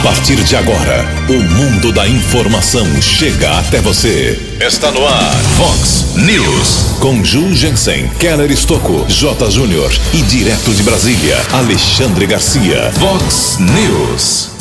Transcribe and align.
A 0.00 0.02
partir 0.02 0.42
de 0.42 0.56
agora, 0.56 1.04
o 1.28 1.42
mundo 1.42 1.92
da 1.92 2.08
informação 2.08 2.86
chega 3.02 3.58
até 3.58 3.82
você. 3.82 4.56
Está 4.58 4.90
no 4.90 5.06
ar, 5.06 5.34
Fox 5.58 6.14
News. 6.16 6.96
Com 7.00 7.22
Ju 7.22 7.54
Jensen, 7.54 8.08
Keller 8.18 8.50
Estocco, 8.50 9.04
J. 9.08 9.50
Júnior 9.50 9.92
e 10.14 10.22
direto 10.22 10.72
de 10.72 10.82
Brasília, 10.82 11.36
Alexandre 11.52 12.26
Garcia. 12.26 12.90
Fox 12.92 13.58
News. 13.58 14.52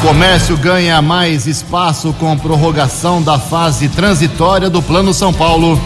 Comércio 0.00 0.56
ganha 0.56 1.02
mais 1.02 1.46
espaço 1.46 2.14
com 2.14 2.38
prorrogação 2.38 3.22
da 3.22 3.38
fase 3.38 3.86
transitória 3.90 4.70
do 4.70 4.80
Plano 4.80 5.12
São 5.12 5.30
Paulo. 5.30 5.78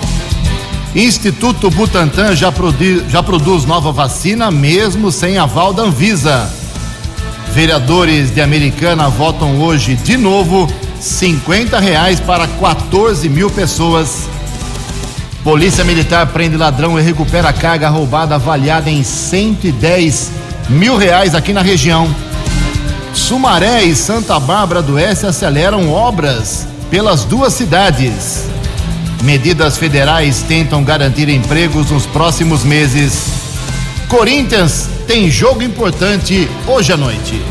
Instituto 0.94 1.68
Butantan 1.68 2.36
já, 2.36 2.52
produ 2.52 3.10
já 3.10 3.24
produz 3.24 3.64
nova 3.64 3.90
vacina, 3.90 4.52
mesmo 4.52 5.10
sem 5.10 5.36
aval 5.36 5.72
da 5.72 5.82
Anvisa. 5.82 6.63
Vereadores 7.54 8.34
de 8.34 8.40
Americana 8.40 9.08
votam 9.08 9.60
hoje 9.60 9.94
de 9.94 10.16
novo 10.16 10.68
50 11.00 11.78
reais 11.78 12.18
para 12.18 12.48
14 12.48 13.28
mil 13.28 13.48
pessoas. 13.48 14.28
Polícia 15.44 15.84
Militar 15.84 16.26
prende 16.26 16.56
ladrão 16.56 16.98
e 16.98 17.02
recupera 17.02 17.52
carga 17.52 17.88
roubada 17.88 18.34
avaliada 18.34 18.90
em 18.90 19.04
110 19.04 20.32
mil 20.68 20.96
reais 20.96 21.32
aqui 21.32 21.52
na 21.52 21.62
região. 21.62 22.12
Sumaré 23.12 23.84
e 23.84 23.94
Santa 23.94 24.40
Bárbara 24.40 24.82
do 24.82 24.94
Oeste 24.94 25.24
aceleram 25.24 25.92
obras 25.92 26.66
pelas 26.90 27.24
duas 27.24 27.54
cidades. 27.54 28.46
Medidas 29.22 29.78
federais 29.78 30.42
tentam 30.42 30.82
garantir 30.82 31.28
empregos 31.28 31.92
nos 31.92 32.04
próximos 32.04 32.64
meses. 32.64 33.43
Corinthians 34.16 34.88
tem 35.08 35.28
jogo 35.28 35.60
importante 35.60 36.48
hoje 36.68 36.92
à 36.92 36.96
noite. 36.96 37.42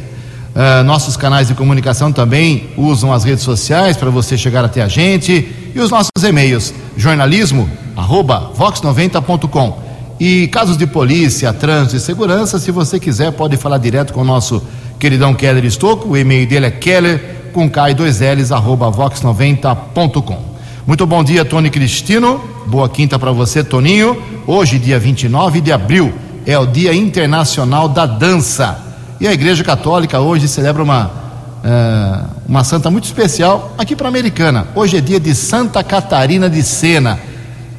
Uh, 0.54 0.84
nossos 0.84 1.16
canais 1.16 1.48
de 1.48 1.54
comunicação 1.54 2.12
também 2.12 2.68
usam 2.76 3.12
as 3.12 3.24
redes 3.24 3.42
sociais 3.42 3.96
para 3.96 4.08
você 4.08 4.38
chegar 4.38 4.64
até 4.64 4.82
a 4.82 4.88
gente 4.88 5.72
e 5.74 5.80
os 5.80 5.90
nossos 5.90 6.12
e-mails 6.22 6.72
jornalismo 6.96 7.68
arroba 7.96 8.52
vox90.com 8.56 9.83
e 10.18 10.48
casos 10.48 10.76
de 10.76 10.86
polícia, 10.86 11.52
trânsito 11.52 11.96
e 11.96 12.00
segurança, 12.00 12.58
se 12.58 12.70
você 12.70 13.00
quiser 13.00 13.32
pode 13.32 13.56
falar 13.56 13.78
direto 13.78 14.12
com 14.12 14.20
o 14.20 14.24
nosso 14.24 14.62
queridão 14.98 15.34
Keller 15.34 15.64
Estocco, 15.64 16.08
o 16.08 16.16
e-mail 16.16 16.48
dele 16.48 16.66
é 16.66 16.70
keller 16.70 17.50
com 17.52 17.70
e 17.88 17.94
dois 17.94 18.20
l's 18.20 18.50
arroba 18.50 18.90
vox90.com 18.90 20.54
muito 20.86 21.06
bom 21.06 21.24
dia 21.24 21.46
Tony 21.46 21.70
Cristino, 21.70 22.38
boa 22.66 22.90
quinta 22.90 23.18
para 23.18 23.32
você 23.32 23.64
Toninho, 23.64 24.22
hoje 24.46 24.78
dia 24.78 24.98
29 24.98 25.62
de 25.62 25.72
abril 25.72 26.12
é 26.44 26.58
o 26.58 26.66
dia 26.66 26.94
internacional 26.94 27.88
da 27.88 28.04
dança. 28.04 28.78
E 29.18 29.26
a 29.26 29.32
Igreja 29.32 29.64
Católica 29.64 30.20
hoje 30.20 30.46
celebra 30.46 30.82
uma, 30.82 31.06
uh, 31.06 32.28
uma 32.46 32.62
santa 32.64 32.90
muito 32.90 33.04
especial 33.04 33.72
aqui 33.78 33.96
para 33.96 34.08
a 34.08 34.10
Americana. 34.10 34.66
Hoje 34.74 34.98
é 34.98 35.00
dia 35.00 35.18
de 35.18 35.34
Santa 35.34 35.82
Catarina 35.82 36.50
de 36.50 36.62
Sena. 36.62 37.18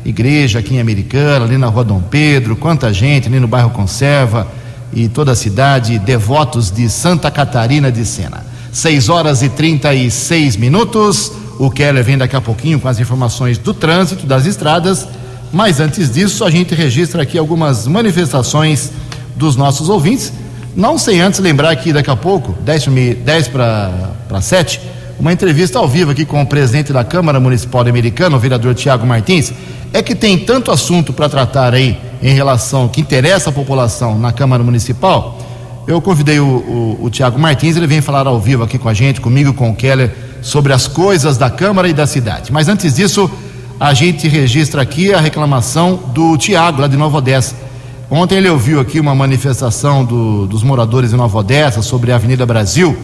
Igreja 0.06 0.60
aqui 0.60 0.76
em 0.76 0.80
Americana, 0.80 1.46
ali 1.46 1.58
na 1.58 1.68
Rua 1.68 1.84
Dom 1.84 2.02
Pedro, 2.02 2.56
quanta 2.56 2.94
gente 2.94 3.28
ali 3.28 3.40
no 3.40 3.48
bairro 3.48 3.72
Conserva 3.72 4.48
e 4.94 5.10
toda 5.10 5.32
a 5.32 5.36
cidade, 5.36 5.98
devotos 6.00 6.72
de 6.72 6.90
Santa 6.90 7.32
Catarina 7.32 7.92
de 7.92 8.06
Sena. 8.06 8.46
6 8.72 9.10
horas 9.10 9.42
e 9.42 9.50
36 9.50 10.56
minutos. 10.58 11.32
O 11.58 11.72
Keller 11.72 12.04
vem 12.04 12.18
daqui 12.18 12.36
a 12.36 12.42
pouquinho 12.42 12.80
com 12.80 12.88
as 12.88 13.00
informações 13.00 13.58
do 13.58 13.74
trânsito, 13.74 14.26
das 14.26 14.46
estradas. 14.46 15.08
Mas 15.52 15.80
antes 15.80 16.14
disso, 16.14 16.46
a 16.46 16.52
gente 16.52 16.76
registra 16.76 17.24
aqui 17.24 17.38
algumas 17.38 17.88
manifestações 17.88 18.92
dos 19.36 19.56
nossos 19.56 19.90
ouvintes 19.90 20.32
não 20.76 20.98
sem 20.98 21.22
antes 21.22 21.40
lembrar 21.40 21.74
que 21.78 21.94
daqui 21.94 22.10
a 22.10 22.16
pouco, 22.16 22.54
10, 22.62 22.86
10 23.24 23.48
para 23.48 24.42
7, 24.42 24.82
uma 25.20 25.32
entrevista 25.32 25.80
ao 25.80 25.88
vivo 25.88 26.12
aqui 26.12 26.26
com 26.26 26.42
o 26.42 26.46
presidente 26.46 26.92
da 26.92 27.04
Câmara 27.04 27.40
Municipal 27.40 27.82
Americana, 27.82 28.36
o 28.36 28.40
vereador 28.40 28.74
Tiago 28.76 29.06
Martins. 29.06 29.54
É 29.94 30.02
que 30.02 30.14
tem 30.14 30.38
tanto 30.38 30.72
assunto 30.72 31.14
para 31.14 31.30
tratar 31.30 31.74
aí 31.74 31.98
em 32.22 32.34
relação 32.34 32.88
que 32.88 33.00
interessa 33.00 33.50
a 33.50 33.54
população 33.54 34.20
na 34.20 34.32
Câmara 34.32 34.64
Municipal. 34.64 35.40
Eu 35.88 36.02
convidei 36.02 36.40
o, 36.40 36.46
o, 36.46 37.00
o 37.04 37.10
Tiago 37.10 37.40
Martins, 37.40 37.78
ele 37.78 37.88
vem 37.88 38.02
falar 38.02 38.28
ao 38.28 38.40
vivo 38.40 38.64
aqui 38.64 38.78
com 38.78 38.90
a 38.90 38.94
gente, 38.94 39.22
comigo, 39.22 39.54
com 39.54 39.70
o 39.70 39.76
Keller, 39.76 40.12
sobre 40.42 40.74
as 40.74 40.88
coisas 40.88 41.38
da 41.38 41.50
Câmara 41.50 41.88
e 41.88 41.94
da 41.94 42.06
cidade. 42.06 42.52
Mas 42.52 42.68
antes 42.68 42.96
disso, 42.96 43.30
a 43.80 43.94
gente 43.94 44.28
registra 44.28 44.82
aqui 44.82 45.14
a 45.14 45.20
reclamação 45.20 46.00
do 46.14 46.38
Tiago, 46.38 46.82
lá 46.82 46.88
de 46.88 46.98
Nova 46.98 47.18
Odessa 47.18 47.66
Ontem 48.10 48.36
ele 48.36 48.50
ouviu 48.50 48.80
aqui 48.80 49.00
uma 49.00 49.16
manifestação 49.16 50.06
do, 50.06 50.46
dos 50.46 50.62
moradores 50.62 51.10
de 51.10 51.16
Nova 51.16 51.40
Odessa 51.40 51.82
sobre 51.82 52.12
a 52.12 52.16
Avenida 52.16 52.46
Brasil 52.46 52.96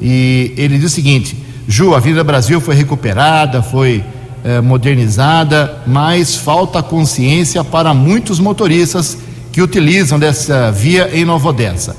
e 0.00 0.54
ele 0.56 0.78
diz 0.78 0.90
o 0.90 0.94
seguinte: 0.94 1.36
Ju, 1.70 1.92
a 1.92 1.98
Avenida 1.98 2.24
Brasil 2.24 2.62
foi 2.62 2.74
recuperada, 2.74 3.60
foi 3.60 4.02
eh, 4.42 4.58
modernizada, 4.62 5.82
mas 5.86 6.34
falta 6.34 6.82
consciência 6.82 7.62
para 7.62 7.92
muitos 7.92 8.40
motoristas 8.40 9.18
que 9.52 9.60
utilizam 9.60 10.18
dessa 10.18 10.72
via 10.72 11.10
em 11.12 11.26
Nova 11.26 11.50
Odessa. 11.50 11.94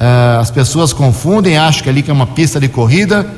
Eh, 0.00 0.38
as 0.40 0.50
pessoas 0.50 0.94
confundem, 0.94 1.58
acham 1.58 1.82
que 1.82 1.90
ali 1.90 2.02
que 2.02 2.10
é 2.10 2.14
uma 2.14 2.26
pista 2.26 2.58
de 2.58 2.68
corrida 2.68 3.28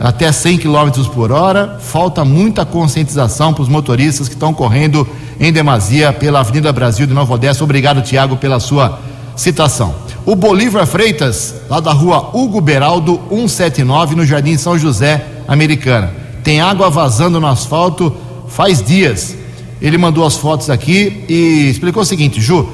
até 0.00 0.32
100 0.32 0.58
km 0.58 0.90
por 1.14 1.30
hora. 1.30 1.78
Falta 1.80 2.24
muita 2.24 2.66
conscientização 2.66 3.54
para 3.54 3.62
os 3.62 3.68
motoristas 3.68 4.26
que 4.26 4.34
estão 4.34 4.52
correndo 4.52 5.06
em 5.38 5.52
demasia 5.52 6.12
pela 6.12 6.40
Avenida 6.40 6.72
Brasil 6.72 7.06
de 7.06 7.14
Nova 7.14 7.34
Odessa. 7.34 7.62
Obrigado, 7.62 8.02
Tiago, 8.02 8.36
pela 8.36 8.58
sua 8.58 8.98
citação. 9.36 9.94
O 10.26 10.36
Bolívar 10.36 10.86
Freitas, 10.86 11.54
lá 11.68 11.80
da 11.80 11.92
rua 11.92 12.30
Hugo 12.34 12.60
Beraldo, 12.60 13.20
179, 13.30 14.14
no 14.14 14.24
Jardim 14.26 14.56
São 14.56 14.78
José, 14.78 15.24
Americana. 15.48 16.12
Tem 16.44 16.60
água 16.60 16.90
vazando 16.90 17.40
no 17.40 17.46
asfalto 17.46 18.14
faz 18.50 18.82
dias. 18.82 19.34
Ele 19.80 19.96
mandou 19.96 20.26
as 20.26 20.36
fotos 20.36 20.68
aqui 20.68 21.24
e 21.28 21.70
explicou 21.70 22.02
o 22.02 22.06
seguinte: 22.06 22.40
Ju, 22.40 22.68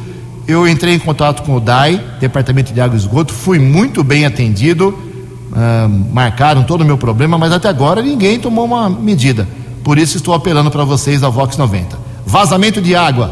eu 0.49 0.67
entrei 0.67 0.95
em 0.95 0.99
contato 0.99 1.43
com 1.43 1.55
o 1.55 1.61
DAI, 1.61 2.03
Departamento 2.19 2.73
de 2.73 2.81
Água 2.81 2.97
e 2.97 2.99
Esgoto, 2.99 3.33
fui 3.33 3.59
muito 3.59 4.03
bem 4.03 4.27
atendido, 4.27 4.97
marcaram 6.13 6.65
todo 6.65 6.81
o 6.81 6.85
meu 6.85 6.99
problema, 6.99 7.39
mas 7.39 7.53
até 7.53 7.69
agora 7.69 8.03
ninguém 8.03 8.41
tomou 8.41 8.65
uma 8.65 8.91
medida. 8.91 9.47
Por 9.85 9.99
isso 9.99 10.17
estou 10.17 10.35
apelando 10.35 10.71
para 10.71 10.85
vocês 10.85 11.21
da 11.21 11.29
Vox 11.29 11.57
90. 11.57 11.97
Vazamento 12.27 12.83
de 12.83 12.97
água 12.97 13.31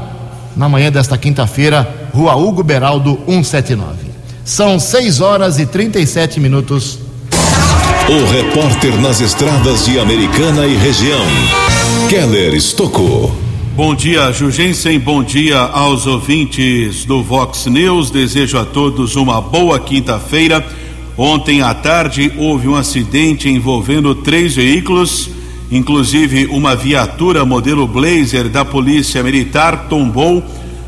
na 0.57 0.69
manhã 0.69 0.91
desta 0.91 1.19
quinta-feira, 1.19 2.09
Rua 2.13 2.37
Hugo 2.37 2.63
Beraldo 2.63 3.19
179. 3.27 4.04
São 4.45 4.79
6 4.79 5.21
horas 5.21 5.59
e 5.59 5.67
37 5.67 6.39
minutos. 6.39 6.99
O 8.09 8.31
repórter 8.31 9.01
nas 9.01 9.21
estradas 9.21 9.87
de 9.87 9.99
Americana 9.99 10.67
e 10.67 10.77
região, 10.77 11.25
Keller 12.09 12.55
Estocou. 12.55 13.35
Bom 13.75 13.95
dia, 13.95 14.31
Jugensen. 14.33 14.99
Bom 15.01 15.23
dia 15.23 15.59
aos 15.59 16.07
ouvintes 16.07 17.05
do 17.05 17.23
Vox 17.23 17.67
News. 17.67 18.11
Desejo 18.11 18.59
a 18.59 18.65
todos 18.65 19.17
uma 19.17 19.41
boa 19.41 19.81
quinta-feira. 19.81 20.65
Ontem 21.17 21.63
à 21.63 21.73
tarde 21.73 22.33
houve 22.37 22.69
um 22.69 22.77
acidente 22.77 23.49
envolvendo 23.49 24.15
três 24.15 24.55
veículos 24.55 25.31
Inclusive, 25.71 26.47
uma 26.47 26.77
viatura 26.77 27.45
modelo 27.45 27.87
Blazer 27.87 28.49
da 28.49 28.65
Polícia 28.65 29.23
Militar 29.23 29.89
tombou 29.89 30.41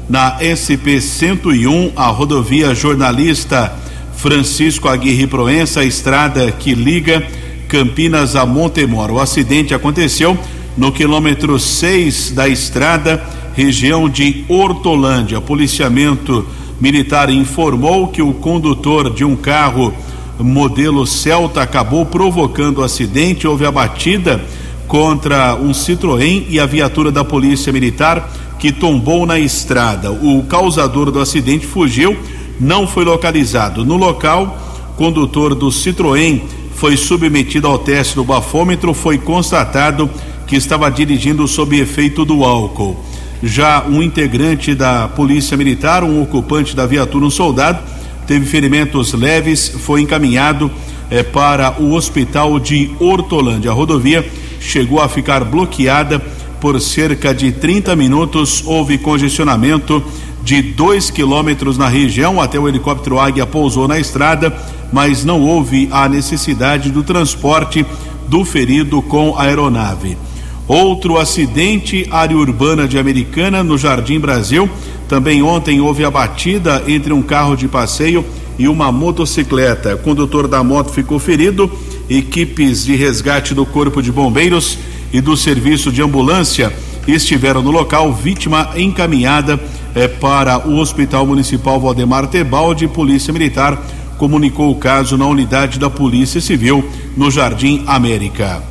na 0.08 0.38
SP 0.38 1.00
101, 1.00 1.92
a 1.96 2.06
rodovia 2.06 2.74
jornalista 2.74 3.76
Francisco 4.16 4.88
Aguirre 4.88 5.26
Proença, 5.26 5.80
a 5.80 5.84
estrada 5.84 6.50
que 6.52 6.74
liga 6.74 7.26
Campinas 7.68 8.36
a 8.36 8.46
Montemor. 8.46 9.10
O 9.10 9.20
acidente 9.20 9.74
aconteceu 9.74 10.38
no 10.76 10.92
quilômetro 10.92 11.58
6 11.58 12.30
da 12.30 12.48
estrada, 12.48 13.22
região 13.54 14.08
de 14.08 14.44
Hortolândia. 14.48 15.40
Policiamento 15.40 16.46
militar 16.80 17.28
informou 17.28 18.08
que 18.08 18.22
o 18.22 18.32
condutor 18.32 19.12
de 19.12 19.24
um 19.24 19.34
carro 19.34 19.92
modelo 20.38 21.06
Celta 21.06 21.62
acabou 21.62 22.06
provocando 22.06 22.78
o 22.78 22.84
acidente. 22.84 23.48
Houve 23.48 23.66
a 23.66 23.72
batida 23.72 24.40
contra 24.86 25.56
um 25.56 25.72
Citroën 25.72 26.46
e 26.48 26.60
a 26.60 26.66
viatura 26.66 27.10
da 27.10 27.24
Polícia 27.24 27.72
Militar 27.72 28.30
que 28.66 28.72
tombou 28.72 29.24
na 29.24 29.38
estrada. 29.38 30.10
O 30.10 30.42
causador 30.42 31.12
do 31.12 31.20
acidente 31.20 31.64
fugiu, 31.64 32.16
não 32.58 32.84
foi 32.84 33.04
localizado. 33.04 33.84
No 33.84 33.96
local, 33.96 34.58
condutor 34.96 35.54
do 35.54 35.68
Citroën 35.68 36.40
foi 36.74 36.96
submetido 36.96 37.68
ao 37.68 37.78
teste 37.78 38.16
do 38.16 38.24
bafômetro, 38.24 38.92
foi 38.92 39.18
constatado 39.18 40.10
que 40.48 40.56
estava 40.56 40.90
dirigindo 40.90 41.46
sob 41.46 41.78
efeito 41.78 42.24
do 42.24 42.42
álcool. 42.42 42.96
Já 43.40 43.84
um 43.84 44.02
integrante 44.02 44.74
da 44.74 45.06
Polícia 45.06 45.56
Militar, 45.56 46.02
um 46.02 46.20
ocupante 46.20 46.74
da 46.74 46.86
viatura, 46.86 47.24
um 47.24 47.30
soldado, 47.30 47.78
teve 48.26 48.46
ferimentos 48.46 49.12
leves, 49.12 49.68
foi 49.78 50.00
encaminhado 50.00 50.68
eh, 51.08 51.22
para 51.22 51.80
o 51.80 51.92
hospital 51.92 52.58
de 52.58 52.90
Hortolândia. 52.98 53.70
A 53.70 53.74
rodovia 53.74 54.28
chegou 54.58 55.00
a 55.00 55.08
ficar 55.08 55.44
bloqueada 55.44 56.20
por 56.66 56.80
cerca 56.80 57.32
de 57.32 57.52
30 57.52 57.94
minutos. 57.94 58.64
Houve 58.66 58.98
congestionamento 58.98 60.02
de 60.42 60.60
2 60.60 61.12
quilômetros 61.12 61.78
na 61.78 61.86
região 61.86 62.40
até 62.40 62.58
o 62.58 62.68
helicóptero 62.68 63.20
Águia 63.20 63.46
pousou 63.46 63.86
na 63.86 64.00
estrada, 64.00 64.52
mas 64.92 65.24
não 65.24 65.42
houve 65.42 65.88
a 65.92 66.08
necessidade 66.08 66.90
do 66.90 67.04
transporte 67.04 67.86
do 68.26 68.44
ferido 68.44 69.00
com 69.00 69.38
aeronave. 69.38 70.18
Outro 70.66 71.18
acidente, 71.18 72.04
área 72.10 72.36
urbana 72.36 72.88
de 72.88 72.98
Americana, 72.98 73.62
no 73.62 73.78
Jardim 73.78 74.18
Brasil. 74.18 74.68
Também 75.08 75.44
ontem 75.44 75.80
houve 75.80 76.04
a 76.04 76.10
batida 76.10 76.82
entre 76.88 77.12
um 77.12 77.22
carro 77.22 77.54
de 77.54 77.68
passeio 77.68 78.24
e 78.58 78.66
uma 78.66 78.90
motocicleta. 78.90 79.94
O 79.94 79.98
condutor 79.98 80.48
da 80.48 80.64
moto 80.64 80.90
ficou 80.90 81.20
ferido. 81.20 81.70
Equipes 82.10 82.84
de 82.84 82.96
resgate 82.96 83.54
do 83.54 83.64
Corpo 83.64 84.02
de 84.02 84.10
Bombeiros 84.10 84.76
e 85.12 85.20
do 85.20 85.36
Serviço 85.36 85.90
de 85.92 86.02
Ambulância 86.02 86.72
estiveram 87.06 87.62
no 87.62 87.70
local. 87.70 88.12
Vítima 88.12 88.70
encaminhada 88.76 89.60
eh, 89.94 90.08
para 90.08 90.66
o 90.66 90.78
Hospital 90.78 91.26
Municipal 91.26 91.80
Valdemar 91.80 92.26
Tebaldi. 92.26 92.88
Polícia 92.88 93.32
Militar 93.32 93.80
comunicou 94.18 94.70
o 94.70 94.76
caso 94.76 95.16
na 95.16 95.26
unidade 95.26 95.78
da 95.78 95.90
Polícia 95.90 96.40
Civil 96.40 96.88
no 97.16 97.30
Jardim 97.30 97.84
América. 97.86 98.62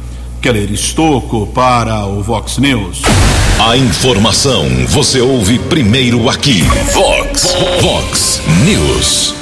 Keller 0.42 0.72
Estocco 0.72 1.48
para 1.48 2.06
o 2.06 2.22
Vox 2.22 2.60
News. 2.60 3.02
A 3.58 3.76
informação 3.78 4.66
você 4.88 5.20
ouve 5.20 5.58
primeiro 5.58 6.30
aqui. 6.30 6.62
Vox, 6.94 7.56
Vox 7.82 8.42
News. 8.64 9.34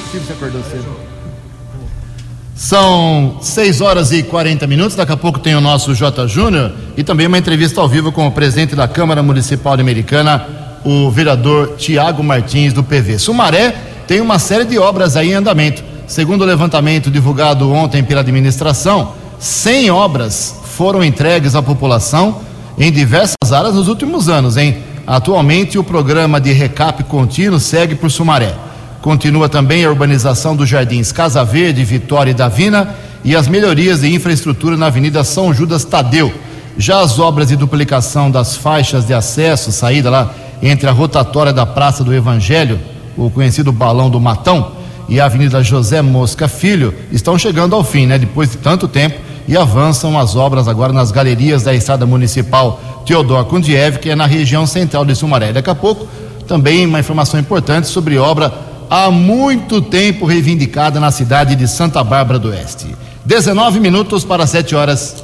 São 2.64 3.40
6 3.42 3.82
horas 3.82 4.14
e 4.14 4.24
40 4.24 4.66
minutos. 4.68 4.96
Daqui 4.96 5.12
a 5.12 5.18
pouco 5.18 5.38
tem 5.38 5.54
o 5.54 5.60
nosso 5.60 5.94
J. 5.94 6.26
Júnior 6.30 6.72
e 6.96 7.04
também 7.04 7.28
uma 7.28 7.38
entrevista 7.38 7.82
ao 7.82 7.90
vivo 7.90 8.10
com 8.10 8.26
o 8.26 8.32
presidente 8.32 8.74
da 8.74 8.88
Câmara 8.88 9.22
Municipal 9.22 9.74
Americana, 9.74 10.48
o 10.86 11.12
vereador 11.12 11.76
Tiago 11.76 12.24
Martins, 12.24 12.72
do 12.72 12.82
PV. 12.82 13.20
Sumaré 13.20 13.76
tem 14.08 14.22
uma 14.22 14.40
série 14.40 14.64
de 14.64 14.80
obras 14.80 15.18
aí 15.18 15.32
em 15.32 15.34
andamento. 15.34 15.84
Segundo 16.08 16.44
o 16.44 16.46
levantamento 16.46 17.12
divulgado 17.12 17.70
ontem 17.70 18.02
pela 18.02 18.22
administração, 18.22 19.12
100 19.40 19.92
obras 19.92 20.62
foram 20.64 21.04
entregues 21.04 21.56
à 21.56 21.62
população 21.62 22.38
em 22.80 22.90
diversas 22.94 23.52
áreas 23.52 23.76
nos 23.76 23.90
últimos 23.90 24.30
anos, 24.30 24.56
hein? 24.56 24.78
Atualmente, 25.06 25.78
o 25.78 25.84
programa 25.84 26.40
de 26.40 26.54
recap 26.54 27.04
contínuo 27.04 27.60
segue 27.60 27.94
por 27.94 28.10
Sumaré. 28.10 28.56
Continua 29.04 29.50
também 29.50 29.84
a 29.84 29.90
urbanização 29.90 30.56
dos 30.56 30.70
jardins 30.70 31.12
Casa 31.12 31.44
Verde, 31.44 31.84
Vitória 31.84 32.32
e 32.32 32.34
Davina 32.34 32.96
e 33.22 33.36
as 33.36 33.50
melhorias 33.50 34.00
de 34.00 34.08
infraestrutura 34.08 34.78
na 34.78 34.86
Avenida 34.86 35.26
São 35.26 35.54
Judas 35.54 35.84
Tadeu. 35.84 36.34
Já 36.78 37.02
as 37.02 37.20
obras 37.20 37.50
de 37.50 37.58
duplicação 37.58 38.32
das 38.32 38.56
faixas 38.56 39.06
de 39.06 39.14
acesso, 39.14 39.74
saída 39.74 40.10
lá 40.10 40.34
entre 40.62 40.88
a 40.88 40.94
rotatória 40.94 41.52
da 41.52 41.66
Praça 41.66 42.02
do 42.02 42.14
Evangelho, 42.14 42.80
o 43.18 43.30
conhecido 43.30 43.74
Balão 43.74 44.10
do 44.10 44.22
Matão, 44.22 44.72
e 45.10 45.20
a 45.20 45.26
Avenida 45.26 45.62
José 45.62 46.02
Mosca 46.02 46.48
Filho, 46.48 46.94
estão 47.12 47.38
chegando 47.38 47.76
ao 47.76 47.84
fim, 47.84 48.06
né? 48.06 48.18
Depois 48.18 48.52
de 48.52 48.58
tanto 48.58 48.88
tempo 48.88 49.20
e 49.46 49.58
avançam 49.58 50.18
as 50.18 50.38
obras 50.38 50.66
agora 50.70 50.94
nas 50.94 51.12
galerias 51.12 51.62
da 51.62 51.76
Estrada 51.76 52.06
Municipal 52.06 52.80
Teodoro 53.06 53.44
Kundiev, 53.48 54.00
que 54.00 54.12
é 54.12 54.16
na 54.16 54.26
região 54.26 54.66
central 54.66 55.04
de 55.04 55.14
Sumaré. 55.14 55.52
Daqui 55.52 55.70
a 55.70 55.76
pouco, 55.76 56.08
também 56.48 56.86
uma 56.86 57.02
informação 57.02 57.38
importante 57.38 57.88
sobre 57.88 58.18
obra 58.18 58.72
há 58.94 59.10
muito 59.10 59.82
tempo 59.82 60.24
reivindicada 60.24 61.00
na 61.00 61.10
cidade 61.10 61.56
de 61.56 61.68
Santa 61.68 62.04
Bárbara 62.04 62.38
do 62.38 62.50
Oeste. 62.50 62.96
19 63.26 63.80
minutos 63.80 64.24
para 64.24 64.46
7 64.46 64.76
horas. 64.76 65.24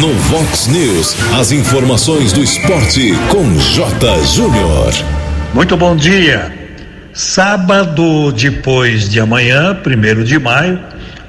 No 0.00 0.12
Vox 0.12 0.66
News, 0.66 1.14
as 1.38 1.52
informações 1.52 2.32
do 2.32 2.42
esporte 2.42 3.12
com 3.30 3.56
J. 3.60 4.24
Júnior. 4.24 4.92
Muito 5.54 5.76
bom 5.76 5.94
dia. 5.94 6.52
Sábado 7.12 8.32
depois 8.32 9.08
de 9.08 9.20
amanhã, 9.20 9.72
primeiro 9.76 10.24
de 10.24 10.36
maio, 10.36 10.80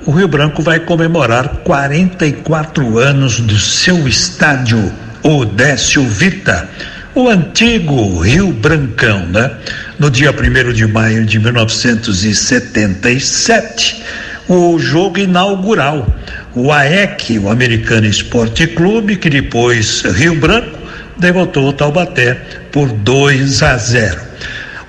o 0.03 0.11
Rio 0.11 0.27
Branco 0.27 0.63
vai 0.63 0.79
comemorar 0.79 1.57
44 1.63 2.97
anos 2.97 3.39
do 3.39 3.59
seu 3.59 4.07
estádio 4.07 4.91
Odécio 5.21 6.07
Vita, 6.07 6.67
o 7.13 7.27
antigo 7.29 8.19
Rio 8.19 8.51
Brancão, 8.51 9.27
né? 9.27 9.51
No 9.99 10.09
dia 10.09 10.31
1 10.31 10.71
de 10.71 10.87
maio 10.87 11.25
de 11.25 11.37
1977, 11.37 14.01
o 14.47 14.79
jogo 14.79 15.19
inaugural, 15.19 16.07
o 16.55 16.71
AEC, 16.71 17.37
o 17.37 17.49
Americano 17.49 18.07
Esporte 18.07 18.65
Clube, 18.65 19.17
que 19.17 19.29
depois 19.29 20.03
Rio 20.03 20.39
Branco, 20.39 20.79
derrotou 21.17 21.67
o 21.67 21.73
Taubaté 21.73 22.35
por 22.71 22.87
2 22.87 23.61
a 23.61 23.75
0. 23.75 24.21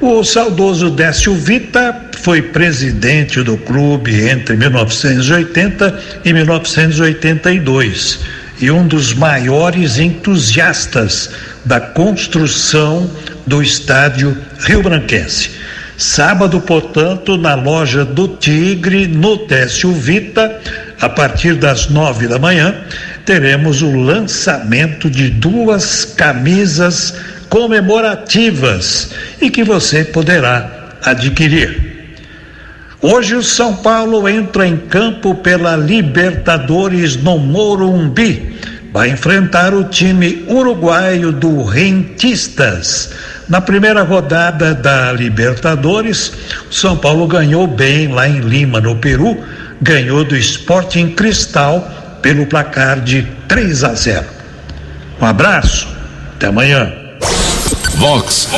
O 0.00 0.22
saudoso 0.22 0.90
Décio 0.90 1.34
Vita 1.34 2.08
foi 2.18 2.40
presidente 2.40 3.42
do 3.42 3.56
clube 3.56 4.28
entre 4.28 4.56
1980 4.56 6.20
e 6.24 6.32
1982 6.32 8.20
e 8.60 8.70
um 8.70 8.86
dos 8.86 9.12
maiores 9.12 9.98
entusiastas 9.98 11.30
da 11.64 11.80
construção 11.80 13.10
do 13.46 13.62
estádio 13.62 14.36
Rio 14.60 14.82
Branquense. 14.82 15.50
Sábado, 15.96 16.60
portanto, 16.60 17.36
na 17.36 17.54
loja 17.54 18.04
do 18.04 18.26
Tigre, 18.26 19.06
no 19.06 19.36
Técio 19.36 19.92
Vita, 19.92 20.58
a 21.00 21.08
partir 21.08 21.54
das 21.54 21.88
nove 21.88 22.26
da 22.26 22.38
manhã, 22.38 22.74
teremos 23.26 23.82
o 23.82 23.94
lançamento 23.94 25.10
de 25.10 25.28
duas 25.28 26.04
camisas 26.04 27.14
comemorativas 27.50 29.10
e 29.40 29.50
que 29.50 29.62
você 29.62 30.04
poderá 30.04 30.96
adquirir. 31.02 31.90
Hoje 33.02 33.34
o 33.34 33.42
São 33.42 33.76
Paulo 33.76 34.28
entra 34.28 34.66
em 34.66 34.76
campo 34.76 35.34
pela 35.34 35.74
Libertadores 35.74 37.16
no 37.16 37.38
Morumbi. 37.38 38.58
Vai 38.92 39.10
enfrentar 39.10 39.72
o 39.72 39.84
time 39.84 40.44
uruguaio 40.48 41.30
do 41.30 41.62
Rentistas. 41.62 43.10
Na 43.48 43.60
primeira 43.60 44.02
rodada 44.02 44.74
da 44.74 45.12
Libertadores, 45.12 46.32
o 46.68 46.74
São 46.74 46.96
Paulo 46.96 47.28
ganhou 47.28 47.68
bem 47.68 48.08
lá 48.08 48.28
em 48.28 48.40
Lima, 48.40 48.80
no 48.80 48.96
Peru, 48.96 49.38
ganhou 49.80 50.24
do 50.24 50.36
Sporting 50.36 51.10
Cristal 51.10 51.88
pelo 52.20 52.46
placar 52.46 53.00
de 53.00 53.22
3 53.46 53.84
a 53.84 53.94
0. 53.94 54.26
Um 55.20 55.26
abraço, 55.26 55.86
até 56.34 56.48
amanhã. 56.48 56.92
Vox 57.94 58.48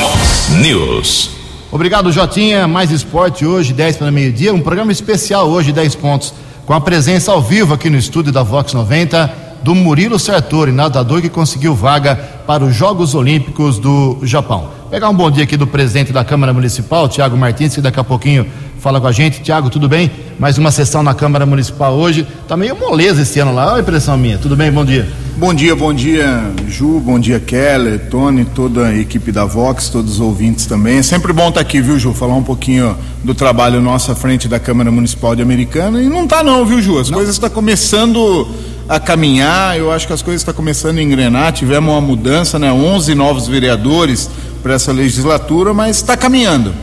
News. 0.61 1.29
Obrigado, 1.71 2.11
Jotinha. 2.11 2.67
Mais 2.67 2.89
esporte 2.89 3.45
hoje, 3.45 3.71
10 3.71 3.97
para 3.97 4.11
meio-dia. 4.11 4.53
Um 4.53 4.61
programa 4.61 4.91
especial 4.91 5.47
hoje, 5.47 5.71
10 5.71 5.93
pontos. 5.95 6.33
Com 6.65 6.73
a 6.73 6.81
presença 6.81 7.31
ao 7.31 7.41
vivo 7.41 7.73
aqui 7.73 7.89
no 7.89 7.97
estúdio 7.97 8.31
da 8.31 8.41
Vox 8.41 8.73
90 8.73 9.42
do 9.63 9.73
Murilo 9.73 10.19
Sartori, 10.19 10.71
nadador 10.71 11.21
que 11.21 11.29
conseguiu 11.29 11.73
vaga 11.73 12.15
para 12.45 12.63
os 12.63 12.75
Jogos 12.75 13.15
Olímpicos 13.15 13.79
do 13.79 14.19
Japão. 14.23 14.69
Pegar 14.91 15.09
um 15.09 15.15
bom 15.15 15.31
dia 15.31 15.45
aqui 15.45 15.55
do 15.55 15.65
presidente 15.65 16.11
da 16.11 16.23
Câmara 16.23 16.53
Municipal, 16.53 17.07
Tiago 17.07 17.37
Martins, 17.37 17.73
que 17.73 17.81
daqui 17.81 17.99
a 17.99 18.03
pouquinho 18.03 18.45
fala 18.79 18.99
com 18.99 19.07
a 19.07 19.11
gente. 19.11 19.41
Tiago, 19.41 19.69
tudo 19.69 19.87
bem? 19.87 20.11
Mais 20.37 20.57
uma 20.57 20.69
sessão 20.69 21.01
na 21.01 21.13
Câmara 21.13 21.45
Municipal 21.45 21.93
hoje. 21.93 22.27
Tá 22.47 22.57
meio 22.57 22.75
moleza 22.75 23.21
esse 23.21 23.39
ano 23.39 23.55
lá, 23.55 23.67
olha 23.67 23.77
a 23.77 23.79
impressão 23.79 24.17
minha. 24.17 24.37
Tudo 24.37 24.55
bem? 24.57 24.69
Bom 24.69 24.83
dia. 24.83 25.07
Bom 25.37 25.51
dia, 25.51 25.75
bom 25.75 25.91
dia, 25.91 26.43
Ju, 26.67 26.99
bom 26.99 27.17
dia, 27.17 27.39
Keller, 27.39 28.07
Tony, 28.07 28.45
toda 28.45 28.87
a 28.87 28.95
equipe 28.95 29.31
da 29.31 29.45
Vox, 29.45 29.89
todos 29.89 30.13
os 30.13 30.19
ouvintes 30.19 30.67
também. 30.67 30.99
É 30.99 31.01
sempre 31.01 31.33
bom 31.33 31.49
estar 31.49 31.59
aqui, 31.59 31.81
viu, 31.81 31.97
Ju? 31.97 32.13
Falar 32.13 32.35
um 32.35 32.43
pouquinho 32.43 32.95
do 33.23 33.33
trabalho 33.33 33.81
nosso 33.81 34.11
à 34.11 34.15
frente 34.15 34.47
da 34.47 34.59
Câmara 34.59 34.91
Municipal 34.91 35.35
de 35.35 35.41
Americana. 35.41 35.99
E 36.01 36.07
não 36.07 36.27
tá 36.27 36.43
não, 36.43 36.63
viu, 36.65 36.79
Ju? 36.79 36.99
As 36.99 37.09
não. 37.09 37.15
coisas 37.15 37.33
estão 37.33 37.49
tá 37.49 37.55
começando 37.55 38.47
a 38.87 38.99
caminhar, 38.99 39.77
eu 39.77 39.91
acho 39.91 40.05
que 40.05 40.13
as 40.13 40.21
coisas 40.21 40.41
estão 40.41 40.53
começando 40.53 40.97
a 40.97 41.01
engrenar. 41.01 41.53
Tivemos 41.53 41.91
uma 41.91 42.01
mudança, 42.01 42.59
né? 42.59 42.71
11 42.71 43.15
novos 43.15 43.47
vereadores 43.47 44.29
para 44.61 44.73
essa 44.73 44.91
legislatura, 44.91 45.73
mas 45.73 45.97
está 45.97 46.17
caminhando. 46.17 46.73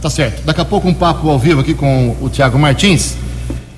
Tá 0.00 0.10
certo. 0.10 0.42
Daqui 0.44 0.60
a 0.60 0.64
pouco 0.64 0.88
um 0.88 0.94
papo 0.94 1.28
ao 1.28 1.38
vivo 1.38 1.60
aqui 1.60 1.74
com 1.74 2.16
o 2.20 2.28
Tiago 2.28 2.58
Martins. 2.58 3.16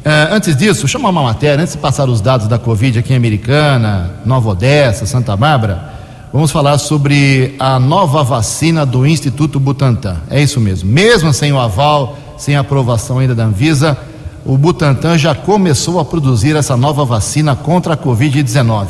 É, 0.04 0.28
antes 0.31 0.57
disso, 0.57 0.87
chamar 0.87 1.09
uma 1.11 1.23
matéria, 1.23 1.62
antes 1.62 1.75
de 1.75 1.78
passar 1.78 2.09
os 2.09 2.21
dados 2.21 2.47
da 2.47 2.59
Covid 2.59 2.99
aqui 2.99 3.12
em 3.12 3.16
Americana, 3.16 4.12
Nova 4.25 4.50
Odessa, 4.50 5.07
Santa 5.07 5.37
Bárbara, 5.37 5.93
vamos 6.33 6.50
falar 6.50 6.78
sobre 6.78 7.54
a 7.59 7.78
nova 7.78 8.23
vacina 8.23 8.85
do 8.85 9.07
Instituto 9.07 9.59
Butantan. 9.59 10.16
É 10.31 10.43
isso 10.43 10.61
mesmo. 10.61 10.90
Mesmo 10.90 11.33
sem 11.33 11.52
o 11.52 11.59
aval, 11.59 12.19
sem 12.37 12.54
aprovação 12.54 13.19
ainda 13.19 13.35
da 13.35 13.45
Anvisa, 13.45 13.97
o 14.47 14.59
Butantan 14.59 15.17
já 15.17 15.35
começou 15.35 15.99
a 15.99 16.05
produzir 16.05 16.55
essa 16.55 16.77
nova 16.77 17.05
vacina 17.05 17.57
contra 17.57 17.95
a 17.95 17.97
Covid-19. 17.97 18.89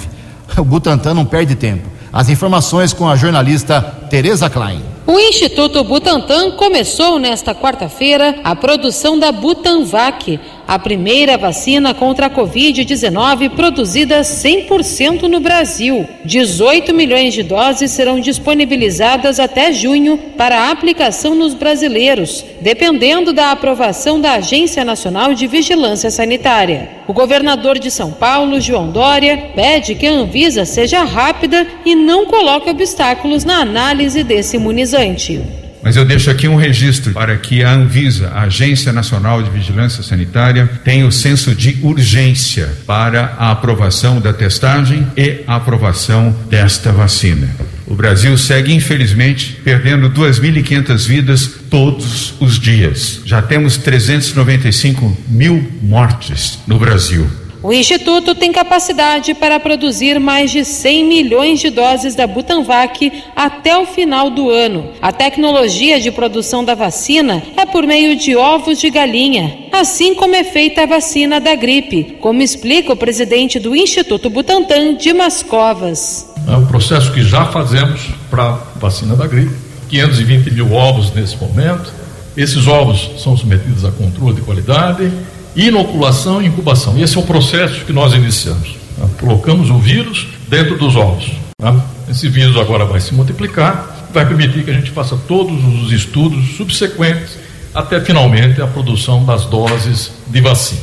O 0.58 0.64
Butantan 0.64 1.14
não 1.14 1.25
perde 1.25 1.54
tempo. 1.54 1.88
As 2.12 2.28
informações 2.28 2.92
com 2.92 3.08
a 3.08 3.16
jornalista 3.16 3.80
Tereza 4.11 4.49
Klein. 4.50 4.80
O 5.06 5.18
Instituto 5.18 5.84
Butantan 5.84 6.52
começou 6.52 7.18
nesta 7.18 7.54
quarta-feira 7.54 8.37
a 8.42 8.56
produção 8.56 9.18
da 9.18 9.30
Butanvac, 9.30 10.40
a 10.66 10.78
primeira 10.78 11.37
vacina 11.37 11.92
contra 11.92 12.26
a 12.26 12.30
Covid-19 12.30 13.50
produzida 13.50 14.21
100% 14.21 15.23
no 15.23 15.40
Brasil. 15.40 16.06
18 16.25 16.94
milhões 16.94 17.35
de 17.35 17.42
doses 17.42 17.90
serão 17.90 18.18
disponibilizadas 18.18 19.38
até 19.38 19.73
junho 19.73 20.18
para 20.37 20.71
aplicação 20.71 21.35
nos 21.35 21.54
brasileiros, 21.54 22.44
dependendo 22.61 23.33
da 23.33 23.50
aprovação 23.50 24.21
da 24.21 24.33
Agência 24.33 24.85
Nacional 24.85 25.35
de 25.35 25.47
Vigilância 25.47 26.11
Sanitária. 26.11 26.88
O 27.06 27.12
governador 27.12 27.78
de 27.78 27.90
São 27.90 28.11
Paulo, 28.11 28.61
João 28.61 28.90
Dória, 28.90 29.50
pede 29.54 29.94
que 29.94 30.06
a 30.06 30.12
Anvisa 30.12 30.64
seja 30.64 31.04
rápida 31.04 31.66
e 31.85 31.94
não 31.94 32.26
coloque 32.26 32.71
obstáculos 32.71 33.44
na 33.44 33.59
análise 33.59 34.23
desse 34.23 34.56
imunizante. 34.56 35.63
Mas 35.84 35.96
eu 35.96 36.04
deixo 36.04 36.30
aqui 36.30 36.48
um 36.48 36.56
registro 36.56 37.12
para 37.12 37.36
que 37.36 37.62
a 37.62 37.70
Anvisa, 37.70 38.28
a 38.28 38.44
Agência 38.44 38.90
Nacional 38.90 39.42
de 39.42 39.50
Vigilância 39.50 40.02
Sanitária, 40.02 40.66
tenha 40.82 41.06
o 41.06 41.12
senso 41.12 41.54
de 41.54 41.78
urgência 41.82 42.70
para 42.86 43.34
a 43.38 43.50
aprovação 43.50 44.18
da 44.18 44.32
testagem 44.32 45.06
e 45.14 45.42
a 45.46 45.56
aprovação 45.56 46.34
desta 46.48 46.90
vacina. 46.90 47.50
O 47.86 47.94
Brasil 47.94 48.36
segue, 48.38 48.72
infelizmente, 48.72 49.60
perdendo 49.62 50.08
2.500 50.08 51.06
vidas 51.06 51.50
todos 51.68 52.32
os 52.40 52.58
dias. 52.58 53.20
Já 53.26 53.42
temos 53.42 53.76
395 53.76 55.14
mil 55.28 55.70
mortes 55.82 56.60
no 56.66 56.78
Brasil. 56.78 57.43
O 57.64 57.73
Instituto 57.73 58.35
tem 58.35 58.52
capacidade 58.52 59.33
para 59.33 59.59
produzir 59.59 60.21
mais 60.21 60.50
de 60.50 60.66
100 60.66 61.06
milhões 61.06 61.61
de 61.61 61.71
doses 61.71 62.14
da 62.14 62.26
Butanvac 62.26 63.25
até 63.35 63.75
o 63.78 63.87
final 63.87 64.28
do 64.28 64.50
ano. 64.50 64.90
A 65.00 65.11
tecnologia 65.11 65.99
de 65.99 66.11
produção 66.11 66.62
da 66.62 66.75
vacina 66.75 67.42
é 67.56 67.64
por 67.64 67.87
meio 67.87 68.18
de 68.18 68.37
ovos 68.37 68.78
de 68.78 68.90
galinha, 68.90 69.61
assim 69.73 70.14
como 70.14 70.35
é 70.35 70.44
feita 70.44 70.83
a 70.83 70.87
vacina 70.87 71.40
da 71.40 71.54
gripe, 71.54 72.18
como 72.21 72.42
explica 72.42 72.92
o 72.92 72.97
presidente 72.99 73.59
do 73.59 73.75
Instituto 73.75 74.28
Butantan, 74.28 74.97
Dimas 74.97 75.42
Covas. 75.42 76.30
É 76.47 76.54
um 76.54 76.66
processo 76.66 77.14
que 77.14 77.23
já 77.23 77.47
fazemos 77.47 78.11
para 78.28 78.42
a 78.42 78.59
vacina 78.78 79.16
da 79.16 79.26
gripe, 79.26 79.56
520 79.88 80.50
mil 80.50 80.71
ovos 80.71 81.14
nesse 81.14 81.38
momento. 81.38 81.94
Esses 82.37 82.66
ovos 82.66 83.23
são 83.23 83.35
submetidos 83.35 83.87
a 83.87 83.90
controle 83.90 84.35
de 84.35 84.42
qualidade 84.42 85.11
inoculação 85.56 86.42
e 86.42 86.46
incubação. 86.46 86.99
Esse 86.99 87.16
é 87.16 87.20
o 87.20 87.25
processo 87.25 87.84
que 87.84 87.92
nós 87.92 88.12
iniciamos. 88.12 88.76
Tá? 88.99 89.08
Colocamos 89.20 89.70
o 89.70 89.78
vírus 89.78 90.26
dentro 90.49 90.76
dos 90.76 90.96
ovos. 90.96 91.30
Tá? 91.58 91.75
Esse 92.08 92.28
vírus 92.28 92.56
agora 92.56 92.84
vai 92.84 93.00
se 93.00 93.14
multiplicar, 93.14 94.08
vai 94.12 94.26
permitir 94.26 94.64
que 94.64 94.70
a 94.70 94.75
gente 94.75 94.90
faça 94.90 95.16
todos 95.28 95.64
os 95.82 95.92
estudos 95.92 96.56
subsequentes 96.56 97.38
até 97.75 98.00
finalmente 98.00 98.62
a 98.62 98.66
produção 98.66 99.25
das 99.25 99.46
doses 99.46 100.12
de 100.28 100.40
vacina. 100.40 100.80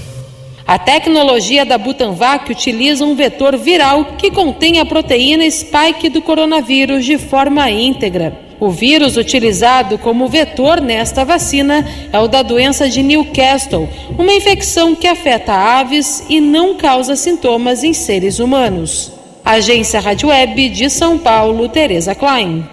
A 0.68 0.78
tecnologia 0.78 1.66
da 1.66 1.78
Butanvac 1.78 2.52
utiliza 2.52 3.04
um 3.04 3.16
vetor 3.16 3.58
viral 3.58 4.16
que 4.18 4.32
contém 4.32 4.80
a 4.80 4.86
proteína 4.86 5.50
spike 5.50 6.10
do 6.10 6.22
coronavírus 6.22 7.06
de 7.06 7.18
forma 7.18 7.70
íntegra. 7.70 8.51
O 8.62 8.70
vírus 8.70 9.18
utilizado 9.18 9.98
como 9.98 10.28
vetor 10.28 10.80
nesta 10.80 11.26
vacina 11.26 11.84
é 12.14 12.20
o 12.20 12.28
da 12.28 12.44
doença 12.44 12.88
de 12.88 13.02
Newcastle, 13.02 13.90
uma 14.20 14.32
infecção 14.32 14.96
que 14.96 15.08
afeta 15.08 15.52
aves 15.52 16.24
e 16.30 16.40
não 16.40 16.76
causa 16.76 17.16
sintomas 17.16 17.84
em 17.84 17.92
seres 17.92 18.38
humanos. 18.38 19.12
Agência 19.44 20.00
Rádio 20.00 20.30
Web 20.30 20.70
de 20.70 20.92
São 20.92 21.18
Paulo, 21.18 21.68
Tereza 21.70 22.14
Klein. 22.14 22.64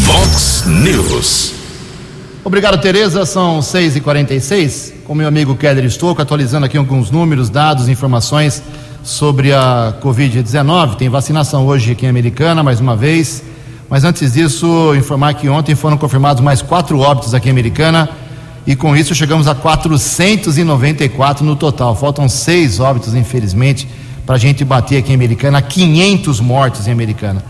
Vox 0.00 0.64
News. 0.66 1.54
Obrigado, 2.44 2.78
Tereza. 2.78 3.24
São 3.24 3.60
6h46. 3.60 4.92
Com 5.06 5.14
meu 5.14 5.26
amigo 5.26 5.56
Keller 5.56 5.86
Estouco, 5.86 6.20
atualizando 6.20 6.66
aqui 6.66 6.76
alguns 6.76 7.10
números, 7.10 7.48
dados, 7.48 7.88
informações 7.88 8.62
sobre 9.02 9.54
a 9.54 9.94
Covid-19. 10.02 10.96
Tem 10.96 11.08
vacinação 11.08 11.66
hoje 11.66 11.92
aqui 11.92 12.04
em 12.04 12.10
Americana, 12.10 12.62
mais 12.62 12.78
uma 12.78 12.94
vez. 12.94 13.42
Mas 13.90 14.04
antes 14.04 14.34
disso, 14.34 14.94
informar 14.96 15.34
que 15.34 15.48
ontem 15.48 15.74
foram 15.74 15.98
confirmados 15.98 16.40
mais 16.40 16.62
quatro 16.62 17.00
óbitos 17.00 17.34
aqui 17.34 17.48
em 17.48 17.50
Americana 17.50 18.08
e 18.64 18.76
com 18.76 18.94
isso 18.94 19.16
chegamos 19.16 19.48
a 19.48 19.54
494 19.54 21.44
no 21.44 21.56
total. 21.56 21.96
Faltam 21.96 22.28
seis 22.28 22.78
óbitos, 22.78 23.14
infelizmente, 23.14 23.88
para 24.24 24.36
a 24.36 24.38
gente 24.38 24.64
bater 24.64 24.98
aqui 24.98 25.10
em 25.10 25.16
Americana 25.16 25.60
500 25.60 26.38
mortos 26.38 26.86
em 26.86 26.92
Americana. 26.92 27.42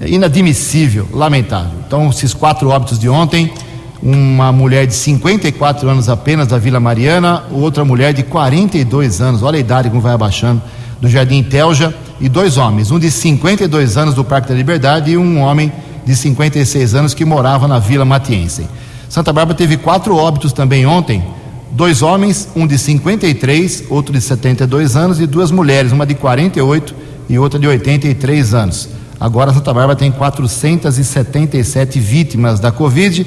É 0.00 0.08
inadmissível, 0.08 1.08
lamentável. 1.12 1.72
Então, 1.84 2.08
esses 2.08 2.32
quatro 2.32 2.68
óbitos 2.68 2.96
de 2.96 3.08
ontem, 3.08 3.52
uma 4.00 4.52
mulher 4.52 4.86
de 4.86 4.94
54 4.94 5.88
anos 5.88 6.08
apenas 6.08 6.46
da 6.46 6.58
Vila 6.58 6.78
Mariana, 6.78 7.44
outra 7.50 7.84
mulher 7.84 8.12
de 8.12 8.22
42 8.22 9.20
anos, 9.20 9.42
olha 9.42 9.56
a 9.56 9.60
idade 9.60 9.88
como 9.88 10.00
vai 10.00 10.14
abaixando, 10.14 10.62
do 11.00 11.08
Jardim 11.08 11.42
Telja 11.42 11.94
e 12.20 12.28
dois 12.28 12.56
homens, 12.56 12.90
um 12.90 12.98
de 12.98 13.10
52 13.10 13.96
anos 13.96 14.14
do 14.14 14.24
Parque 14.24 14.48
da 14.48 14.54
Liberdade 14.54 15.10
e 15.12 15.16
um 15.16 15.40
homem 15.40 15.72
de 16.04 16.14
56 16.14 16.94
anos 16.94 17.14
que 17.14 17.24
morava 17.24 17.66
na 17.66 17.78
Vila 17.78 18.04
Matiense. 18.04 18.68
Santa 19.08 19.32
Bárbara 19.32 19.56
teve 19.56 19.76
quatro 19.76 20.16
óbitos 20.16 20.52
também 20.52 20.86
ontem, 20.86 21.22
dois 21.70 22.02
homens, 22.02 22.48
um 22.54 22.66
de 22.66 22.78
53, 22.78 23.84
outro 23.90 24.12
de 24.12 24.20
72 24.20 24.96
anos 24.96 25.20
e 25.20 25.26
duas 25.26 25.50
mulheres, 25.50 25.92
uma 25.92 26.06
de 26.06 26.14
48 26.14 26.94
e 27.28 27.38
outra 27.38 27.58
de 27.58 27.66
83 27.66 28.54
anos. 28.54 28.88
Agora 29.18 29.52
Santa 29.52 29.72
Bárbara 29.72 29.96
tem 29.96 30.10
477 30.10 31.98
vítimas 31.98 32.60
da 32.60 32.70
Covid 32.70 33.22
uh, 33.22 33.26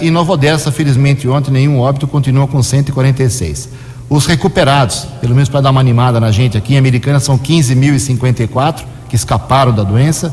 e 0.00 0.10
Nova 0.10 0.32
Odessa, 0.32 0.70
felizmente 0.70 1.26
ontem, 1.26 1.50
nenhum 1.50 1.78
óbito, 1.78 2.06
continua 2.06 2.46
com 2.46 2.62
146. 2.62 3.68
Os 4.08 4.26
recuperados, 4.26 5.06
pelo 5.20 5.34
menos 5.34 5.48
para 5.48 5.60
dar 5.60 5.70
uma 5.70 5.80
animada 5.80 6.20
na 6.20 6.30
gente 6.30 6.56
aqui, 6.56 6.74
em 6.74 6.78
Americana 6.78 7.18
são 7.18 7.38
15.054 7.38 8.84
que 9.08 9.16
escaparam 9.16 9.72
da 9.72 9.82
doença. 9.82 10.32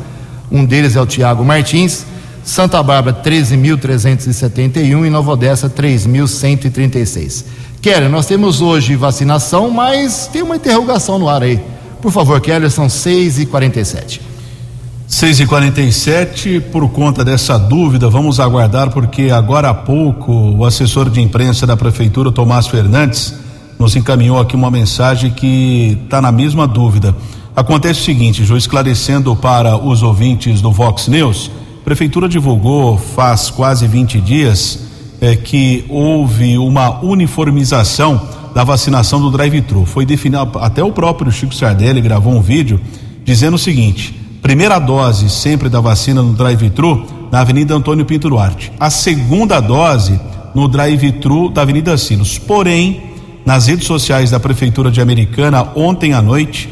Um 0.52 0.66
deles 0.66 0.96
é 0.96 1.02
o 1.02 1.06
Tiago 1.06 1.44
Martins. 1.44 2.06
Santa 2.44 2.82
Bárbara, 2.82 3.22
13.371 3.24 5.06
e 5.06 5.10
Nova 5.10 5.32
Odessa, 5.32 5.70
3.136. 5.70 7.46
Keller, 7.82 8.10
nós 8.10 8.26
temos 8.26 8.62
hoje 8.62 8.96
vacinação, 8.96 9.70
mas 9.70 10.28
tem 10.28 10.42
uma 10.42 10.56
interrogação 10.56 11.20
no 11.20 11.30
ar 11.30 11.44
aí. 11.44 11.62
Por 12.02 12.12
favor, 12.12 12.40
Keller, 12.42 12.72
são 12.72 12.90
6 12.90 13.40
e 13.40 13.46
47 13.46 14.30
6 15.10 15.40
e 15.40 15.46
47 15.48 16.60
por 16.72 16.88
conta 16.90 17.26
dessa 17.26 17.58
dúvida, 17.58 18.08
vamos 18.08 18.40
aguardar, 18.40 18.92
porque 18.92 19.32
agora 19.32 19.70
há 19.70 19.74
pouco 19.74 20.32
o 20.32 20.64
assessor 20.64 21.10
de 21.10 21.20
imprensa 21.20 21.66
da 21.66 21.76
Prefeitura, 21.76 22.32
Tomás 22.32 22.68
Fernandes, 22.68 23.34
nos 23.80 23.96
encaminhou 23.96 24.38
aqui 24.38 24.58
uma 24.58 24.70
mensagem 24.70 25.32
que 25.32 25.98
está 26.04 26.22
na 26.22 26.34
mesma 26.34 26.68
dúvida. 26.68 27.16
Acontece 27.56 28.02
o 28.02 28.04
seguinte, 28.04 28.44
João, 28.44 28.58
esclarecendo 28.58 29.34
para 29.38 29.78
os 29.78 30.04
ouvintes 30.04 30.62
do 30.62 30.70
Vox 30.70 31.08
News, 31.08 31.50
a 31.82 31.86
Prefeitura 31.86 32.28
divulgou 32.28 32.98
faz 32.98 33.50
quase 33.50 33.88
20 33.88 34.20
dias 34.20 34.80
é, 35.22 35.36
que 35.36 35.86
houve 35.88 36.58
uma 36.58 37.00
uniformização 37.00 38.22
da 38.54 38.66
vacinação 38.66 39.22
do 39.22 39.32
drive-thru. 39.32 39.86
Foi 39.86 40.06
definido, 40.06 40.60
até 40.60 40.84
o 40.84 40.92
próprio 40.92 41.32
Chico 41.32 41.56
Sardelli 41.56 42.02
gravou 42.02 42.34
um 42.34 42.42
vídeo 42.42 42.82
dizendo 43.24 43.56
o 43.56 43.60
seguinte: 43.60 44.14
primeira 44.42 44.78
dose 44.78 45.30
sempre 45.30 45.70
da 45.70 45.80
vacina 45.80 46.22
no 46.22 46.34
drive-thru 46.34 47.06
na 47.32 47.42
Avenida 47.42 47.76
Antônio 47.76 48.06
Pinto 48.06 48.30
Duarte, 48.30 48.72
a 48.80 48.90
segunda 48.90 49.60
dose 49.60 50.20
no 50.54 50.68
drive-thru 50.68 51.50
da 51.50 51.62
Avenida 51.62 51.98
Silos. 51.98 52.38
Porém, 52.38 53.09
nas 53.50 53.66
redes 53.66 53.88
sociais 53.88 54.30
da 54.30 54.40
Prefeitura 54.40 54.92
de 54.92 55.02
Americana 55.02 55.70
ontem 55.76 56.14
à 56.14 56.22
noite, 56.22 56.70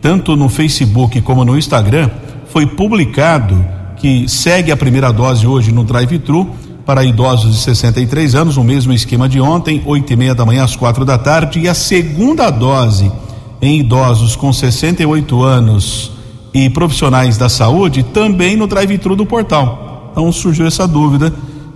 tanto 0.00 0.34
no 0.34 0.48
Facebook 0.48 1.20
como 1.20 1.44
no 1.44 1.54
Instagram, 1.54 2.08
foi 2.46 2.64
publicado 2.64 3.62
que 3.98 4.26
segue 4.26 4.72
a 4.72 4.76
primeira 4.76 5.12
dose 5.12 5.46
hoje 5.46 5.70
no 5.70 5.84
drive-thru 5.84 6.48
para 6.86 7.04
idosos 7.04 7.54
de 7.54 7.60
63 7.60 8.34
anos, 8.36 8.56
o 8.56 8.64
mesmo 8.64 8.94
esquema 8.94 9.28
de 9.28 9.38
ontem, 9.38 9.82
oito 9.84 10.14
e 10.14 10.16
meia 10.16 10.34
da 10.34 10.46
manhã 10.46 10.64
às 10.64 10.74
quatro 10.74 11.04
da 11.04 11.18
tarde, 11.18 11.60
e 11.60 11.68
a 11.68 11.74
segunda 11.74 12.48
dose 12.48 13.12
em 13.60 13.80
idosos 13.80 14.34
com 14.34 14.50
68 14.50 15.42
anos 15.42 16.10
e 16.54 16.70
profissionais 16.70 17.36
da 17.36 17.50
saúde 17.50 18.02
também 18.02 18.56
no 18.56 18.66
drive-thru 18.66 19.14
do 19.14 19.26
portal. 19.26 20.08
Então 20.10 20.32
surgiu 20.32 20.66
essa 20.66 20.88
dúvida 20.88 21.34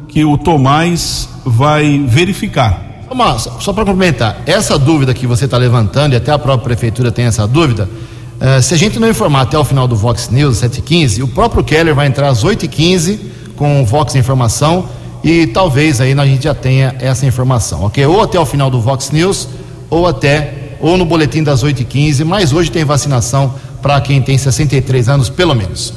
que 0.09 0.25
o 0.25 0.39
Tomás 0.39 1.29
vai 1.45 1.99
verificar. 1.99 2.88
Tomás, 3.09 3.49
só 3.61 3.73
para 3.73 3.87
complementar, 3.87 4.43
essa 4.45 4.79
dúvida 4.79 5.15
que 5.15 5.27
você 5.27 5.47
está 5.47 5.57
levantando, 5.57 6.13
e 6.13 6.17
até 6.17 6.31
a 6.31 6.39
própria 6.39 6.65
prefeitura 6.65 7.11
tem 7.11 7.25
essa 7.25 7.47
dúvida, 7.47 7.89
uh, 8.39 8.63
se 8.63 8.75
a 8.75 8.77
gente 8.77 8.99
não 8.99 9.09
informar 9.09 9.43
até 9.43 9.59
o 9.59 9.65
final 9.65 9.89
do 9.89 9.97
Vox 9.97 10.29
News, 10.29 10.59
7h15, 10.59 11.23
o 11.25 11.29
próprio 11.29 11.65
Keller 11.65 11.95
vai 11.95 12.07
entrar 12.07 12.29
às 12.29 12.45
8h15 12.45 13.19
com 13.57 13.83
o 13.83 13.87
Vox 13.87 14.15
Informação 14.15 14.87
e 15.25 15.47
talvez 15.47 16.03
aí 16.03 16.13
a 16.13 16.27
gente 16.27 16.45
já 16.45 16.55
tenha 16.55 16.95
essa 17.01 17.25
informação, 17.25 17.85
ok? 17.85 18.05
Ou 18.05 18.23
até 18.23 18.39
o 18.39 18.45
final 18.45 18.71
do 18.71 18.79
Vox 18.79 19.11
News, 19.11 19.49
ou 19.89 20.07
até, 20.07 20.77
ou 20.79 20.99
no 20.99 21.07
boletim 21.07 21.43
das 21.43 21.65
8h15, 21.65 22.25
mas 22.27 22.53
hoje 22.53 22.71
tem 22.71 22.85
vacinação 22.85 23.55
para 23.81 23.99
quem 24.03 24.21
tem 24.21 24.37
63 24.37 25.09
anos, 25.09 25.31
pelo 25.31 25.55
menos. 25.55 25.95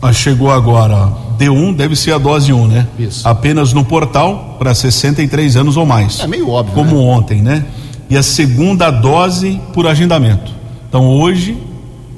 Mas 0.00 0.16
chegou 0.16 0.50
agora, 0.50 1.08
D1 1.42 1.74
deve 1.74 1.96
ser 1.96 2.12
a 2.12 2.18
dose 2.18 2.52
1, 2.52 2.66
né? 2.68 2.86
Isso. 2.98 3.26
Apenas 3.26 3.72
no 3.72 3.84
portal 3.84 4.56
para 4.58 4.74
63 4.74 5.56
anos 5.56 5.76
ou 5.76 5.84
mais. 5.84 6.20
É 6.20 6.26
meio 6.26 6.48
óbvio. 6.48 6.74
Como 6.74 6.96
né? 6.96 7.02
ontem, 7.02 7.42
né? 7.42 7.64
E 8.08 8.16
a 8.16 8.22
segunda 8.22 8.90
dose 8.90 9.60
por 9.72 9.86
agendamento. 9.86 10.52
Então 10.88 11.08
hoje 11.08 11.56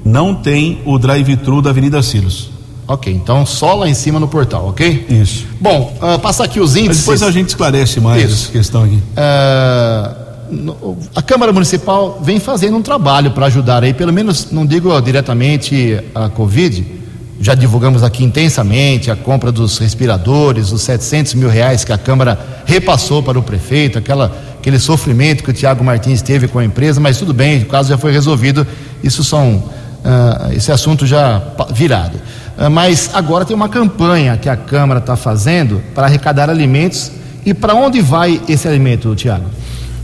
não 0.03 0.35
tem 0.35 0.79
o 0.85 0.99
drive-thru 0.99 1.61
da 1.61 1.71
Avenida 1.71 2.01
Silos. 2.03 2.51
Ok, 2.87 3.11
então 3.11 3.45
só 3.47 3.73
lá 3.73 3.89
em 3.89 3.95
cima 3.95 4.19
no 4.19 4.27
portal, 4.27 4.67
ok? 4.67 5.07
Isso. 5.09 5.47
Bom, 5.59 5.97
uh, 5.99 6.19
passar 6.19 6.43
aqui 6.43 6.59
os 6.59 6.73
Mas 6.73 6.83
índices. 6.83 7.03
depois 7.03 7.23
a 7.23 7.31
gente 7.31 7.49
esclarece 7.49 7.99
mais 7.99 8.23
Isso. 8.23 8.43
essa 8.43 8.51
questão 8.51 8.83
aqui. 8.83 8.95
Uh, 9.17 10.95
a 11.15 11.21
Câmara 11.23 11.51
Municipal 11.51 12.19
vem 12.21 12.39
fazendo 12.39 12.77
um 12.77 12.81
trabalho 12.83 13.31
para 13.31 13.47
ajudar 13.47 13.83
aí, 13.83 13.91
pelo 13.91 14.13
menos, 14.13 14.51
não 14.51 14.63
digo 14.65 15.01
diretamente 15.01 15.99
a 16.13 16.29
Covid, 16.29 16.85
já 17.39 17.53
divulgamos 17.53 18.03
aqui 18.03 18.23
intensamente 18.23 19.11
a 19.11 19.15
compra 19.15 19.51
dos 19.51 19.77
respiradores, 19.77 20.71
os 20.71 20.81
700 20.83 21.33
mil 21.33 21.49
reais 21.49 21.83
que 21.83 21.91
a 21.91 21.97
Câmara 21.97 22.39
repassou 22.65 23.21
para 23.21 23.37
o 23.37 23.43
prefeito, 23.43 23.97
aquela, 23.97 24.31
aquele 24.57 24.79
sofrimento 24.79 25.43
que 25.43 25.49
o 25.49 25.53
Tiago 25.53 25.83
Martins 25.83 26.21
teve 26.21 26.47
com 26.47 26.59
a 26.59 26.65
empresa, 26.65 26.99
mas 26.99 27.17
tudo 27.17 27.33
bem, 27.33 27.63
o 27.63 27.65
caso 27.65 27.89
já 27.89 27.97
foi 27.97 28.11
resolvido, 28.11 28.65
isso 29.03 29.23
são, 29.23 29.63
ah, 30.03 30.49
esse 30.53 30.71
assunto 30.71 31.05
já 31.05 31.41
virado. 31.73 32.17
Ah, 32.57 32.69
mas 32.69 33.09
agora 33.13 33.43
tem 33.43 33.55
uma 33.55 33.69
campanha 33.69 34.37
que 34.37 34.47
a 34.47 34.55
Câmara 34.55 34.99
está 34.99 35.15
fazendo 35.15 35.81
para 35.93 36.07
arrecadar 36.07 36.49
alimentos 36.49 37.11
e 37.45 37.53
para 37.53 37.75
onde 37.75 38.01
vai 38.01 38.41
esse 38.47 38.67
alimento, 38.67 39.13
Tiago? 39.13 39.45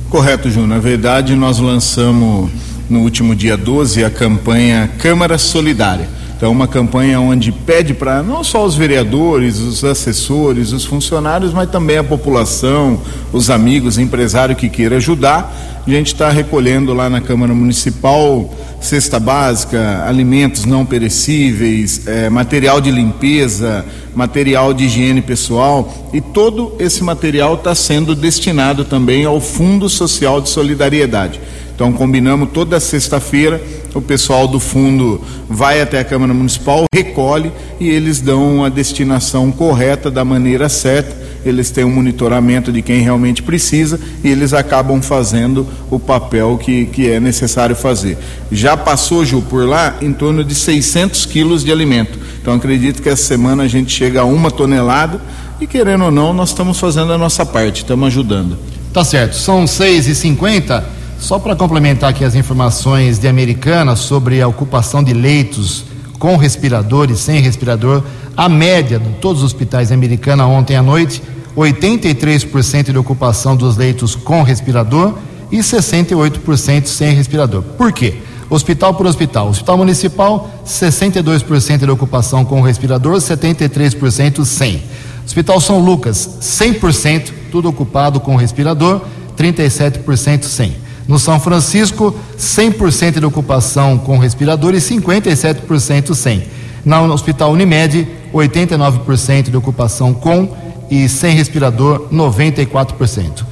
Correto, 0.09 0.51
Ju. 0.51 0.67
Na 0.67 0.77
verdade, 0.77 1.35
nós 1.35 1.57
lançamos 1.57 2.51
no 2.89 2.99
último 2.99 3.33
dia 3.33 3.55
12 3.55 4.03
a 4.03 4.09
campanha 4.09 4.89
Câmara 4.99 5.37
Solidária. 5.37 6.20
Então, 6.41 6.51
uma 6.51 6.67
campanha 6.67 7.21
onde 7.21 7.51
pede 7.51 7.93
para 7.93 8.23
não 8.23 8.43
só 8.43 8.65
os 8.65 8.75
vereadores, 8.75 9.59
os 9.59 9.83
assessores, 9.83 10.71
os 10.71 10.83
funcionários, 10.83 11.53
mas 11.53 11.69
também 11.69 11.99
a 11.99 12.03
população, 12.03 12.99
os 13.31 13.51
amigos, 13.51 13.99
empresário 13.99 14.55
que 14.55 14.67
queira 14.67 14.97
ajudar. 14.97 15.83
A 15.85 15.87
gente 15.91 16.07
está 16.07 16.31
recolhendo 16.31 16.95
lá 16.95 17.11
na 17.11 17.21
Câmara 17.21 17.53
Municipal 17.53 18.51
cesta 18.79 19.19
básica, 19.19 20.03
alimentos 20.07 20.65
não 20.65 20.83
perecíveis, 20.83 22.07
eh, 22.07 22.27
material 22.31 22.81
de 22.81 22.89
limpeza, 22.89 23.85
material 24.15 24.73
de 24.73 24.85
higiene 24.85 25.21
pessoal 25.21 25.93
e 26.11 26.19
todo 26.19 26.73
esse 26.79 27.03
material 27.03 27.53
está 27.53 27.75
sendo 27.75 28.15
destinado 28.15 28.83
também 28.83 29.25
ao 29.25 29.39
Fundo 29.39 29.87
Social 29.87 30.41
de 30.41 30.49
Solidariedade. 30.49 31.39
Então 31.75 31.93
combinamos 31.93 32.49
toda 32.51 32.79
sexta-feira, 32.79 33.61
o 33.93 34.01
pessoal 34.01 34.47
do 34.47 34.59
fundo 34.59 35.21
vai 35.49 35.81
até 35.81 35.99
a 35.99 36.03
Câmara 36.03 36.33
Municipal, 36.33 36.85
recolhe 36.93 37.51
e 37.79 37.89
eles 37.89 38.21
dão 38.21 38.63
a 38.63 38.69
destinação 38.69 39.51
correta 39.51 40.09
da 40.09 40.23
maneira 40.23 40.69
certa. 40.69 41.19
Eles 41.43 41.71
têm 41.71 41.83
um 41.83 41.91
monitoramento 41.91 42.71
de 42.71 42.81
quem 42.81 43.01
realmente 43.01 43.41
precisa 43.41 43.99
e 44.23 44.29
eles 44.29 44.53
acabam 44.53 45.01
fazendo 45.01 45.67
o 45.89 45.99
papel 45.99 46.57
que, 46.57 46.85
que 46.85 47.09
é 47.09 47.19
necessário 47.19 47.75
fazer. 47.75 48.17
Já 48.51 48.77
passou, 48.77 49.25
Ju, 49.25 49.41
por 49.41 49.67
lá 49.67 49.97
em 50.01 50.13
torno 50.13 50.43
de 50.43 50.53
600 50.53 51.25
quilos 51.25 51.63
de 51.63 51.71
alimento. 51.71 52.19
Então 52.41 52.53
acredito 52.53 53.01
que 53.01 53.09
essa 53.09 53.23
semana 53.23 53.63
a 53.63 53.67
gente 53.67 53.91
chega 53.91 54.21
a 54.21 54.25
uma 54.25 54.51
tonelada 54.51 55.19
e 55.59 55.67
querendo 55.67 56.05
ou 56.05 56.11
não, 56.11 56.33
nós 56.33 56.49
estamos 56.49 56.79
fazendo 56.79 57.11
a 57.11 57.17
nossa 57.17 57.45
parte, 57.45 57.81
estamos 57.81 58.07
ajudando. 58.07 58.57
Tá 58.93 59.03
certo, 59.03 59.35
são 59.35 59.65
6 59.65 60.07
e 60.07 60.15
50 60.15 61.00
Só 61.21 61.37
para 61.37 61.55
complementar 61.55 62.09
aqui 62.09 62.25
as 62.25 62.33
informações 62.33 63.19
de 63.19 63.27
Americana 63.27 63.95
sobre 63.95 64.41
a 64.41 64.47
ocupação 64.47 65.03
de 65.03 65.13
leitos 65.13 65.85
com 66.17 66.35
respirador 66.35 67.11
e 67.11 67.15
sem 67.15 67.39
respirador, 67.39 68.03
a 68.35 68.49
média 68.49 68.97
de 68.97 69.07
todos 69.19 69.43
os 69.43 69.53
hospitais 69.53 69.89
de 69.89 69.93
Americana 69.93 70.47
ontem 70.47 70.75
à 70.75 70.81
noite, 70.81 71.21
83% 71.55 72.91
de 72.91 72.97
ocupação 72.97 73.55
dos 73.55 73.77
leitos 73.77 74.15
com 74.15 74.41
respirador 74.41 75.13
e 75.51 75.59
68% 75.59 76.87
sem 76.87 77.13
respirador. 77.13 77.61
Por 77.61 77.93
quê? 77.93 78.15
Hospital 78.49 78.95
por 78.95 79.05
hospital. 79.05 79.49
Hospital 79.49 79.77
Municipal, 79.77 80.49
62% 80.65 81.85
de 81.85 81.91
ocupação 81.91 82.43
com 82.43 82.61
respirador, 82.61 83.17
73% 83.17 84.43
sem. 84.43 84.81
Hospital 85.23 85.61
São 85.61 85.79
Lucas, 85.79 86.39
100% 86.41 87.31
tudo 87.51 87.69
ocupado 87.69 88.19
com 88.19 88.35
respirador, 88.35 89.01
37% 89.37 90.45
sem. 90.45 90.80
No 91.07 91.17
São 91.19 91.39
Francisco, 91.39 92.15
100% 92.37 93.19
de 93.19 93.25
ocupação 93.25 93.97
com 93.97 94.17
respirador 94.17 94.73
e 94.73 94.77
57% 94.77 96.13
sem. 96.13 96.43
No 96.85 97.13
Hospital 97.13 97.51
Unimed, 97.51 98.07
89% 98.33 99.49
de 99.49 99.57
ocupação 99.57 100.13
com 100.13 100.49
e 100.89 101.07
sem 101.09 101.35
respirador, 101.35 102.07
94%. 102.11 103.45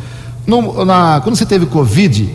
No- 0.46 0.84
na- 0.86 1.22
quando 1.24 1.36
você 1.36 1.46
teve 1.46 1.66
Covid, 1.66 2.30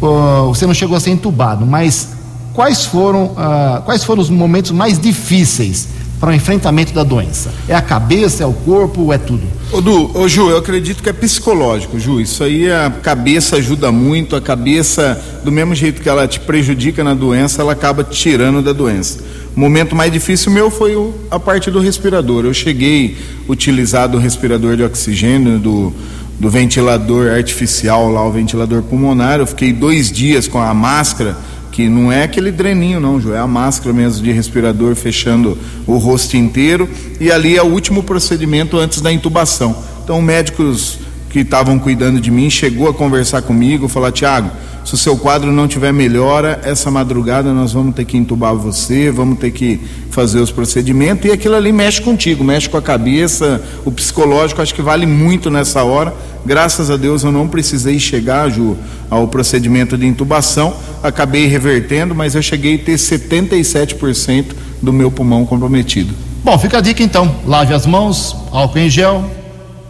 ó, 0.00 0.46
você 0.48 0.66
não 0.66 0.74
chegou 0.74 0.96
a 0.96 1.00
ser 1.00 1.10
entubado, 1.10 1.64
mas 1.66 2.08
quais 2.54 2.84
foram, 2.84 3.32
ah, 3.36 3.82
quais 3.84 4.04
foram 4.04 4.20
os 4.20 4.30
momentos 4.30 4.70
mais 4.72 4.98
difíceis 4.98 5.88
para 6.22 6.30
o 6.30 6.34
enfrentamento 6.34 6.94
da 6.94 7.02
doença? 7.02 7.50
É 7.66 7.74
a 7.74 7.82
cabeça, 7.82 8.44
é 8.44 8.46
o 8.46 8.52
corpo, 8.52 9.12
é 9.12 9.18
tudo? 9.18 9.42
Ô, 9.72 9.80
Du, 9.80 10.16
ô 10.16 10.28
Ju, 10.28 10.50
eu 10.50 10.58
acredito 10.58 11.02
que 11.02 11.08
é 11.08 11.12
psicológico, 11.12 11.98
Ju. 11.98 12.20
Isso 12.20 12.44
aí 12.44 12.70
a 12.70 12.88
cabeça 13.02 13.56
ajuda 13.56 13.90
muito, 13.90 14.36
a 14.36 14.40
cabeça, 14.40 15.20
do 15.44 15.50
mesmo 15.50 15.74
jeito 15.74 16.00
que 16.00 16.08
ela 16.08 16.28
te 16.28 16.38
prejudica 16.38 17.02
na 17.02 17.12
doença, 17.12 17.60
ela 17.60 17.72
acaba 17.72 18.04
te 18.04 18.16
tirando 18.16 18.62
da 18.62 18.72
doença. 18.72 19.18
O 19.56 19.58
momento 19.58 19.96
mais 19.96 20.12
difícil 20.12 20.52
meu 20.52 20.70
foi 20.70 20.94
o- 20.94 21.12
a 21.28 21.40
parte 21.40 21.72
do 21.72 21.80
respirador. 21.80 22.44
Eu 22.44 22.54
cheguei 22.54 23.16
a 23.48 23.50
utilizar 23.50 24.08
do 24.08 24.16
respirador 24.16 24.76
de 24.76 24.84
oxigênio, 24.84 25.58
do, 25.58 25.92
do 26.38 26.48
ventilador 26.48 27.32
artificial 27.32 28.08
lá, 28.12 28.24
o 28.24 28.30
ventilador 28.30 28.80
pulmonar. 28.82 29.40
Eu 29.40 29.46
fiquei 29.46 29.72
dois 29.72 30.12
dias 30.12 30.46
com 30.46 30.60
a 30.60 30.72
máscara, 30.72 31.36
que 31.72 31.88
não 31.88 32.12
é 32.12 32.22
aquele 32.22 32.52
dreninho 32.52 33.00
não, 33.00 33.18
Ju, 33.18 33.32
é 33.32 33.38
a 33.38 33.46
máscara 33.46 33.94
mesmo 33.94 34.22
de 34.22 34.30
respirador 34.30 34.94
fechando 34.94 35.56
o 35.86 35.96
rosto 35.96 36.36
inteiro. 36.36 36.88
E 37.18 37.32
ali 37.32 37.56
é 37.56 37.62
o 37.62 37.66
último 37.66 38.02
procedimento 38.02 38.76
antes 38.76 39.00
da 39.00 39.10
intubação. 39.10 39.74
Então, 40.04 40.20
médicos 40.20 40.98
que 41.32 41.40
estavam 41.40 41.78
cuidando 41.78 42.20
de 42.20 42.30
mim 42.30 42.50
chegou 42.50 42.88
a 42.88 42.94
conversar 42.94 43.40
comigo, 43.40 43.88
falar: 43.88 44.12
Tiago, 44.12 44.50
se 44.84 44.92
o 44.92 44.98
seu 44.98 45.16
quadro 45.16 45.50
não 45.50 45.66
tiver 45.66 45.90
melhora, 45.90 46.60
essa 46.62 46.90
madrugada 46.90 47.54
nós 47.54 47.72
vamos 47.72 47.94
ter 47.94 48.04
que 48.04 48.18
entubar 48.18 48.54
você, 48.54 49.10
vamos 49.10 49.38
ter 49.38 49.50
que 49.50 49.80
fazer 50.10 50.40
os 50.40 50.50
procedimentos. 50.50 51.24
E 51.24 51.32
aquilo 51.32 51.54
ali 51.54 51.72
mexe 51.72 52.02
contigo, 52.02 52.44
mexe 52.44 52.68
com 52.68 52.76
a 52.76 52.82
cabeça, 52.82 53.62
o 53.82 53.90
psicológico, 53.90 54.60
acho 54.60 54.74
que 54.74 54.82
vale 54.82 55.06
muito 55.06 55.50
nessa 55.50 55.82
hora. 55.82 56.14
Graças 56.44 56.90
a 56.90 56.98
Deus 56.98 57.24
eu 57.24 57.32
não 57.32 57.48
precisei 57.48 57.98
chegar, 57.98 58.50
Ju, 58.50 58.76
ao 59.08 59.26
procedimento 59.26 59.96
de 59.96 60.06
intubação, 60.06 60.74
acabei 61.02 61.46
revertendo, 61.46 62.14
mas 62.14 62.34
eu 62.34 62.42
cheguei 62.42 62.74
a 62.74 62.78
ter 62.78 62.96
77% 62.96 64.46
do 64.82 64.92
meu 64.92 65.10
pulmão 65.10 65.46
comprometido. 65.46 66.12
Bom, 66.44 66.58
fica 66.58 66.76
a 66.78 66.80
dica 66.82 67.02
então: 67.02 67.36
lave 67.46 67.72
as 67.72 67.86
mãos, 67.86 68.36
álcool 68.50 68.80
em 68.80 68.90
gel, 68.90 69.24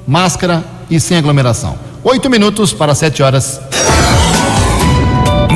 máscara 0.06 0.81
e 0.92 1.00
sem 1.00 1.16
aglomeração. 1.16 1.74
Oito 2.04 2.28
minutos 2.28 2.72
para 2.74 2.94
sete 2.94 3.22
horas. 3.22 3.58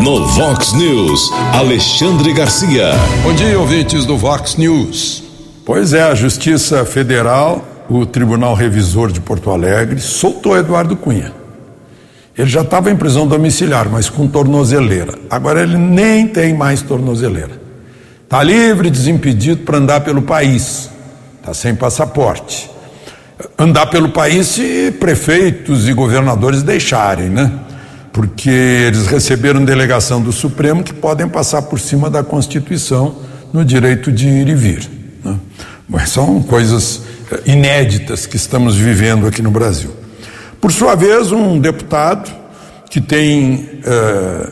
No 0.03 0.27
Vox 0.29 0.72
News, 0.72 1.31
Alexandre 1.53 2.33
Garcia. 2.33 2.92
Bom 3.22 3.35
dia, 3.35 3.59
ouvintes 3.59 4.07
do 4.07 4.16
Vox 4.16 4.57
News. 4.57 5.22
Pois 5.64 5.92
é, 5.92 6.03
a 6.05 6.14
Justiça 6.14 6.87
Federal, 6.87 7.62
o 7.90 8.07
Tribunal 8.07 8.55
Revisor 8.55 9.12
de 9.12 9.20
Porto 9.20 9.51
Alegre, 9.51 10.01
soltou 10.01 10.57
Eduardo 10.57 10.96
Cunha. 10.96 11.35
Ele 12.38 12.49
já 12.49 12.62
estava 12.62 12.90
em 12.90 12.96
prisão 12.96 13.27
domiciliar, 13.27 13.90
mas 13.90 14.09
com 14.09 14.27
tornozeleira. 14.27 15.18
Agora 15.29 15.62
ele 15.62 15.77
nem 15.77 16.27
tem 16.27 16.55
mais 16.55 16.81
tornozeleira. 16.81 17.61
Está 18.25 18.42
livre, 18.42 18.90
desimpedido 18.90 19.62
para 19.64 19.77
andar 19.77 20.01
pelo 20.01 20.22
país. 20.22 20.88
Está 21.40 21.53
sem 21.53 21.75
passaporte. 21.75 22.70
Andar 23.59 23.87
pelo 23.87 24.09
país 24.09 24.46
se 24.46 24.92
prefeitos 24.99 25.87
e 25.87 25.92
governadores 25.92 26.62
deixarem, 26.62 27.29
né? 27.29 27.53
Porque 28.11 28.49
eles 28.49 29.07
receberam 29.07 29.62
delegação 29.62 30.22
do 30.22 30.33
Supremo 30.33 30.83
que 30.83 30.94
podem 30.94 31.29
passar 31.29 31.62
por 31.62 31.79
cima 31.79 32.09
da 32.09 32.22
Constituição 32.22 33.16
no 33.53 33.62
direito 33.62 34.11
de 34.11 34.27
ir 34.27 34.49
e 34.49 34.55
vir. 34.55 34.90
Né? 35.22 35.38
Mas 35.87 36.11
são 36.11 36.42
coisas 36.42 37.03
eh, 37.31 37.42
inéditas 37.53 38.25
que 38.25 38.37
estamos 38.37 38.77
vivendo 38.77 39.27
aqui 39.27 39.42
no 39.42 39.51
Brasil. 39.51 39.90
Por 40.59 40.72
sua 40.72 40.94
vez, 40.94 41.31
um 41.31 41.59
deputado 41.59 42.33
que 42.88 43.03
tem 43.03 43.68
eh, 43.85 44.51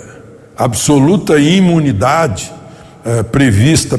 absoluta 0.56 1.38
imunidade 1.38 2.52
eh, 3.04 3.22
prevista 3.22 3.98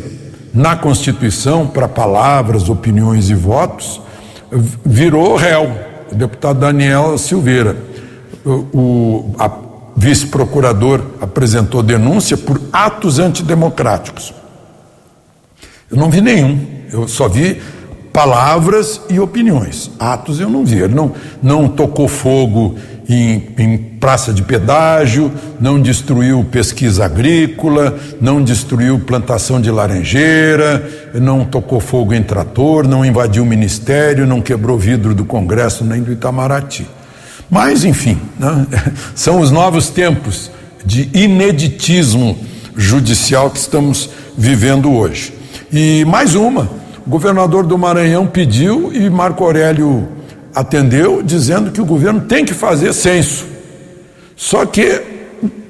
na 0.53 0.75
Constituição 0.75 1.65
para 1.67 1.87
palavras, 1.87 2.69
opiniões 2.69 3.29
e 3.29 3.33
votos, 3.33 4.01
virou 4.85 5.35
réu, 5.35 5.71
o 6.11 6.15
deputado 6.15 6.59
Daniel 6.59 7.17
Silveira. 7.17 7.75
O, 8.45 9.33
vice-procurador 9.95 11.01
apresentou 11.21 11.81
denúncia 11.81 12.35
por 12.35 12.61
atos 12.71 13.17
antidemocráticos. 13.17 14.33
Eu 15.89 15.97
não 15.97 16.09
vi 16.09 16.21
nenhum, 16.21 16.59
eu 16.91 17.07
só 17.07 17.27
vi 17.27 17.61
palavras 18.11 19.01
e 19.09 19.19
opiniões. 19.19 19.91
Atos 19.99 20.39
eu 20.39 20.49
não 20.49 20.65
vi. 20.65 20.79
Ele 20.79 20.95
não, 20.95 21.13
não 21.41 21.67
tocou 21.67 22.07
fogo 22.07 22.75
em, 23.07 23.43
em, 23.57 23.77
praça 23.77 24.33
de 24.33 24.41
pedágio, 24.41 25.31
não 25.59 25.79
destruiu 25.79 26.43
pesquisa 26.43 27.05
agrícola, 27.05 27.97
não 28.19 28.43
destruiu 28.43 28.99
plantação 28.99 29.61
de 29.61 29.69
laranjeira, 29.69 31.11
não 31.13 31.45
tocou 31.45 31.79
fogo 31.79 32.13
em 32.13 32.23
trator, 32.23 32.87
não 32.87 33.05
invadiu 33.05 33.43
o 33.43 33.45
ministério, 33.45 34.25
não 34.25 34.41
quebrou 34.41 34.77
vidro 34.77 35.13
do 35.13 35.25
Congresso 35.25 35.83
nem 35.83 36.01
do 36.01 36.11
Itamaraty. 36.11 36.87
Mas, 37.49 37.83
enfim, 37.83 38.19
né? 38.39 38.65
são 39.13 39.39
os 39.39 39.51
novos 39.51 39.89
tempos 39.89 40.51
de 40.83 41.09
ineditismo 41.13 42.37
judicial 42.75 43.49
que 43.49 43.59
estamos 43.59 44.09
vivendo 44.37 44.91
hoje. 44.91 45.33
E 45.71 46.05
mais 46.05 46.35
uma, 46.35 46.69
o 47.05 47.09
governador 47.09 47.65
do 47.65 47.77
Maranhão 47.77 48.27
pediu 48.27 48.91
e 48.93 49.09
Marco 49.09 49.43
Aurélio 49.43 50.07
atendeu, 50.55 51.21
dizendo 51.21 51.71
que 51.71 51.81
o 51.81 51.85
governo 51.85 52.21
tem 52.21 52.45
que 52.45 52.53
fazer 52.53 52.93
censo. 52.93 53.45
Só 54.35 54.65
que 54.65 55.01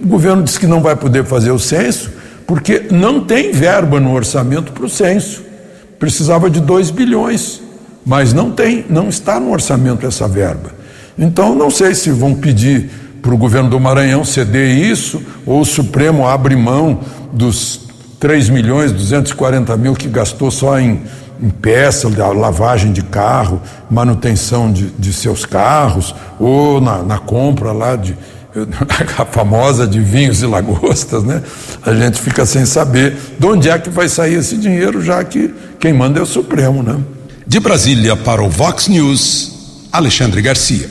o 0.01 0.07
governo 0.07 0.43
disse 0.43 0.59
que 0.59 0.67
não 0.67 0.81
vai 0.81 0.95
poder 0.95 1.25
fazer 1.25 1.51
o 1.51 1.59
censo 1.59 2.11
porque 2.45 2.85
não 2.91 3.21
tem 3.21 3.51
verba 3.51 3.99
no 3.99 4.13
orçamento 4.13 4.71
para 4.71 4.85
o 4.85 4.89
censo. 4.89 5.43
Precisava 5.97 6.49
de 6.49 6.59
2 6.59 6.91
bilhões, 6.91 7.61
mas 8.05 8.33
não 8.33 8.51
tem, 8.51 8.85
não 8.89 9.09
está 9.09 9.39
no 9.39 9.51
orçamento 9.51 10.05
essa 10.05 10.27
verba. 10.27 10.71
Então, 11.17 11.55
não 11.55 11.71
sei 11.71 11.95
se 11.95 12.11
vão 12.11 12.35
pedir 12.35 12.89
para 13.21 13.33
o 13.33 13.37
governo 13.37 13.69
do 13.69 13.79
Maranhão 13.79 14.23
ceder 14.23 14.77
isso, 14.77 15.21
ou 15.45 15.61
o 15.61 15.65
Supremo 15.65 16.27
abre 16.27 16.55
mão 16.55 16.99
dos 17.33 17.81
3 18.19 18.49
milhões 18.49 18.91
240 18.91 19.75
mil 19.77 19.93
que 19.93 20.07
gastou 20.07 20.51
só 20.51 20.79
em, 20.79 21.01
em 21.41 21.49
peça, 21.49 22.09
lavagem 22.09 22.91
de 22.91 23.01
carro, 23.01 23.61
manutenção 23.89 24.71
de, 24.71 24.87
de 24.91 25.13
seus 25.13 25.45
carros, 25.45 26.15
ou 26.39 26.79
na, 26.81 27.03
na 27.03 27.17
compra 27.17 27.71
lá 27.71 27.95
de, 27.95 28.17
a 29.17 29.25
famosa 29.25 29.87
de 29.87 29.99
vinhos 29.99 30.41
e 30.41 30.45
lagostas, 30.45 31.23
né? 31.23 31.41
A 31.85 31.93
gente 31.93 32.19
fica 32.19 32.45
sem 32.45 32.65
saber 32.65 33.15
de 33.37 33.45
onde 33.45 33.69
é 33.69 33.77
que 33.77 33.89
vai 33.89 34.07
sair 34.07 34.35
esse 34.35 34.57
dinheiro, 34.57 35.03
já 35.03 35.23
que 35.23 35.53
quem 35.79 35.93
manda 35.93 36.19
é 36.19 36.23
o 36.23 36.25
Supremo, 36.25 36.81
né? 36.81 36.97
De 37.45 37.59
Brasília 37.59 38.15
para 38.15 38.41
o 38.43 38.49
Vox 38.49 38.87
News, 38.87 39.87
Alexandre 39.91 40.41
Garcia. 40.41 40.89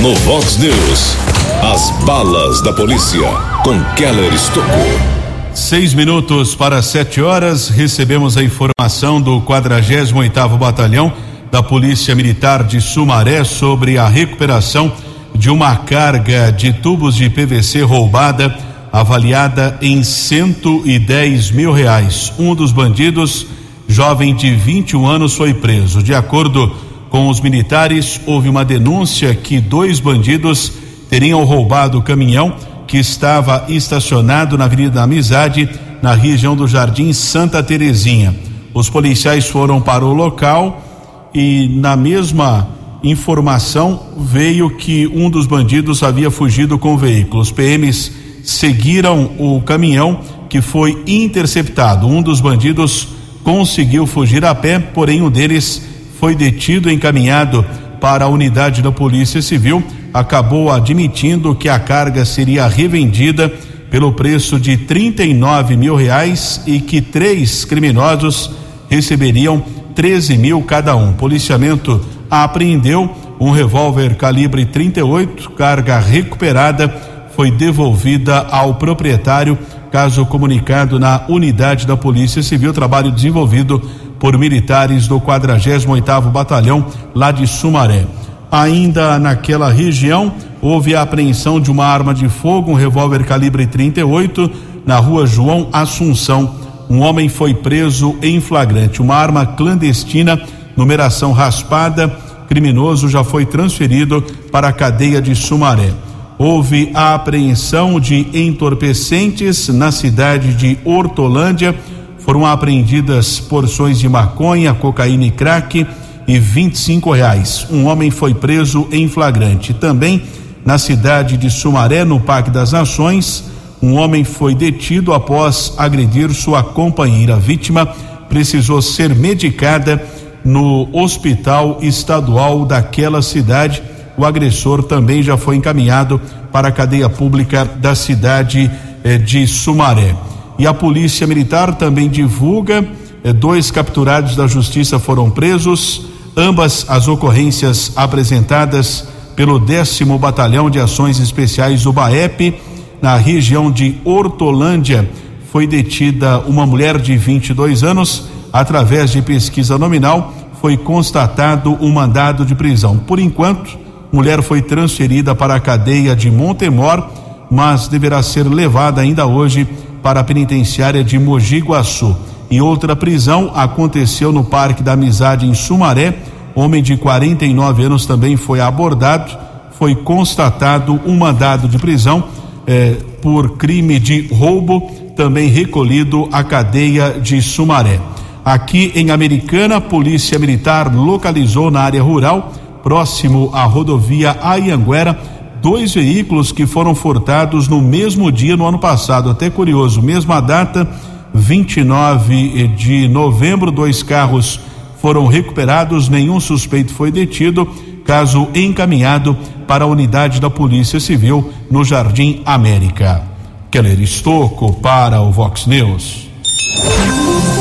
No 0.00 0.14
Vox 0.16 0.56
News, 0.56 1.16
as 1.62 1.90
balas 2.04 2.62
da 2.62 2.72
polícia 2.72 3.20
com 3.62 3.78
Keller 3.94 4.32
Estocou. 4.32 5.19
Seis 5.54 5.92
minutos 5.94 6.54
para 6.54 6.80
sete 6.80 7.20
horas, 7.20 7.68
recebemos 7.68 8.36
a 8.36 8.42
informação 8.42 9.20
do 9.20 9.40
48 9.40 10.16
oitavo 10.16 10.56
Batalhão 10.56 11.12
da 11.50 11.60
Polícia 11.60 12.14
Militar 12.14 12.62
de 12.62 12.80
Sumaré 12.80 13.42
sobre 13.42 13.98
a 13.98 14.06
recuperação 14.08 14.92
de 15.34 15.50
uma 15.50 15.74
carga 15.74 16.52
de 16.52 16.72
tubos 16.72 17.16
de 17.16 17.28
PVC 17.28 17.82
roubada, 17.82 18.56
avaliada 18.92 19.76
em 19.82 20.04
110 20.04 21.50
mil 21.50 21.72
reais. 21.72 22.32
Um 22.38 22.54
dos 22.54 22.70
bandidos, 22.70 23.44
jovem 23.88 24.36
de 24.36 24.54
21 24.54 25.04
anos, 25.04 25.34
foi 25.34 25.52
preso. 25.52 26.00
De 26.00 26.14
acordo 26.14 26.72
com 27.10 27.28
os 27.28 27.40
militares, 27.40 28.20
houve 28.24 28.48
uma 28.48 28.64
denúncia 28.64 29.34
que 29.34 29.60
dois 29.60 29.98
bandidos 29.98 30.72
teriam 31.08 31.42
roubado 31.42 31.98
o 31.98 32.02
caminhão 32.02 32.54
que 32.90 32.98
estava 32.98 33.66
estacionado 33.68 34.58
na 34.58 34.64
Avenida 34.64 34.96
da 34.96 35.04
Amizade, 35.04 35.68
na 36.02 36.12
região 36.12 36.56
do 36.56 36.66
Jardim 36.66 37.12
Santa 37.12 37.62
Terezinha. 37.62 38.34
Os 38.74 38.90
policiais 38.90 39.46
foram 39.46 39.80
para 39.80 40.04
o 40.04 40.12
local 40.12 41.30
e 41.32 41.68
na 41.76 41.94
mesma 41.94 42.68
informação 43.04 44.08
veio 44.18 44.70
que 44.70 45.06
um 45.06 45.30
dos 45.30 45.46
bandidos 45.46 46.02
havia 46.02 46.32
fugido 46.32 46.80
com 46.80 46.94
o 46.94 46.98
veículo. 46.98 47.40
Os 47.40 47.52
PMs 47.52 48.10
seguiram 48.42 49.30
o 49.38 49.62
caminhão 49.62 50.22
que 50.48 50.60
foi 50.60 51.00
interceptado. 51.06 52.08
Um 52.08 52.20
dos 52.20 52.40
bandidos 52.40 53.06
conseguiu 53.44 54.04
fugir 54.04 54.44
a 54.44 54.52
pé, 54.52 54.80
porém 54.80 55.22
um 55.22 55.30
deles 55.30 55.80
foi 56.18 56.34
detido 56.34 56.90
e 56.90 56.94
encaminhado 56.94 57.64
para 58.00 58.24
a 58.24 58.28
unidade 58.28 58.82
da 58.82 58.90
Polícia 58.90 59.40
Civil. 59.40 59.80
Acabou 60.12 60.70
admitindo 60.70 61.54
que 61.54 61.68
a 61.68 61.78
carga 61.78 62.24
seria 62.24 62.66
revendida 62.66 63.52
pelo 63.90 64.12
preço 64.12 64.58
de 64.58 64.76
39 64.76 65.76
mil 65.76 65.94
reais 65.94 66.62
e 66.66 66.80
que 66.80 67.00
três 67.00 67.64
criminosos 67.64 68.50
receberiam 68.88 69.62
13 69.94 70.38
mil 70.38 70.62
cada 70.62 70.96
um. 70.96 71.12
Policiamento 71.12 72.00
apreendeu 72.30 73.10
um 73.40 73.50
revólver 73.50 74.16
calibre 74.16 74.66
38, 74.66 75.50
carga 75.50 75.98
recuperada 75.98 76.88
foi 77.34 77.50
devolvida 77.50 78.46
ao 78.50 78.74
proprietário. 78.74 79.58
Caso 79.90 80.24
comunicado 80.26 81.00
na 81.00 81.22
unidade 81.28 81.86
da 81.86 81.96
Polícia 81.96 82.42
Civil, 82.42 82.72
trabalho 82.72 83.10
desenvolvido 83.10 83.80
por 84.20 84.38
militares 84.38 85.08
do 85.08 85.18
48º 85.18 86.30
Batalhão 86.30 86.86
lá 87.14 87.32
de 87.32 87.46
Sumaré. 87.46 88.04
Ainda 88.50 89.18
naquela 89.18 89.70
região, 89.70 90.32
houve 90.60 90.94
a 90.94 91.02
apreensão 91.02 91.60
de 91.60 91.70
uma 91.70 91.86
arma 91.86 92.12
de 92.12 92.28
fogo, 92.28 92.72
um 92.72 92.74
revólver 92.74 93.24
calibre 93.24 93.66
38, 93.66 94.50
na 94.84 94.98
rua 94.98 95.26
João 95.26 95.68
Assunção. 95.72 96.56
Um 96.88 97.00
homem 97.00 97.28
foi 97.28 97.54
preso 97.54 98.16
em 98.20 98.40
flagrante. 98.40 99.00
Uma 99.00 99.14
arma 99.14 99.46
clandestina, 99.46 100.40
numeração 100.76 101.32
raspada, 101.32 102.08
criminoso 102.48 103.08
já 103.08 103.22
foi 103.22 103.46
transferido 103.46 104.20
para 104.50 104.68
a 104.68 104.72
cadeia 104.72 105.22
de 105.22 105.34
Sumaré. 105.36 105.92
Houve 106.36 106.90
a 106.94 107.14
apreensão 107.14 108.00
de 108.00 108.26
entorpecentes 108.34 109.68
na 109.68 109.92
cidade 109.92 110.54
de 110.54 110.78
Hortolândia 110.84 111.76
foram 112.20 112.46
apreendidas 112.46 113.40
porções 113.40 113.98
de 113.98 114.08
maconha, 114.08 114.74
cocaína 114.74 115.26
e 115.26 115.30
crack 115.30 115.86
e 116.26 116.38
25 116.38 117.12
reais. 117.12 117.66
Um 117.70 117.86
homem 117.86 118.10
foi 118.10 118.34
preso 118.34 118.88
em 118.92 119.08
flagrante. 119.08 119.74
Também 119.74 120.22
na 120.64 120.78
cidade 120.78 121.36
de 121.36 121.50
Sumaré, 121.50 122.04
no 122.04 122.20
Parque 122.20 122.50
das 122.50 122.72
Nações, 122.72 123.44
um 123.82 123.96
homem 123.96 124.24
foi 124.24 124.54
detido 124.54 125.12
após 125.14 125.74
agredir 125.78 126.32
sua 126.32 126.62
companheira. 126.62 127.34
A 127.34 127.38
vítima 127.38 127.86
precisou 128.28 128.82
ser 128.82 129.14
medicada 129.14 130.02
no 130.44 130.88
hospital 130.92 131.78
estadual 131.80 132.64
daquela 132.64 133.22
cidade. 133.22 133.82
O 134.16 134.24
agressor 134.24 134.82
também 134.82 135.22
já 135.22 135.36
foi 135.36 135.56
encaminhado 135.56 136.20
para 136.52 136.68
a 136.68 136.72
cadeia 136.72 137.08
pública 137.08 137.64
da 137.64 137.94
cidade 137.94 138.70
eh, 139.02 139.16
de 139.18 139.46
Sumaré. 139.46 140.14
E 140.58 140.66
a 140.66 140.74
Polícia 140.74 141.26
Militar 141.26 141.74
também 141.76 142.08
divulga: 142.08 142.86
dois 143.34 143.70
capturados 143.70 144.34
da 144.34 144.46
Justiça 144.46 144.98
foram 144.98 145.30
presos. 145.30 146.06
Ambas 146.36 146.86
as 146.88 147.08
ocorrências 147.08 147.92
apresentadas 147.96 149.06
pelo 149.36 149.58
décimo 149.58 150.18
Batalhão 150.18 150.70
de 150.70 150.78
Ações 150.78 151.18
Especiais, 151.18 151.86
o 151.86 151.92
BAEP, 151.92 152.54
na 153.00 153.16
região 153.16 153.70
de 153.70 153.96
Hortolândia. 154.04 155.08
Foi 155.50 155.66
detida 155.66 156.38
uma 156.40 156.66
mulher 156.66 156.98
de 156.98 157.16
22 157.16 157.82
anos. 157.82 158.24
Através 158.52 159.10
de 159.10 159.22
pesquisa 159.22 159.78
nominal, 159.78 160.34
foi 160.60 160.76
constatado 160.76 161.76
um 161.80 161.92
mandado 161.92 162.44
de 162.44 162.54
prisão. 162.54 162.98
Por 162.98 163.18
enquanto, 163.18 163.78
mulher 164.12 164.42
foi 164.42 164.60
transferida 164.60 165.34
para 165.34 165.54
a 165.54 165.60
cadeia 165.60 166.14
de 166.14 166.30
Montemor, 166.30 167.08
mas 167.50 167.88
deverá 167.88 168.22
ser 168.22 168.46
levada 168.46 169.00
ainda 169.00 169.26
hoje 169.26 169.66
para 170.02 170.20
a 170.20 170.24
penitenciária 170.24 171.02
de 171.02 171.18
Mogi 171.18 171.58
Guaçu. 171.60 172.16
E 172.50 172.60
outra 172.60 172.96
prisão 172.96 173.52
aconteceu 173.54 174.32
no 174.32 174.42
Parque 174.42 174.82
da 174.82 174.92
Amizade 174.92 175.46
em 175.46 175.54
Sumaré. 175.54 176.14
Homem 176.54 176.82
de 176.82 176.96
49 176.96 177.84
anos 177.84 178.06
também 178.06 178.36
foi 178.36 178.60
abordado. 178.60 179.36
Foi 179.78 179.94
constatado 179.94 181.00
um 181.06 181.16
mandado 181.16 181.68
de 181.68 181.78
prisão 181.78 182.24
eh, 182.66 182.96
por 183.22 183.56
crime 183.56 183.98
de 183.98 184.26
roubo, 184.34 184.90
também 185.16 185.48
recolhido 185.48 186.28
à 186.32 186.42
cadeia 186.42 187.20
de 187.20 187.40
Sumaré. 187.40 188.00
Aqui 188.44 188.90
em 188.94 189.10
Americana, 189.10 189.80
Polícia 189.80 190.38
Militar 190.38 190.94
localizou 190.94 191.70
na 191.70 191.80
área 191.80 192.02
rural, 192.02 192.52
próximo 192.82 193.50
à 193.52 193.64
rodovia 193.64 194.36
Ayanguera, 194.42 195.18
dois 195.62 195.94
veículos 195.94 196.50
que 196.50 196.66
foram 196.66 196.94
furtados 196.94 197.68
no 197.68 197.80
mesmo 197.80 198.32
dia 198.32 198.56
no 198.56 198.66
ano 198.66 198.78
passado. 198.78 199.30
Até 199.30 199.50
curioso, 199.50 200.02
mesma 200.02 200.40
data, 200.40 200.88
29 201.34 202.68
de 202.68 203.08
novembro, 203.08 203.70
dois 203.70 204.02
carros 204.02 204.60
foram 205.00 205.26
recuperados, 205.26 206.08
nenhum 206.08 206.38
suspeito 206.38 206.92
foi 206.92 207.10
detido. 207.10 207.68
Caso 208.04 208.48
encaminhado 208.54 209.36
para 209.66 209.84
a 209.84 209.86
unidade 209.86 210.40
da 210.40 210.50
Polícia 210.50 210.98
Civil 210.98 211.52
no 211.70 211.84
Jardim 211.84 212.42
América. 212.44 213.22
Keller 213.70 214.00
Estocco 214.00 214.72
para 214.74 215.20
o 215.20 215.30
Vox 215.30 215.66
News. 215.66 216.28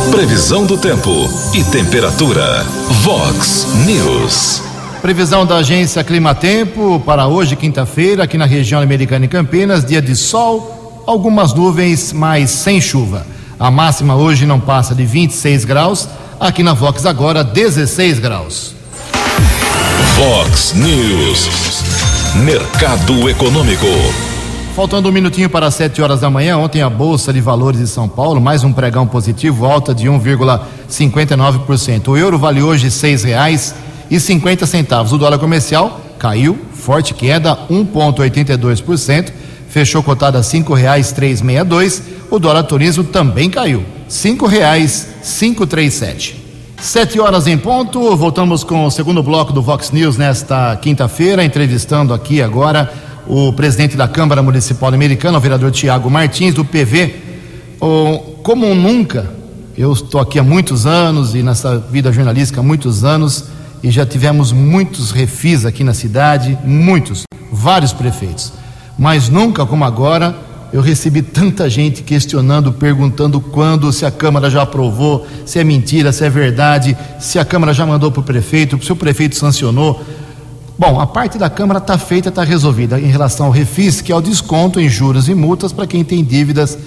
Previsão 0.10 0.66
do 0.66 0.76
tempo 0.78 1.12
e 1.54 1.64
temperatura. 1.66 2.64
Vox 3.04 3.68
News. 3.86 4.64
Previsão 5.02 5.46
da 5.46 5.58
agência 5.58 6.04
Climatempo 6.04 7.00
para 7.06 7.28
hoje, 7.28 7.56
quinta-feira, 7.56 8.24
aqui 8.24 8.38
na 8.38 8.46
região 8.46 8.82
americana 8.82 9.26
e 9.26 9.28
Campinas, 9.28 9.86
dia 9.86 10.02
de 10.02 10.16
sol, 10.16 11.04
algumas 11.06 11.54
nuvens, 11.54 12.12
mas 12.12 12.50
sem 12.50 12.82
chuva. 12.82 13.26
A 13.60 13.70
máxima 13.70 14.16
hoje 14.16 14.46
não 14.46 14.58
passa 14.58 14.96
de 14.96 15.06
26 15.06 15.66
graus, 15.66 16.08
aqui 16.40 16.64
na 16.64 16.74
Vox 16.74 17.06
agora 17.06 17.44
16 17.44 18.18
graus. 18.18 18.74
Vox 20.16 20.74
News. 20.74 21.84
Mercado 22.46 23.30
Econômico. 23.30 23.86
Faltando 24.74 25.10
um 25.10 25.12
minutinho 25.12 25.50
para 25.50 25.70
7 25.70 26.02
horas 26.02 26.22
da 26.22 26.30
manhã, 26.30 26.58
ontem 26.58 26.82
a 26.82 26.90
Bolsa 26.90 27.34
de 27.34 27.42
Valores 27.42 27.82
de 27.82 27.88
São 27.88 28.08
Paulo, 28.08 28.40
mais 28.40 28.64
um 28.64 28.72
pregão 28.72 29.06
positivo, 29.06 29.66
alta 29.66 29.94
de 29.94 30.08
1,59%. 30.08 32.08
O 32.08 32.18
euro 32.18 32.40
vale 32.40 32.62
hoje 32.62 32.90
seis 32.90 33.26
reais 33.26 33.76
e 34.10 34.22
cinquenta 34.22 34.66
centavos. 34.66 35.12
O 35.12 35.18
dólar 35.18 35.38
comercial 35.38 36.00
caiu, 36.18 36.58
forte 36.74 37.14
queda, 37.14 37.58
1,82%, 37.70 39.34
fechou 39.70 40.04
cotado 40.04 40.38
a 40.38 40.44
cinco 40.44 40.74
reais 40.74 41.12
três 41.12 41.42
meia 41.42 41.64
dois. 41.64 42.02
O 42.30 42.38
dólar 42.38 42.64
turismo 42.64 43.04
também 43.04 43.50
caiu, 43.50 43.84
cinco 44.08 44.46
reais 44.46 45.08
cinco 45.22 45.66
três 45.66 45.94
sete. 45.94 46.40
Sete 46.82 47.20
horas 47.20 47.46
em 47.46 47.58
ponto, 47.58 48.16
voltamos 48.16 48.64
com 48.64 48.86
o 48.86 48.92
segundo 48.92 49.22
bloco 49.22 49.52
do 49.52 49.62
Vox 49.62 49.92
News 49.92 50.18
nesta 50.18 50.78
quinta-feira, 50.78 51.44
entrevistando 51.44 52.14
aqui 52.14 52.42
agora 52.42 52.92
o 53.28 53.52
presidente 53.52 53.98
da 53.98 54.08
Câmara 54.08 54.42
Municipal 54.42 54.94
Americana, 54.94 55.38
o 55.38 55.42
vereador 55.42 55.72
Tiago 55.72 56.10
Martins, 56.10 56.54
do 56.54 56.64
PV. 56.64 57.16
como 58.42 58.74
nunca, 58.74 59.30
eu 59.78 59.92
estou 59.92 60.22
aqui 60.22 60.40
há 60.40 60.44
muitos 60.44 60.86
anos 60.86 61.36
e 61.36 61.44
nessa 61.44 61.78
vida 61.78 62.12
jornalística 62.12 62.62
há 62.62 62.64
muitos 62.64 63.04
anos 63.04 63.46
e 63.84 63.92
já 63.92 64.06
tivemos 64.06 64.52
muitos 64.52 65.12
refis 65.12 65.66
aqui 65.66 65.84
na 65.84 65.94
cidade, 65.94 66.58
muitos, 66.64 67.24
vários 67.52 67.94
prefeitos. 67.94 68.54
Mas 69.00 69.30
nunca 69.30 69.66
como 69.66 69.86
agora 69.86 70.36
eu 70.74 70.82
recebi 70.82 71.22
tanta 71.22 71.70
gente 71.70 72.04
questionando, 72.04 72.74
perguntando 72.74 73.40
quando, 73.40 73.92
se 73.94 74.06
a 74.06 74.12
Câmara 74.12 74.50
já 74.50 74.62
aprovou, 74.62 75.26
se 75.46 75.58
é 75.58 75.64
mentira, 75.64 76.12
se 76.12 76.26
é 76.26 76.30
verdade, 76.30 76.96
se 77.18 77.40
a 77.40 77.46
Câmara 77.46 77.74
já 77.74 77.86
mandou 77.86 78.12
para 78.12 78.20
o 78.20 78.24
prefeito, 78.24 78.78
se 78.84 78.92
o 78.92 78.96
prefeito 78.98 79.38
sancionou. 79.38 80.04
Bom, 80.78 81.00
a 81.00 81.08
parte 81.08 81.38
da 81.38 81.50
Câmara 81.50 81.80
está 81.80 81.98
feita, 81.98 82.28
está 82.28 82.44
resolvida 82.44 83.00
em 83.00 83.08
relação 83.08 83.46
ao 83.46 83.52
refis, 83.52 84.02
que 84.02 84.12
é 84.12 84.16
o 84.16 84.22
desconto 84.22 84.80
em 84.82 84.90
juros 84.90 85.30
e 85.30 85.34
multas 85.34 85.72
para 85.72 85.88
quem 85.88 86.04
tem 86.04 86.24
dívidas 86.24 86.78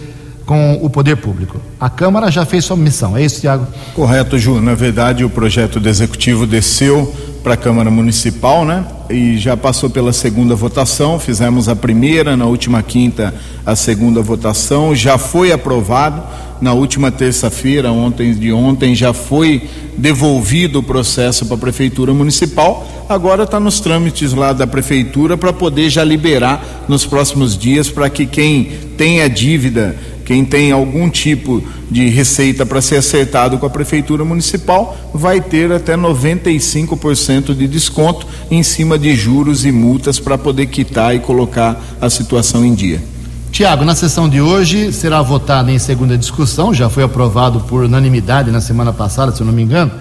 com 0.45 0.79
o 0.83 0.91
poder 0.91 1.17
público. 1.17 1.61
A 1.81 1.89
Câmara 1.89 2.31
já 2.31 2.45
fez 2.45 2.65
sua 2.65 2.77
missão, 2.77 3.17
é 3.17 3.25
isso, 3.25 3.41
Tiago? 3.41 3.67
Correto, 3.95 4.39
Ju. 4.39 4.61
Na 4.61 4.75
verdade, 4.75 5.25
o 5.25 5.31
projeto 5.31 5.81
do 5.81 5.89
Executivo 5.89 6.47
desceu 6.47 7.13
para 7.43 7.55
a 7.55 7.57
Câmara 7.57 7.91
Municipal, 7.91 8.65
né? 8.65 8.85
E 9.11 9.37
já 9.37 9.57
passou 9.57 9.91
pela 9.91 10.13
segunda 10.13 10.55
votação. 10.55 11.19
Fizemos 11.19 11.69
a 11.69 11.75
primeira, 11.75 12.37
na 12.37 12.47
última 12.47 12.83
quinta, 12.83 13.35
a 13.67 13.75
segunda 13.75 14.23
votação. 14.23 14.95
Já 14.95 15.19
foi 15.19 15.53
aprovado. 15.53 16.23
Na 16.61 16.73
última 16.73 17.11
terça-feira, 17.11 17.91
ontem 17.91 18.33
de 18.33 18.53
ontem, 18.53 18.95
já 18.95 19.13
foi 19.13 19.69
devolvido 19.99 20.79
o 20.79 20.83
processo 20.83 21.45
para 21.45 21.57
a 21.57 21.59
Prefeitura 21.59 22.15
Municipal. 22.15 22.87
Agora 23.09 23.43
está 23.43 23.59
nos 23.59 23.81
trâmites 23.81 24.33
lá 24.33 24.53
da 24.53 24.65
Prefeitura 24.65 25.37
para 25.37 25.53
poder 25.53 25.91
já 25.91 26.05
liberar 26.05 26.85
nos 26.89 27.05
próximos 27.05 27.59
dias 27.59 27.91
para 27.91 28.09
que 28.09 28.27
quem 28.27 28.71
tenha 28.97 29.29
dívida 29.29 29.97
quem 30.25 30.45
tem 30.45 30.73
algum 30.73 31.11
tipo 31.11 31.63
de 31.91 32.09
receita 32.09 32.65
para 32.65 32.81
ser 32.81 32.97
acertado 32.97 33.59
com 33.59 33.67
a 33.67 33.71
prefeitura 33.71 34.25
municipal 34.25 34.97
vai 35.13 35.41
ter 35.41 35.71
até 35.73 35.97
95% 35.97 37.55
de 37.55 37.69
desconto 37.69 38.27
em 38.51 38.63
cima 38.63 38.99
de 38.99 39.15
juros 39.15 39.65
e 39.65 39.73
multas 39.73 40.19
para 40.19 40.39
poder 40.39 40.67
quitar 40.67 41.15
e 41.15 41.19
colocar 41.19 41.81
a 42.01 42.09
situação 42.09 42.65
em 42.65 42.75
dia. 42.75 43.03
Tiago, 43.51 43.85
na 43.85 43.95
sessão 43.95 44.29
de 44.29 44.41
hoje 44.41 44.93
será 44.93 45.21
votada 45.21 45.71
em 45.71 45.79
segunda 45.79 46.17
discussão, 46.17 46.73
já 46.73 46.89
foi 46.89 47.03
aprovado 47.03 47.61
por 47.61 47.85
unanimidade 47.85 48.51
na 48.51 48.63
semana 48.63 48.95
passada, 48.95 49.31
se 49.31 49.43
eu 49.43 49.47
não 49.47 49.53
me 49.53 49.63
engano, 49.63 49.93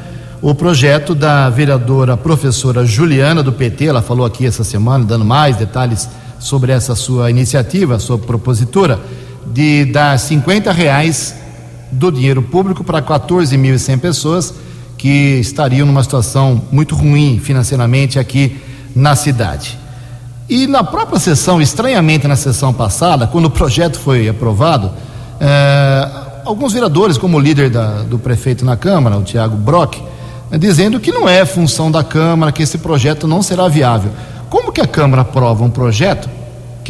o 0.42 0.56
projeto 0.56 1.14
da 1.14 1.50
vereadora 1.50 2.16
professora 2.16 2.86
Juliana 2.86 3.44
do 3.44 3.52
PT, 3.52 3.86
ela 3.86 4.02
falou 4.02 4.26
aqui 4.26 4.46
essa 4.46 4.64
semana, 4.64 5.04
dando 5.04 5.26
mais 5.26 5.58
detalhes 5.58 6.08
sobre 6.40 6.72
essa 6.72 6.96
sua 6.96 7.30
iniciativa, 7.30 8.00
sua 8.00 8.18
propositura 8.18 9.00
de 9.48 9.86
dar 9.86 10.18
50 10.18 10.72
reais 10.72 11.36
do 11.92 12.12
dinheiro 12.12 12.42
público 12.42 12.84
para 12.84 13.02
14.100 13.02 14.00
pessoas 14.00 14.54
que 14.98 15.40
estariam 15.40 15.86
numa 15.86 16.04
situação 16.04 16.62
muito 16.72 16.96
ruim 16.96 17.40
financeiramente 17.40 18.20
aqui 18.20 18.58
na 18.96 19.16
cidade. 19.16 19.78
E 20.48 20.68
na 20.68 20.84
própria 20.84 21.20
sessão, 21.20 21.62
estranhamente 21.62 22.28
na 22.28 22.36
sessão 22.36 22.74
passada, 22.74 23.26
quando 23.26 23.46
o 23.46 23.50
projeto 23.50 23.98
foi 23.98 24.28
aprovado, 24.30 24.92
eh, 25.40 26.10
alguns 26.46 26.74
vereadores, 26.74 27.18
como 27.18 27.38
o 27.38 27.40
líder 27.40 27.70
da, 27.70 28.04
do 28.04 28.20
prefeito 28.20 28.66
na 28.66 28.76
Câmara, 28.76 29.18
o 29.18 29.24
Tiago 29.24 29.56
Brock, 29.56 29.98
eh, 30.52 30.58
dizendo 30.58 31.00
que 31.00 31.12
não 31.12 31.28
é 31.28 31.46
função 31.46 31.90
da 31.90 32.04
Câmara, 32.04 32.52
que 32.52 32.62
esse 32.62 32.78
projeto 32.78 33.28
não 33.28 33.42
será 33.42 33.68
viável. 33.68 34.12
Como 34.50 34.72
que 34.72 34.82
a 34.82 34.88
Câmara 34.88 35.22
aprova 35.22 35.64
um 35.64 35.70
projeto 35.70 36.30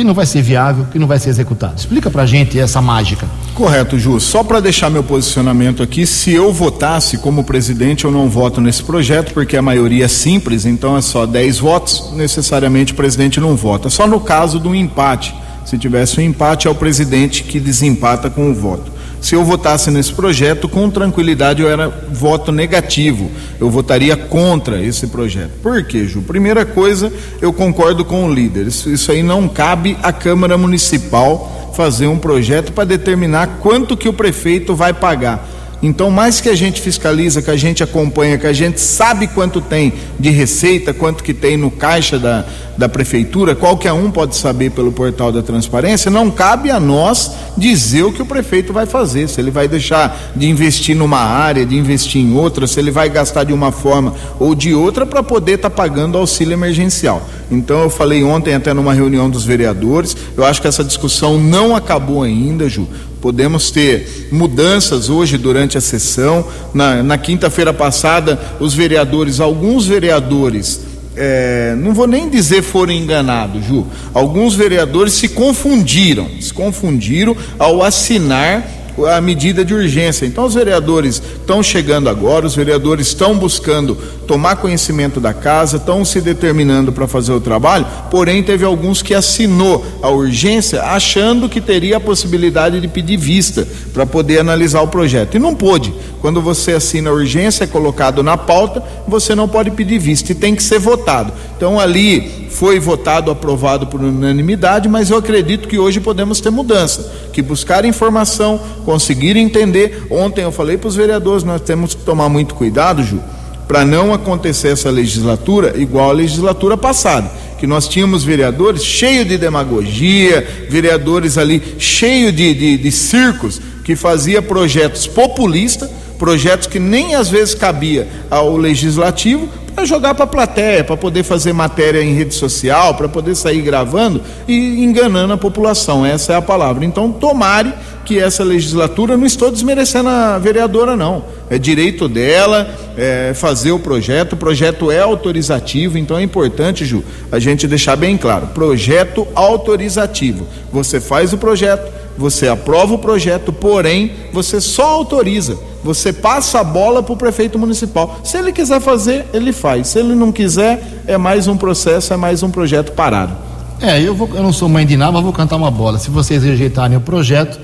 que 0.02 0.08
não 0.08 0.16
vai 0.16 0.26
ser 0.26 0.42
viável, 0.42 0.88
que 0.92 0.98
não 0.98 1.06
vai 1.06 1.20
ser 1.20 1.30
executado. 1.30 1.76
Explica 1.78 2.10
pra 2.10 2.26
gente 2.26 2.60
essa 2.60 2.82
mágica. 2.82 3.28
Correto, 3.54 4.00
Ju. 4.00 4.20
Só 4.20 4.44
para 4.44 4.60
deixar 4.60 4.90
meu 4.90 5.04
posicionamento 5.04 5.84
aqui, 5.84 6.08
se 6.08 6.34
eu 6.34 6.52
votasse 6.52 7.20
como 7.20 7.44
presidente, 7.44 8.06
eu 8.06 8.12
não 8.12 8.28
voto 8.28 8.60
nesse 8.60 8.82
projeto, 8.82 9.32
porque 9.32 9.56
a 9.56 9.62
maioria 9.62 10.06
é 10.06 10.08
simples, 10.08 10.66
então 10.66 10.98
é 10.98 11.02
só 11.04 11.28
10 11.28 11.60
votos, 11.60 12.14
necessariamente 12.16 12.94
o 12.94 12.96
presidente 12.96 13.40
não 13.40 13.56
vota. 13.56 13.92
Só 13.92 14.08
no 14.08 14.20
caso 14.20 14.60
do 14.60 14.74
empate. 14.74 15.36
Se 15.64 15.78
tivesse 15.78 16.20
um 16.20 16.24
empate, 16.24 16.68
é 16.68 16.72
o 16.72 16.76
presidente 16.76 17.44
que 17.44 17.60
desempata 17.60 18.28
com 18.28 18.50
o 18.50 18.56
voto 18.56 19.01
se 19.22 19.36
eu 19.36 19.46
votasse 19.46 19.92
nesse 19.92 20.12
projeto, 20.12 20.68
com 20.68 20.90
tranquilidade 20.90 21.62
eu 21.62 21.70
era 21.70 21.88
voto 21.88 22.52
negativo. 22.52 23.30
Eu 23.60 23.70
votaria 23.70 24.18
contra 24.18 24.84
esse 24.84 25.06
projeto. 25.08 25.52
Por 25.62 25.84
quê, 25.84 26.06
Ju? 26.06 26.24
Primeira 26.24 26.66
coisa, 26.66 27.14
eu 27.40 27.54
concordo 27.54 28.04
com 28.04 28.26
o 28.26 28.34
líder. 28.34 28.66
Isso, 28.66 28.90
isso 28.90 29.12
aí 29.12 29.22
não 29.22 29.48
cabe 29.48 29.96
à 30.02 30.12
Câmara 30.12 30.58
Municipal 30.58 31.72
fazer 31.76 32.08
um 32.08 32.18
projeto 32.18 32.72
para 32.74 32.84
determinar 32.84 33.60
quanto 33.62 33.96
que 33.96 34.10
o 34.10 34.14
prefeito 34.14 34.76
vai 34.76 34.92
pagar. 34.92 35.48
Então, 35.84 36.12
mais 36.12 36.40
que 36.40 36.48
a 36.48 36.56
gente 36.56 36.80
fiscaliza, 36.80 37.42
que 37.42 37.50
a 37.50 37.58
gente 37.58 37.84
acompanha, 37.84 38.38
que 38.38 38.46
a 38.46 38.54
gente 38.54 38.80
sabe 38.80 39.28
quanto 39.28 39.60
tem 39.60 39.94
de 40.20 40.30
receita, 40.30 40.94
quanto 40.94 41.24
que 41.24 41.34
tem 41.34 41.58
no 41.58 41.72
caixa 41.72 42.20
da, 42.20 42.46
da 42.78 42.88
prefeitura, 42.88 43.56
qualquer 43.56 43.92
um 43.92 44.12
pode 44.12 44.36
saber 44.36 44.72
pelo 44.72 44.92
portal 44.92 45.32
da 45.32 45.42
transparência, 45.42 46.12
não 46.12 46.30
cabe 46.30 46.70
a 46.70 46.80
nós 46.80 47.32
dizer 47.58 48.04
o 48.04 48.12
que 48.12 48.22
o 48.22 48.26
prefeito 48.26 48.72
vai 48.72 48.86
fazer, 48.86 49.28
se 49.28 49.42
ele 49.42 49.50
vai 49.50 49.68
deixar 49.68 50.32
de 50.36 50.48
investir 50.48 50.96
numa 50.96 51.20
área, 51.20 51.66
de 51.66 51.76
investir 51.76 52.22
em 52.22 52.36
outra, 52.36 52.68
se 52.68 52.80
ele 52.80 52.92
vai 52.92 53.10
gastar 53.10 53.44
de 53.44 53.54
uma 53.54 53.72
forma 53.72 54.14
ou 54.40 54.54
de 54.54 54.74
outra 54.74 55.06
para 55.06 55.24
poder 55.24 55.54
estar 55.54 55.70
tá 55.70 55.76
pagando 55.76 56.18
auxílio 56.18 56.54
emergencial. 56.54 57.28
Então 57.50 57.82
eu 57.82 57.90
falei 57.90 58.24
ontem 58.24 58.54
até 58.54 58.74
numa 58.74 58.94
reunião 58.94 59.30
dos 59.30 59.44
vereadores, 59.44 60.16
eu 60.38 60.46
acho 60.46 60.62
que 60.62 60.68
essa 60.68 60.84
discussão 60.84 61.40
não 61.40 61.76
acabou 61.76 62.24
ainda, 62.24 62.70
Ju. 62.70 62.88
Podemos 63.22 63.70
ter 63.70 64.28
mudanças 64.32 65.10
hoje 65.10 65.38
durante 65.38 65.78
a 65.78 65.82
sessão. 65.82 66.46
Na, 66.74 67.04
na 67.04 67.18
quinta-feira 67.18 67.72
passada, 67.72 68.40
os 68.60 68.74
vereadores, 68.74 69.40
alguns 69.40 69.86
vereadores, 69.86 70.82
é, 71.16 71.76
não 71.78 71.94
vou 71.94 72.08
nem 72.08 72.30
dizer 72.30 72.64
foram 72.64 72.92
enganados, 72.94 73.66
Ju. 73.66 73.86
Alguns 74.14 74.56
vereadores 74.56 75.14
se 75.14 75.30
confundiram, 75.30 76.28
se 76.40 76.54
confundiram 76.54 77.38
ao 77.60 77.84
assinar 77.84 78.81
a 79.08 79.22
medida 79.22 79.64
de 79.64 79.74
urgência. 79.74 80.26
Então, 80.26 80.46
os 80.46 80.54
vereadores 80.54 81.22
estão 81.40 81.62
chegando 81.64 82.10
agora, 82.10 82.46
os 82.46 82.56
vereadores 82.56 83.08
estão 83.08 83.38
buscando 83.38 83.96
tomar 84.28 84.56
conhecimento 84.56 85.20
da 85.20 85.34
casa, 85.34 85.78
estão 85.78 86.06
se 86.06 86.22
determinando 86.22 86.92
para 86.92 87.08
fazer 87.08 87.34
o 87.34 87.42
trabalho, 87.42 87.86
porém, 88.10 88.42
teve 88.42 88.64
alguns 88.64 89.02
que 89.02 89.14
assinou 89.14 89.86
a 90.02 90.10
urgência 90.10 90.82
achando 90.84 91.50
que 91.50 91.60
teria 91.60 91.98
a 91.98 92.00
possibilidade 92.00 92.80
de 92.80 92.88
pedir 92.88 93.18
vista 93.18 93.68
para 93.94 94.06
poder 94.06 94.40
analisar 94.40 94.82
o 94.82 94.88
projeto. 94.88 95.36
E 95.36 95.40
não 95.40 95.56
pôde. 95.56 95.94
Quando 96.22 96.42
você 96.42 96.74
assina 96.74 97.10
a 97.10 97.14
urgência, 97.14 97.64
é 97.64 97.68
colocado 97.68 98.22
na 98.24 98.38
pauta, 98.38 98.84
você 99.08 99.34
não 99.34 99.48
pode 99.48 99.72
pedir 99.72 100.00
vista 100.00 100.32
e 100.32 100.36
tem 100.36 100.56
que 100.56 100.64
ser 100.64 100.80
votado. 100.80 101.34
Então, 101.62 101.80
ali 101.80 102.48
foi 102.50 102.80
votado, 102.80 103.30
aprovado 103.30 103.86
por 103.86 104.02
unanimidade, 104.02 104.90
mas 104.90 105.12
eu 105.12 105.18
acredito 105.18 105.68
que 105.68 105.78
hoje 105.78 106.00
podemos 106.00 106.42
ter 106.42 106.50
mudança, 106.50 107.14
que 107.32 107.40
buscar 107.40 107.86
informação, 107.86 108.60
conseguir 108.84 109.38
entender. 109.38 110.08
Ontem 110.10 110.42
eu 110.42 110.52
falei 110.52 110.76
para 110.76 110.88
os 110.88 110.96
vereadores, 110.96 111.44
nós 111.44 111.62
temos 111.62 111.94
que 111.94 112.02
tomar 112.02 112.30
muito 112.30 112.56
cuidado, 112.56 113.04
Ju, 113.04 113.22
para 113.68 113.86
não 113.86 114.12
acontecer 114.12 114.70
essa 114.70 114.90
legislatura 114.90 115.76
igual 115.78 116.10
a 116.10 116.14
legislatura 116.14 116.76
passada, 116.76 117.30
que 117.60 117.68
nós 117.68 117.88
tínhamos 117.88 118.24
vereadores 118.24 118.84
cheio 118.84 119.24
de 119.24 119.38
demagogia, 119.38 120.66
vereadores 120.68 121.38
ali 121.38 121.62
cheio 121.78 122.32
de, 122.32 122.56
de, 122.56 122.78
de 122.80 122.92
circos, 122.92 123.62
que 123.86 123.96
fazia 123.96 124.42
projetos 124.42 125.06
populistas, 125.06 125.92
projetos 126.18 126.66
que 126.66 126.80
nem 126.80 127.14
às 127.14 127.30
vezes 127.30 127.54
cabia 127.54 128.08
ao 128.32 128.58
legislativo, 128.58 129.48
para 129.72 129.86
jogar 129.86 130.14
para 130.14 130.26
a 130.26 130.28
plateia, 130.28 130.84
para 130.84 130.98
poder 130.98 131.24
fazer 131.24 131.54
matéria 131.54 132.04
em 132.04 132.14
rede 132.14 132.34
social, 132.34 132.96
para 132.96 133.10
poder 133.10 133.36
sair 133.36 133.62
gravando 133.62 134.22
e 134.48 134.84
enganando 134.84 135.34
a 135.34 135.38
população. 135.38 136.06
Essa 136.06 136.34
é 136.34 136.36
a 136.36 136.42
palavra. 136.42 136.86
Então, 136.86 137.12
tomare 137.12 137.74
que 138.06 138.20
essa 138.20 138.44
legislatura, 138.44 139.16
não 139.16 139.26
estou 139.26 139.52
desmerecendo 139.52 140.10
a 140.10 140.38
vereadora, 140.38 140.96
não. 140.96 141.24
É 141.50 141.58
direito 141.58 142.08
dela 142.08 142.70
é, 142.98 143.34
fazer 143.34 143.72
o 143.72 143.80
projeto, 143.80 144.34
o 144.34 144.38
projeto 144.38 144.92
é 144.92 145.00
autorizativo, 145.00 145.98
então 145.98 146.18
é 146.18 146.24
importante, 146.24 146.86
Ju, 146.86 147.04
a 147.32 147.40
gente 147.40 147.68
deixar 147.68 147.96
bem 147.96 148.18
claro: 148.18 148.48
projeto 148.48 149.28
autorizativo. 149.36 150.48
Você 150.72 151.00
faz 151.00 151.34
o 151.34 151.38
projeto, 151.38 151.92
você 152.18 152.48
aprova 152.48 152.94
o 152.94 153.00
projeto, 153.00 153.52
porém, 153.52 154.12
você 154.34 154.60
só 154.62 154.90
autoriza. 154.92 155.58
Você 155.84 156.14
passa 156.14 156.60
a 156.60 156.64
bola 156.64 157.02
para 157.02 157.14
o 157.14 157.18
prefeito 157.18 157.58
municipal. 157.58 158.20
Se 158.24 158.38
ele 158.38 158.52
quiser 158.52 158.80
fazer, 158.80 159.26
ele 159.34 159.52
faz. 159.52 159.88
Se 159.88 160.00
ele 160.00 160.14
não 160.14 160.32
quiser, 160.32 161.02
é 161.08 161.18
mais 161.18 161.48
um 161.48 161.58
processo, 161.58 162.14
é 162.14 162.18
mais 162.18 162.44
um 162.44 162.52
projeto 162.52 162.92
parado. 162.92 163.34
É, 163.82 164.00
eu, 164.00 164.14
vou, 164.14 164.30
eu 164.36 164.44
não 164.44 164.54
sou 164.54 164.70
mãe 164.70 164.86
de 164.86 164.96
nada, 164.96 165.12
mas 165.14 165.24
vou 165.24 165.34
cantar 165.34 165.56
uma 165.56 165.72
bola. 165.72 165.98
Se 165.98 166.12
vocês 166.12 166.44
rejeitarem 166.44 166.98
o 166.98 167.02
projeto, 167.02 167.60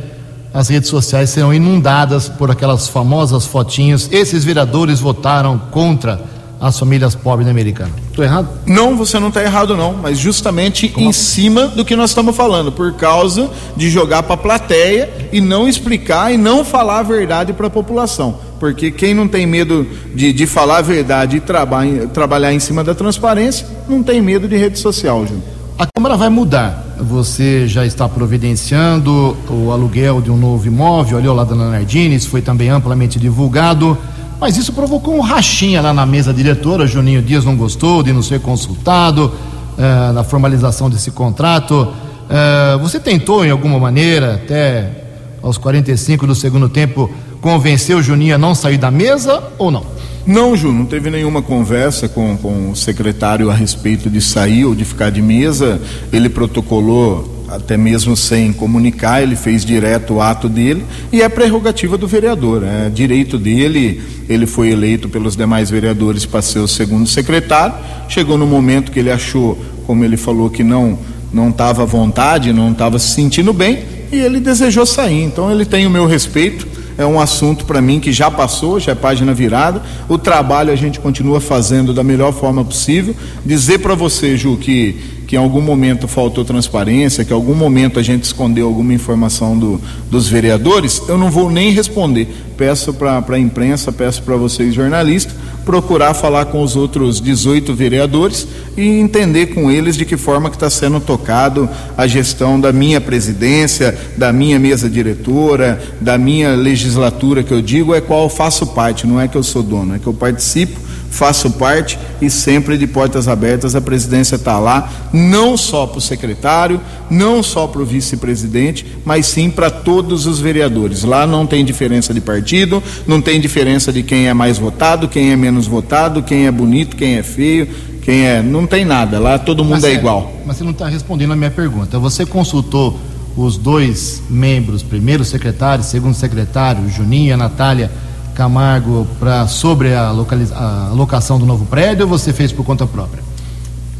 as 0.51 0.69
redes 0.69 0.89
sociais 0.89 1.29
serão 1.29 1.53
inundadas 1.53 2.27
por 2.27 2.49
aquelas 2.49 2.87
famosas 2.87 3.45
fotinhos. 3.45 4.09
Esses 4.11 4.43
vereadores 4.43 4.99
votaram 4.99 5.59
contra 5.69 6.19
as 6.59 6.77
famílias 6.77 7.15
pobres 7.15 7.45
da 7.45 7.51
Americana. 7.51 7.91
Estou 8.09 8.23
errado? 8.23 8.47
Não, 8.65 8.95
você 8.95 9.19
não 9.19 9.27
está 9.29 9.43
errado 9.43 9.77
não, 9.77 9.93
mas 9.93 10.17
justamente 10.17 10.89
Como? 10.89 11.07
em 11.07 11.11
cima 11.11 11.67
do 11.67 11.85
que 11.85 11.95
nós 11.95 12.11
estamos 12.11 12.35
falando, 12.35 12.71
por 12.71 12.93
causa 12.93 13.49
de 13.75 13.89
jogar 13.89 14.23
para 14.23 14.33
a 14.33 14.37
plateia 14.37 15.29
e 15.31 15.39
não 15.39 15.67
explicar 15.67 16.33
e 16.33 16.37
não 16.37 16.65
falar 16.65 16.99
a 16.99 17.03
verdade 17.03 17.53
para 17.53 17.67
a 17.67 17.69
população. 17.69 18.39
Porque 18.59 18.89
quem 18.89 19.13
não 19.13 19.27
tem 19.27 19.45
medo 19.45 19.87
de, 20.15 20.33
de 20.33 20.47
falar 20.47 20.77
a 20.77 20.81
verdade 20.81 21.37
e 21.37 21.39
traba, 21.39 21.81
trabalhar 22.13 22.53
em 22.53 22.59
cima 22.59 22.83
da 22.83 22.95
transparência, 22.95 23.67
não 23.87 24.01
tem 24.01 24.21
medo 24.21 24.47
de 24.47 24.57
rede 24.57 24.79
social, 24.79 25.25
Ju. 25.27 25.35
A 25.77 25.85
Câmara 25.95 26.17
vai 26.17 26.29
mudar. 26.29 26.83
Você 26.99 27.67
já 27.67 27.85
está 27.85 28.09
providenciando 28.09 29.37
o 29.47 29.71
aluguel 29.71 30.19
de 30.21 30.31
um 30.31 30.37
novo 30.37 30.65
imóvel 30.65 31.19
ali 31.19 31.27
ao 31.27 31.35
lado 31.35 31.55
da 31.55 31.69
Nardini, 31.69 32.15
isso 32.15 32.29
foi 32.29 32.41
também 32.41 32.69
amplamente 32.69 33.19
divulgado. 33.19 33.95
Mas 34.39 34.55
isso 34.55 34.71
provocou 34.71 35.15
um 35.15 35.21
rachinha 35.21 35.81
lá 35.81 35.93
na 35.93 36.05
mesa 36.05 36.33
diretora. 36.33 36.85
Juninho 36.85 37.21
Dias 37.21 37.43
não 37.43 37.55
gostou 37.55 38.03
de 38.03 38.13
não 38.13 38.21
ser 38.21 38.39
consultado 38.39 39.31
uh, 39.77 40.13
na 40.13 40.23
formalização 40.23 40.89
desse 40.89 41.09
contrato. 41.11 41.93
Uh, 42.27 42.77
você 42.79 42.99
tentou, 42.99 43.43
em 43.43 43.49
alguma 43.49 43.79
maneira, 43.79 44.35
até 44.35 45.05
aos 45.41 45.57
45 45.57 46.27
do 46.27 46.35
segundo 46.35 46.69
tempo, 46.69 47.09
convencer 47.41 47.95
o 47.95 48.01
Juninho 48.01 48.35
a 48.35 48.37
não 48.37 48.53
sair 48.53 48.77
da 48.77 48.91
mesa 48.91 49.41
ou 49.57 49.71
não? 49.71 49.85
Não, 50.25 50.57
Ju, 50.57 50.73
não 50.73 50.85
teve 50.85 51.09
nenhuma 51.09 51.41
conversa 51.41 52.09
com, 52.09 52.35
com 52.37 52.71
o 52.71 52.75
secretário 52.75 53.49
a 53.49 53.53
respeito 53.53 54.09
de 54.09 54.19
sair 54.19 54.65
ou 54.65 54.75
de 54.75 54.83
ficar 54.83 55.09
de 55.09 55.21
mesa. 55.21 55.81
Ele 56.11 56.27
protocolou 56.27 57.36
até 57.49 57.77
mesmo 57.77 58.15
sem 58.15 58.51
comunicar, 58.51 59.21
ele 59.21 59.35
fez 59.35 59.63
direto 59.63 60.15
o 60.15 60.21
ato 60.21 60.49
dele 60.49 60.83
e 61.11 61.21
é 61.21 61.29
prerrogativa 61.29 61.97
do 61.97 62.07
vereador, 62.07 62.63
é 62.63 62.89
direito 62.89 63.37
dele. 63.37 64.01
Ele 64.27 64.45
foi 64.45 64.69
eleito 64.69 65.07
pelos 65.07 65.35
demais 65.35 65.69
vereadores 65.69 66.25
para 66.25 66.41
ser 66.41 66.59
o 66.59 66.67
segundo 66.67 67.07
secretário. 67.07 67.75
Chegou 68.09 68.37
no 68.37 68.45
momento 68.45 68.91
que 68.91 68.99
ele 68.99 69.11
achou, 69.11 69.57
como 69.85 70.03
ele 70.03 70.17
falou, 70.17 70.49
que 70.49 70.63
não 70.63 70.97
não 71.31 71.49
estava 71.49 71.83
à 71.83 71.85
vontade, 71.85 72.53
não 72.53 72.71
estava 72.71 72.97
se 72.97 73.09
sentindo 73.09 73.51
bem 73.51 73.83
e 74.11 74.17
ele 74.17 74.39
desejou 74.39 74.85
sair. 74.85 75.23
Então 75.23 75.51
ele 75.51 75.65
tem 75.65 75.85
o 75.85 75.89
meu 75.89 76.05
respeito. 76.05 76.67
É 76.97 77.05
um 77.05 77.19
assunto 77.19 77.65
para 77.65 77.79
mim 77.79 77.99
que 77.99 78.11
já 78.11 78.31
passou, 78.31 78.79
já 78.79 78.93
é 78.93 78.95
página 78.95 79.33
virada. 79.33 79.83
O 80.09 80.17
trabalho 80.17 80.71
a 80.71 80.75
gente 80.75 80.99
continua 80.99 81.39
fazendo 81.39 81.93
da 81.93 82.03
melhor 82.03 82.33
forma 82.33 82.65
possível. 82.65 83.15
Dizer 83.45 83.79
para 83.79 83.93
você, 83.93 84.35
Ju, 84.35 84.57
que 84.57 84.99
que 85.27 85.35
em 85.35 85.39
algum 85.39 85.61
momento 85.61 86.07
faltou 86.07 86.45
transparência, 86.45 87.25
que 87.25 87.33
em 87.33 87.35
algum 87.35 87.53
momento 87.53 87.99
a 87.99 88.03
gente 88.03 88.23
escondeu 88.23 88.65
alguma 88.65 88.93
informação 88.93 89.59
do, 89.59 89.79
dos 90.09 90.29
vereadores, 90.29 91.03
eu 91.09 91.17
não 91.17 91.29
vou 91.29 91.51
nem 91.51 91.71
responder. 91.71 92.33
Peço 92.55 92.93
para 92.93 93.21
a 93.27 93.39
imprensa, 93.39 93.91
peço 93.91 94.23
para 94.23 94.37
vocês 94.37 94.73
jornalistas, 94.73 95.35
procurar 95.65 96.13
falar 96.13 96.45
com 96.45 96.63
os 96.63 96.77
outros 96.77 97.19
18 97.19 97.75
vereadores 97.75 98.47
e 98.77 98.81
entender 98.81 99.47
com 99.47 99.69
eles 99.69 99.97
de 99.97 100.05
que 100.05 100.15
forma 100.15 100.49
que 100.49 100.55
está 100.55 100.69
sendo 100.69 101.01
tocado 101.01 101.69
a 101.97 102.07
gestão 102.07 102.57
da 102.57 102.71
minha 102.71 103.01
presidência, 103.01 103.95
da 104.15 104.31
minha 104.31 104.57
mesa 104.57 104.89
diretora, 104.89 105.79
da 105.99 106.17
minha 106.17 106.55
legislatura 106.55 107.43
que 107.43 107.53
eu 107.53 107.61
digo, 107.61 107.93
é 107.93 107.99
qual 107.99 108.23
eu 108.23 108.29
faço 108.29 108.65
parte, 108.67 109.05
não 109.05 109.19
é 109.19 109.27
que 109.27 109.35
eu 109.35 109.43
sou 109.43 109.61
dono, 109.61 109.95
é 109.95 109.99
que 109.99 110.07
eu 110.07 110.13
participo 110.13 110.86
faço 111.09 111.51
parte 111.51 111.97
e 112.21 112.29
sempre 112.29 112.77
de 112.77 112.87
portas 112.87 113.27
abertas 113.27 113.75
a 113.75 113.81
presidência 113.81 114.35
está 114.35 114.59
lá, 114.59 114.89
não 115.13 115.57
só 115.57 115.85
para 115.85 115.99
o 115.99 116.01
secretário, 116.01 116.81
não 117.09 117.41
só 117.41 117.67
para 117.67 117.81
o 117.81 117.85
vice-presidente, 117.85 118.85
mas 119.05 119.25
sim 119.25 119.49
para 119.49 119.69
todos 119.69 120.25
os 120.25 120.39
vereadores. 120.39 121.03
Lá 121.03 121.25
não 121.25 121.45
tem 121.45 121.63
diferença 121.63 122.13
de 122.13 122.21
partido, 122.21 122.81
não 123.05 123.21
tem 123.21 123.39
diferença 123.39 123.91
de 123.91 124.03
quem 124.03 124.27
é 124.27 124.33
mais 124.33 124.57
votado, 124.57 125.07
quem 125.07 125.31
é 125.31 125.35
menos 125.35 125.67
votado, 125.67 126.23
quem 126.23 126.47
é 126.47 126.51
bonito, 126.51 126.95
quem 126.95 127.15
é 127.17 127.23
feio, 127.23 127.67
quem 128.01 128.27
é. 128.27 128.41
Não 128.41 128.65
tem 128.65 128.85
nada, 128.85 129.19
lá 129.19 129.37
todo 129.39 129.63
mundo 129.63 129.85
é, 129.85 129.91
é 129.91 129.93
igual. 129.93 130.33
Mas 130.45 130.57
você 130.57 130.63
não 130.63 130.71
está 130.71 130.87
respondendo 130.87 131.33
a 131.33 131.35
minha 131.35 131.51
pergunta. 131.51 131.99
Você 131.99 132.25
consultou 132.25 132.99
os 133.35 133.55
dois 133.55 134.23
membros, 134.29 134.81
primeiro 134.81 135.23
secretário, 135.23 135.83
segundo 135.83 136.15
secretário, 136.15 136.89
Juninho 136.89 137.29
e 137.29 137.31
a 137.31 137.37
Natália 137.37 137.91
Camargo 138.37 139.07
para 139.19 139.47
sobre 139.47 139.95
a, 139.95 140.11
localiza, 140.11 140.55
a 140.55 140.91
locação 140.93 141.39
do 141.39 141.45
novo 141.45 141.65
prédio 141.65 142.03
ou 142.03 142.07
você 142.07 142.31
fez 142.31 142.51
por 142.51 142.63
conta 142.63 142.85
própria? 142.85 143.23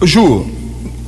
Ju, 0.03 0.45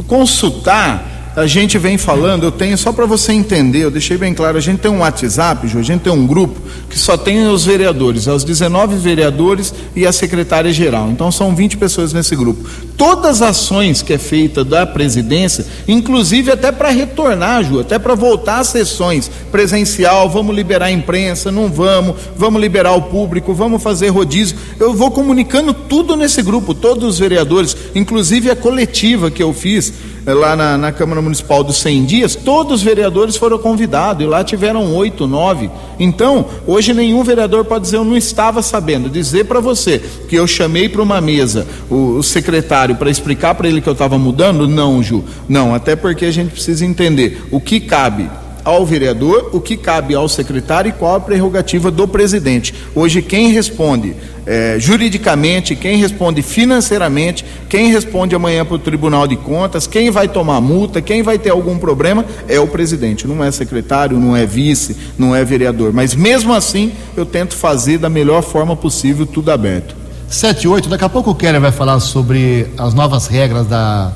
consultar 0.07 1.05
a 1.39 1.47
gente 1.47 1.77
vem 1.77 1.97
falando, 1.97 2.43
eu 2.43 2.51
tenho 2.51 2.77
só 2.77 2.91
para 2.91 3.05
você 3.05 3.31
entender, 3.31 3.85
eu 3.85 3.91
deixei 3.91 4.17
bem 4.17 4.33
claro, 4.33 4.57
a 4.57 4.61
gente 4.61 4.79
tem 4.79 4.91
um 4.91 4.99
WhatsApp, 4.99 5.65
Ju, 5.69 5.79
a 5.79 5.81
gente 5.81 6.01
tem 6.01 6.11
um 6.11 6.27
grupo 6.27 6.59
que 6.89 6.99
só 6.99 7.15
tem 7.15 7.47
os 7.47 7.63
vereadores, 7.63 8.27
é 8.27 8.33
os 8.33 8.43
19 8.43 8.97
vereadores 8.97 9.73
e 9.95 10.05
a 10.05 10.11
secretária 10.11 10.73
geral. 10.73 11.09
Então 11.09 11.31
são 11.31 11.55
20 11.55 11.77
pessoas 11.77 12.11
nesse 12.11 12.35
grupo. 12.35 12.69
Todas 12.97 13.41
as 13.41 13.59
ações 13.59 14.01
que 14.01 14.11
é 14.11 14.17
feita 14.17 14.65
da 14.65 14.85
presidência, 14.85 15.65
inclusive 15.87 16.51
até 16.51 16.73
para 16.73 16.89
retornar, 16.89 17.63
Ju, 17.63 17.79
até 17.79 17.97
para 17.97 18.15
voltar 18.15 18.59
às 18.59 18.67
sessões 18.67 19.31
presencial, 19.49 20.29
vamos 20.29 20.53
liberar 20.53 20.87
a 20.87 20.91
imprensa, 20.91 21.51
não 21.51 21.69
vamos, 21.69 22.15
vamos 22.35 22.59
liberar 22.59 22.93
o 22.93 23.03
público, 23.03 23.53
vamos 23.53 23.81
fazer 23.81 24.09
rodízio. 24.09 24.57
Eu 24.77 24.93
vou 24.93 25.09
comunicando 25.09 25.73
tudo 25.73 26.17
nesse 26.17 26.41
grupo, 26.41 26.73
todos 26.73 27.07
os 27.07 27.19
vereadores, 27.19 27.77
inclusive 27.95 28.51
a 28.51 28.55
coletiva 28.55 29.31
que 29.31 29.41
eu 29.41 29.53
fiz 29.53 29.93
lá 30.33 30.55
na, 30.55 30.77
na 30.77 30.91
Câmara 30.91 31.21
Municipal 31.21 31.63
dos 31.63 31.77
100 31.77 32.05
dias, 32.05 32.35
todos 32.35 32.79
os 32.79 32.81
vereadores 32.81 33.35
foram 33.37 33.57
convidados 33.57 34.23
e 34.23 34.27
lá 34.27 34.43
tiveram 34.43 34.93
oito, 34.95 35.27
nove. 35.27 35.69
Então, 35.99 36.45
hoje 36.65 36.93
nenhum 36.93 37.23
vereador 37.23 37.65
pode 37.65 37.85
dizer 37.85 37.97
eu 37.97 38.05
não 38.05 38.17
estava 38.17 38.61
sabendo. 38.61 39.09
Dizer 39.09 39.45
para 39.45 39.59
você 39.59 40.01
que 40.27 40.35
eu 40.35 40.45
chamei 40.47 40.89
para 40.89 41.01
uma 41.01 41.21
mesa 41.21 41.67
o, 41.89 42.17
o 42.17 42.23
secretário 42.23 42.95
para 42.95 43.09
explicar 43.09 43.55
para 43.55 43.67
ele 43.67 43.81
que 43.81 43.89
eu 43.89 43.93
estava 43.93 44.17
mudando, 44.17 44.67
não, 44.67 45.01
Ju. 45.01 45.23
Não, 45.47 45.73
até 45.73 45.95
porque 45.95 46.25
a 46.25 46.31
gente 46.31 46.51
precisa 46.51 46.85
entender 46.85 47.43
o 47.51 47.59
que 47.59 47.79
cabe 47.79 48.29
ao 48.69 48.85
vereador, 48.85 49.49
o 49.51 49.59
que 49.59 49.75
cabe 49.75 50.13
ao 50.13 50.29
secretário 50.29 50.89
e 50.89 50.91
qual 50.91 51.15
a 51.15 51.19
prerrogativa 51.19 51.89
do 51.89 52.07
presidente. 52.07 52.73
Hoje, 52.93 53.21
quem 53.21 53.51
responde 53.51 54.15
é, 54.45 54.79
juridicamente, 54.79 55.75
quem 55.75 55.97
responde 55.97 56.41
financeiramente, 56.41 57.43
quem 57.67 57.91
responde 57.91 58.35
amanhã 58.35 58.63
para 58.63 58.75
o 58.75 58.79
Tribunal 58.79 59.27
de 59.27 59.35
Contas, 59.35 59.87
quem 59.87 60.11
vai 60.11 60.27
tomar 60.27 60.61
multa, 60.61 61.01
quem 61.01 61.23
vai 61.23 61.39
ter 61.39 61.49
algum 61.49 61.77
problema 61.77 62.23
é 62.47 62.59
o 62.59 62.67
presidente, 62.67 63.27
não 63.27 63.43
é 63.43 63.51
secretário, 63.51 64.19
não 64.19 64.35
é 64.35 64.45
vice, 64.45 64.95
não 65.17 65.35
é 65.35 65.43
vereador. 65.43 65.91
Mas 65.91 66.13
mesmo 66.13 66.53
assim, 66.53 66.91
eu 67.17 67.25
tento 67.25 67.55
fazer 67.55 67.97
da 67.97 68.09
melhor 68.09 68.43
forma 68.43 68.75
possível, 68.75 69.25
tudo 69.25 69.51
aberto. 69.51 69.95
7 70.27 70.63
e 70.63 70.67
8, 70.67 70.89
daqui 70.89 71.03
a 71.03 71.09
pouco 71.09 71.31
o 71.31 71.35
Keller 71.35 71.59
vai 71.59 71.71
falar 71.71 71.99
sobre 71.99 72.67
as 72.77 72.93
novas 72.93 73.25
regras 73.25 73.65
da, 73.65 74.11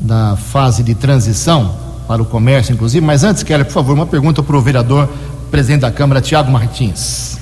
da 0.00 0.36
fase 0.36 0.82
de 0.82 0.94
transição 0.94 1.85
para 2.06 2.22
o 2.22 2.24
comércio, 2.24 2.72
inclusive. 2.72 3.04
Mas 3.04 3.24
antes, 3.24 3.42
Keller, 3.42 3.66
por 3.66 3.72
favor, 3.72 3.94
uma 3.94 4.06
pergunta 4.06 4.42
para 4.42 4.56
o 4.56 4.60
vereador, 4.60 5.08
presidente 5.50 5.80
da 5.80 5.90
Câmara, 5.90 6.20
Tiago 6.20 6.50
Martins. 6.50 7.38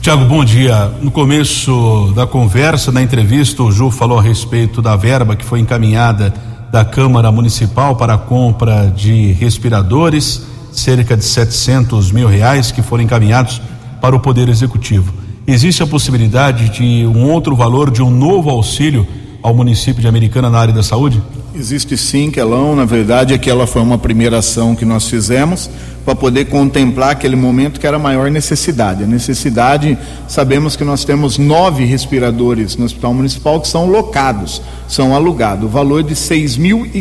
Tiago, 0.00 0.24
bom 0.24 0.44
dia. 0.44 0.92
No 1.02 1.10
começo 1.10 2.12
da 2.14 2.26
conversa, 2.26 2.90
da 2.90 3.02
entrevista, 3.02 3.62
o 3.62 3.70
Ju 3.70 3.90
falou 3.90 4.18
a 4.18 4.22
respeito 4.22 4.80
da 4.80 4.96
verba 4.96 5.36
que 5.36 5.44
foi 5.44 5.60
encaminhada 5.60 6.32
da 6.70 6.84
Câmara 6.84 7.32
Municipal 7.32 7.96
para 7.96 8.14
a 8.14 8.18
compra 8.18 8.92
de 8.94 9.32
respiradores, 9.32 10.46
cerca 10.72 11.16
de 11.16 11.24
700 11.24 12.12
mil 12.12 12.28
reais 12.28 12.70
que 12.70 12.82
foram 12.82 13.04
encaminhados 13.04 13.60
para 14.00 14.14
o 14.14 14.20
Poder 14.20 14.48
Executivo. 14.48 15.12
Existe 15.46 15.82
a 15.82 15.86
possibilidade 15.86 16.68
de 16.68 17.06
um 17.06 17.30
outro 17.30 17.56
valor, 17.56 17.90
de 17.90 18.02
um 18.02 18.10
novo 18.10 18.50
auxílio 18.50 19.06
ao 19.42 19.54
município 19.54 20.00
de 20.00 20.08
Americana 20.08 20.50
na 20.50 20.58
área 20.58 20.74
da 20.74 20.82
saúde? 20.82 21.22
Existe 21.58 21.96
sim, 21.96 22.30
Kelão. 22.30 22.76
Na 22.76 22.84
verdade, 22.84 23.34
aquela 23.34 23.66
foi 23.66 23.82
uma 23.82 23.98
primeira 23.98 24.38
ação 24.38 24.76
que 24.76 24.84
nós 24.84 25.08
fizemos 25.08 25.68
para 26.04 26.14
poder 26.14 26.44
contemplar 26.44 27.10
aquele 27.10 27.34
momento 27.34 27.80
que 27.80 27.86
era 27.86 27.96
a 27.96 27.98
maior 27.98 28.30
necessidade. 28.30 29.02
A 29.02 29.06
necessidade, 29.08 29.98
sabemos 30.28 30.76
que 30.76 30.84
nós 30.84 31.04
temos 31.04 31.36
nove 31.36 31.84
respiradores 31.84 32.76
no 32.76 32.84
Hospital 32.84 33.12
Municipal 33.12 33.60
que 33.60 33.66
são 33.66 33.86
locados, 33.90 34.62
são 34.86 35.16
alugados. 35.16 35.64
O 35.64 35.68
valor 35.68 36.04
de 36.04 36.14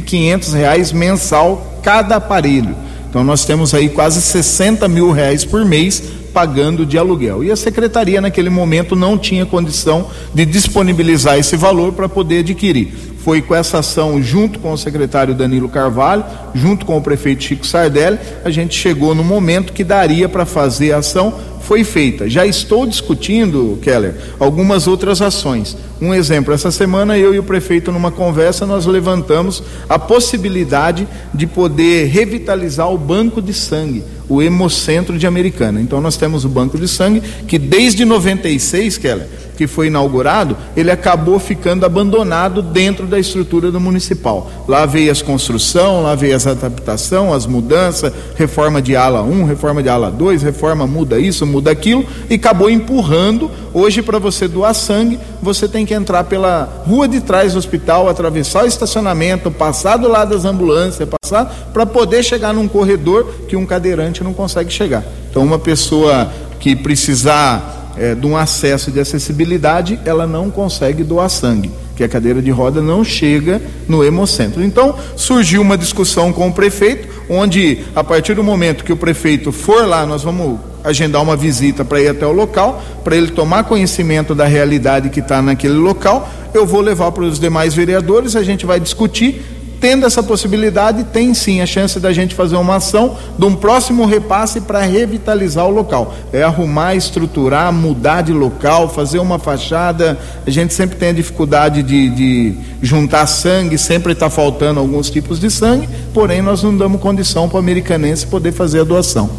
quinhentos 0.01 0.53
reais 0.53 0.91
mensal 0.91 1.79
cada 1.83 2.15
aparelho. 2.15 2.75
Então 3.07 3.23
nós 3.23 3.45
temos 3.45 3.75
aí 3.75 3.89
quase 3.89 4.19
60 4.19 4.87
mil 4.87 5.11
reais 5.11 5.45
por 5.45 5.63
mês 5.63 6.01
pagando 6.33 6.85
de 6.85 6.97
aluguel. 6.97 7.43
E 7.43 7.51
a 7.51 7.55
secretaria, 7.55 8.21
naquele 8.21 8.49
momento, 8.49 8.95
não 8.95 9.17
tinha 9.17 9.45
condição 9.45 10.07
de 10.33 10.45
disponibilizar 10.45 11.37
esse 11.37 11.55
valor 11.55 11.93
para 11.93 12.07
poder 12.07 12.39
adquirir. 12.39 12.93
Foi 13.27 13.41
com 13.41 13.53
essa 13.53 13.79
ação, 13.79 14.23
junto 14.23 14.57
com 14.57 14.71
o 14.71 14.77
secretário 14.77 15.35
Danilo 15.35 15.67
Carvalho, 15.67 16.23
junto 16.55 16.85
com 16.85 16.95
o 16.95 17.01
prefeito 17.01 17.43
Chico 17.43 17.67
Sardelli, 17.67 18.17
a 18.41 18.49
gente 18.49 18.79
chegou 18.79 19.13
no 19.13 19.21
momento 19.21 19.73
que 19.73 19.83
daria 19.83 20.29
para 20.29 20.45
fazer 20.45 20.93
a 20.93 20.99
ação 20.99 21.37
foi 21.67 21.83
feita. 21.83 22.29
Já 22.29 22.45
estou 22.45 22.87
discutindo, 22.87 23.77
Keller, 23.81 24.15
algumas 24.39 24.87
outras 24.87 25.21
ações. 25.21 25.75
Um 25.99 26.13
exemplo, 26.13 26.53
essa 26.53 26.71
semana 26.71 27.17
eu 27.17 27.35
e 27.35 27.39
o 27.39 27.43
prefeito 27.43 27.91
numa 27.91 28.09
conversa 28.09 28.65
nós 28.65 28.85
levantamos 28.85 29.61
a 29.89 29.99
possibilidade 29.99 31.05
de 31.33 31.45
poder 31.45 32.07
revitalizar 32.07 32.89
o 32.89 32.97
banco 32.97 33.41
de 33.41 33.53
sangue 33.53 34.01
o 34.29 34.41
Hemocentro 34.41 35.17
de 35.17 35.25
Americana. 35.25 35.79
Então 35.79 36.01
nós 36.01 36.17
temos 36.17 36.43
o 36.43 36.49
banco 36.49 36.77
de 36.77 36.87
sangue 36.87 37.21
que 37.47 37.57
desde 37.57 38.03
96, 38.03 38.97
Keller, 38.97 39.27
que 39.55 39.65
foi 39.65 39.87
inaugurado, 39.87 40.55
ele 40.75 40.91
acabou 40.91 41.39
ficando 41.39 41.85
abandonado 41.85 42.61
dentro 42.61 43.07
da 43.07 43.17
estrutura 43.17 43.71
do 43.71 43.79
municipal. 43.79 44.51
Lá 44.67 44.85
veio 44.85 45.11
as 45.11 45.21
construção, 45.21 46.03
lá 46.03 46.13
veio 46.13 46.35
as 46.35 46.45
adaptação, 46.45 47.33
as 47.33 47.47
mudanças, 47.47 48.13
reforma 48.35 48.81
de 48.81 48.95
ala 48.95 49.23
1, 49.23 49.45
reforma 49.45 49.81
de 49.81 49.89
ala 49.89 50.11
2, 50.11 50.43
reforma 50.43 50.85
muda 50.85 51.19
isso, 51.19 51.45
muda 51.45 51.56
aquilo 51.65 52.05
e 52.29 52.35
acabou 52.35 52.69
empurrando. 52.69 53.49
Hoje 53.73 54.01
para 54.01 54.19
você 54.19 54.47
doar 54.47 54.73
sangue, 54.73 55.19
você 55.41 55.67
tem 55.67 55.85
que 55.85 55.93
entrar 55.93 56.23
pela 56.23 56.83
rua 56.85 57.07
de 57.07 57.21
trás 57.21 57.53
do 57.53 57.59
hospital, 57.59 58.09
atravessar 58.09 58.63
o 58.63 58.67
estacionamento, 58.67 59.49
passar 59.51 59.97
do 59.97 60.07
lado 60.07 60.35
das 60.35 60.45
ambulâncias, 60.45 61.07
passar 61.21 61.69
para 61.73 61.85
poder 61.85 62.23
chegar 62.23 62.53
num 62.53 62.67
corredor 62.67 63.33
que 63.47 63.55
um 63.55 63.65
cadeirante 63.65 64.23
não 64.23 64.33
consegue 64.33 64.71
chegar. 64.71 65.03
Então 65.29 65.43
uma 65.43 65.59
pessoa 65.59 66.31
que 66.59 66.75
precisar 66.75 67.93
é, 67.97 68.13
de 68.13 68.25
um 68.25 68.37
acesso 68.37 68.91
de 68.91 68.99
acessibilidade, 68.99 69.99
ela 70.05 70.27
não 70.27 70.49
consegue 70.49 71.03
doar 71.03 71.29
sangue, 71.29 71.71
que 71.97 72.03
a 72.03 72.07
cadeira 72.07 72.43
de 72.43 72.51
roda 72.51 72.79
não 72.79 73.03
chega 73.03 73.59
no 73.87 74.03
hemocentro. 74.03 74.63
Então, 74.63 74.95
surgiu 75.15 75.63
uma 75.63 75.75
discussão 75.75 76.31
com 76.31 76.47
o 76.47 76.53
prefeito, 76.53 77.07
onde, 77.27 77.79
a 77.95 78.03
partir 78.03 78.35
do 78.35 78.43
momento 78.43 78.83
que 78.83 78.93
o 78.93 78.97
prefeito 78.97 79.51
for 79.51 79.85
lá, 79.87 80.05
nós 80.05 80.21
vamos 80.21 80.59
agendar 80.83 81.23
uma 81.23 81.35
visita 81.35 81.83
para 81.83 81.99
ir 81.99 82.09
até 82.09 82.25
o 82.25 82.31
local, 82.31 82.83
para 83.03 83.17
ele 83.17 83.31
tomar 83.31 83.63
conhecimento 83.63 84.35
da 84.35 84.45
realidade 84.45 85.09
que 85.09 85.19
está 85.19 85.41
naquele 85.41 85.73
local. 85.73 86.29
Eu 86.53 86.67
vou 86.67 86.81
levar 86.81 87.11
para 87.11 87.23
os 87.23 87.39
demais 87.39 87.73
vereadores, 87.73 88.35
a 88.35 88.43
gente 88.43 88.63
vai 88.63 88.79
discutir 88.79 89.41
tendo 89.79 90.05
essa 90.05 90.23
possibilidade, 90.23 91.03
tem 91.05 91.33
sim 91.33 91.61
a 91.61 91.65
chance 91.65 91.99
da 91.99 92.11
gente 92.11 92.35
fazer 92.35 92.55
uma 92.55 92.75
ação 92.75 93.15
de 93.37 93.45
um 93.45 93.55
próximo 93.55 94.05
repasse 94.05 94.61
para 94.61 94.81
revitalizar 94.81 95.65
o 95.65 95.69
local. 95.69 96.13
É 96.33 96.43
arrumar, 96.43 96.95
estruturar, 96.95 97.71
mudar 97.71 98.21
de 98.21 98.33
local, 98.33 98.89
fazer 98.89 99.19
uma 99.19 99.39
fachada. 99.39 100.17
A 100.45 100.49
gente 100.49 100.73
sempre 100.73 100.97
tem 100.97 101.09
a 101.09 101.13
dificuldade 101.13 101.83
de, 101.83 102.09
de 102.09 102.55
juntar 102.81 103.27
sangue, 103.27 103.77
sempre 103.77 104.13
está 104.13 104.29
faltando 104.29 104.79
alguns 104.79 105.09
tipos 105.09 105.39
de 105.39 105.49
sangue, 105.49 105.87
porém 106.13 106.41
nós 106.41 106.63
não 106.63 106.75
damos 106.75 107.01
condição 107.01 107.47
para 107.47 107.57
o 107.57 107.59
americanense 107.59 108.25
poder 108.25 108.51
fazer 108.51 108.81
a 108.81 108.83
doação. 108.83 109.29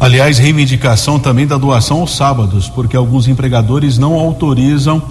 Aliás, 0.00 0.38
reivindicação 0.38 1.18
também 1.18 1.46
da 1.46 1.56
doação 1.56 2.00
aos 2.00 2.16
sábados, 2.16 2.68
porque 2.68 2.96
alguns 2.96 3.28
empregadores 3.28 3.96
não 3.96 4.14
autorizam 4.14 5.02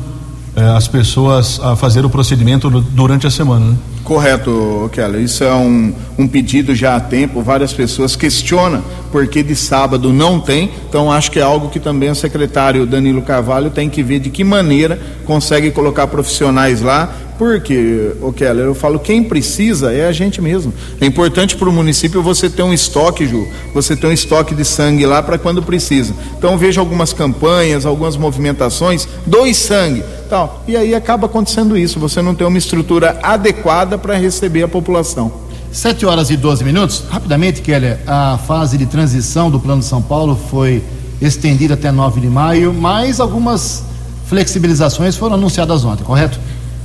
eh, 0.56 0.62
as 0.62 0.88
pessoas 0.88 1.60
a 1.64 1.76
fazer 1.76 2.06
o 2.06 2.10
procedimento 2.10 2.70
durante 2.70 3.26
a 3.26 3.32
semana. 3.32 3.66
Né? 3.66 3.78
Correto, 4.04 4.90
Keller. 4.92 5.22
Isso 5.22 5.44
é 5.44 5.54
um, 5.54 5.94
um 6.18 6.28
pedido 6.28 6.76
já 6.76 6.96
há 6.96 7.00
tempo. 7.00 7.42
Várias 7.42 7.72
pessoas 7.72 8.16
questionam 8.16 8.84
por 9.12 9.26
que 9.28 9.42
de 9.42 9.56
sábado 9.56 10.12
não 10.12 10.40
tem. 10.40 10.72
Então, 10.90 11.12
acho 11.12 11.32
que 11.32 11.40
é 11.40 11.42
algo 11.42 11.70
que 11.70 11.80
também 11.80 12.10
o 12.10 12.16
secretário 12.16 12.86
Danilo 12.86 13.22
Carvalho 13.22 13.70
tem 13.70 13.90
que 13.90 14.04
ver 14.04 14.20
de 14.20 14.30
que 14.30 14.44
maneira 14.44 15.00
consegue 15.26 15.72
colocar 15.72 16.08
profissionais 16.08 16.82
lá 16.82 17.14
porque, 17.38 18.14
o 18.22 18.32
Keller, 18.32 18.66
eu 18.66 18.76
falo, 18.76 19.00
quem 19.00 19.24
precisa 19.24 19.92
é 19.92 20.08
a 20.08 20.12
gente 20.12 20.42
mesmo. 20.42 20.74
É 21.00 21.06
importante 21.06 21.56
para 21.56 21.70
o 21.70 21.72
município 21.72 22.22
você 22.22 22.50
ter 22.50 22.64
um 22.64 22.74
estoque, 22.74 23.28
Ju, 23.28 23.48
você 23.74 23.96
ter 23.96 24.08
um 24.08 24.12
estoque 24.12 24.56
de 24.56 24.64
sangue 24.64 25.06
lá 25.06 25.22
para 25.22 25.38
quando 25.38 25.62
precisa. 25.62 26.14
Então 26.38 26.58
vejo 26.58 26.80
algumas 26.80 27.14
campanhas, 27.14 27.86
algumas 27.86 28.16
movimentações, 28.18 29.08
dois 29.26 29.58
sangue, 29.58 30.04
tal. 30.30 30.64
E 30.68 30.78
aí 30.78 30.96
acaba 30.96 31.28
acontecendo 31.28 31.78
isso, 31.78 32.00
você 32.00 32.22
não 32.22 32.36
tem 32.36 32.46
uma 32.46 32.58
estrutura 32.58 33.20
adequada 33.22 33.98
para 33.98 34.16
receber 34.16 34.64
a 34.64 34.68
população. 34.68 35.44
7 35.72 36.06
horas 36.06 36.30
e 36.30 36.38
12 36.38 36.64
minutos. 36.64 37.04
Rapidamente, 37.10 37.62
Keller, 37.62 38.00
a 38.06 38.38
fase 38.38 38.78
de 38.78 38.86
transição 38.86 39.50
do 39.50 39.60
Plano 39.60 39.82
São 39.82 40.02
Paulo 40.02 40.40
foi 40.50 40.84
estendida 41.20 41.74
até 41.74 41.92
9 41.92 42.22
de 42.22 42.28
maio, 42.28 42.74
mas 42.74 43.20
algumas 43.20 43.84
flexibilizações 44.28 45.16
foram 45.16 45.36
anunciadas 45.36 45.84
ontem, 45.84 46.04
correto? 46.04 46.40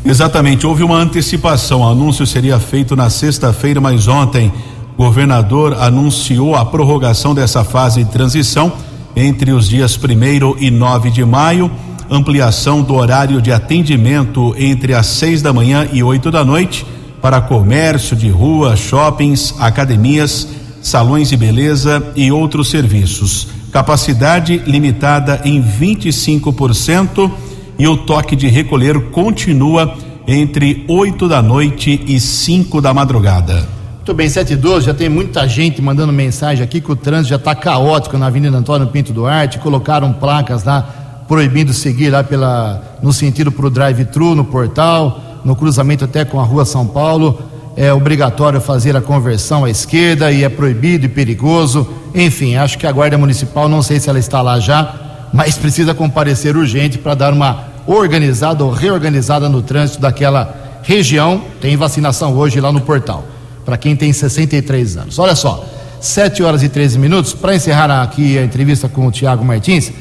Exatamente, 0.09 0.67
houve 0.67 0.83
uma 0.83 0.97
antecipação. 0.97 1.83
O 1.83 1.87
anúncio 1.87 2.27
seria 2.27 2.59
feito 2.59 2.97
na 2.97 3.11
sexta-feira, 3.11 3.79
mas 3.79 4.09
ontem 4.09 4.51
o 4.97 5.05
governador 5.05 5.75
anunciou 5.75 6.57
a 6.57 6.65
prorrogação 6.65 7.35
dessa 7.35 7.63
fase 7.63 8.03
de 8.03 8.11
transição 8.11 8.73
entre 9.15 9.53
os 9.53 9.69
dias 9.69 9.99
1 9.99 10.57
e 10.59 10.71
9 10.71 11.11
de 11.11 11.23
maio, 11.27 11.71
ampliação 12.11 12.81
do 12.81 12.95
horário 12.95 13.43
de 13.43 13.53
atendimento 13.53 14.55
entre 14.57 14.95
as 14.95 15.05
seis 15.09 15.43
da 15.43 15.53
manhã 15.53 15.87
e 15.93 16.03
oito 16.03 16.31
da 16.31 16.43
noite 16.43 16.87
para 17.21 17.43
comércio 17.43 18.17
de 18.17 18.31
rua, 18.31 18.77
shoppings, 18.77 19.55
academias, 19.61 20.49
salões 20.81 21.29
de 21.29 21.37
beleza 21.37 22.15
e 22.17 22.33
outros 22.33 22.71
serviços. 22.71 23.49
Capacidade 23.71 24.57
limitada 24.67 25.43
em 25.45 25.63
25% 25.63 27.31
e 27.79 27.87
o 27.87 27.97
toque 27.97 28.35
de 28.35 28.49
recolher 28.49 29.11
continua 29.11 29.95
entre 30.27 30.85
8 30.89 31.29
da 31.29 31.41
noite 31.41 32.03
e 32.07 32.19
5 32.19 32.81
da 32.81 32.93
madrugada. 32.93 33.67
Muito 33.97 34.15
bem, 34.15 34.29
7 34.29 34.55
e 34.55 34.57
12, 34.57 34.87
já 34.87 34.95
tem 34.95 35.09
muita 35.09 35.47
gente 35.47 35.81
mandando 35.83 36.13
mensagem 36.13 36.65
aqui 36.65 36.81
que 36.81 36.91
o 36.91 36.97
trânsito 36.97 37.29
já 37.31 37.37
está 37.37 37.55
caótico 37.55 38.17
na 38.17 38.27
Avenida 38.27 38.57
Antônio 38.57 38.87
Pinto 38.89 39.13
Duarte, 39.13 39.59
colocaram 39.59 40.13
placas 40.13 40.65
lá 40.65 41.25
proibindo 41.29 41.75
seguir 41.75 42.09
lá 42.09 42.25
pela 42.25 42.83
no 43.03 43.13
sentido 43.13 43.53
para 43.53 43.67
o 43.67 43.71
drive-thru 43.71 44.35
no 44.35 44.45
portal, 44.45 45.21
no 45.45 45.55
cruzamento 45.55 46.05
até 46.05 46.25
com 46.25 46.41
a 46.41 46.43
Rua 46.43 46.65
São 46.65 46.87
Paulo. 46.87 47.39
É 47.77 47.93
obrigatório 47.93 48.61
fazer 48.61 48.97
a 48.97 49.01
conversão 49.01 49.65
à 49.65 49.71
esquerda 49.71 50.33
e 50.33 50.43
é 50.43 50.49
proibido 50.49 51.07
e 51.07 51.09
perigoso. 51.09 51.87
Enfim, 52.15 52.57
acho 52.57 52.77
que 52.79 52.87
a 52.87 52.93
Guarda 52.93 53.17
Municipal, 53.17 53.69
não 53.69 53.83
sei 53.83 54.01
se 54.01 54.09
ela 54.09 54.19
está 54.19 54.43
lá 54.43 54.59
já, 54.59 55.08
mas 55.33 55.57
precisa 55.57 55.95
comparecer 55.95 56.57
urgente 56.57 56.99
para 56.99 57.15
dar 57.15 57.33
uma 57.33 57.65
organizada 57.87 58.65
ou 58.65 58.71
reorganizada 58.71 59.49
no 59.49 59.63
trânsito 59.63 60.01
daquela 60.01 60.81
região. 60.83 61.43
Tem 61.61 61.77
vacinação 61.77 62.35
hoje 62.35 62.61
lá 62.61 62.71
no 62.71 62.81
portal, 62.81 63.27
para 63.65 63.77
quem 63.77 63.97
tem 63.97 64.13
63 64.13 64.97
anos. 64.97 65.19
Olha 65.19 65.35
só, 65.35 65.67
7 66.01 66.43
horas 66.43 66.63
e 66.63 66.69
13 66.69 66.99
minutos. 66.99 67.33
Para 67.33 67.55
encerrar 67.55 68.03
aqui 68.03 68.39
a 68.39 68.45
entrevista 68.45 68.89
com 68.89 69.07
o 69.07 69.11
Tiago 69.11 69.45
Martins, 69.45 69.93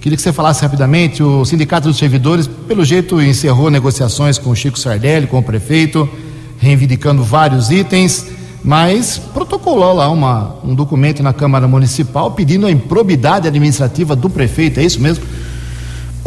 queria 0.00 0.16
que 0.16 0.22
você 0.22 0.32
falasse 0.32 0.62
rapidamente. 0.62 1.22
O 1.22 1.44
Sindicato 1.44 1.88
dos 1.88 1.98
Servidores, 1.98 2.46
pelo 2.46 2.84
jeito, 2.84 3.20
encerrou 3.20 3.70
negociações 3.70 4.38
com 4.38 4.50
o 4.50 4.56
Chico 4.56 4.78
Sardelli, 4.78 5.26
com 5.26 5.38
o 5.38 5.42
prefeito, 5.42 6.08
reivindicando 6.58 7.22
vários 7.22 7.70
itens, 7.70 8.26
mas 8.62 9.18
protocolou 9.18 9.94
lá 9.94 10.10
uma, 10.10 10.56
um 10.64 10.74
documento 10.74 11.22
na 11.22 11.32
Câmara 11.32 11.66
Municipal 11.66 12.30
pedindo 12.32 12.66
a 12.66 12.70
improbidade 12.70 13.48
administrativa 13.48 14.14
do 14.14 14.28
prefeito. 14.28 14.80
É 14.80 14.84
isso 14.84 15.00
mesmo? 15.00 15.24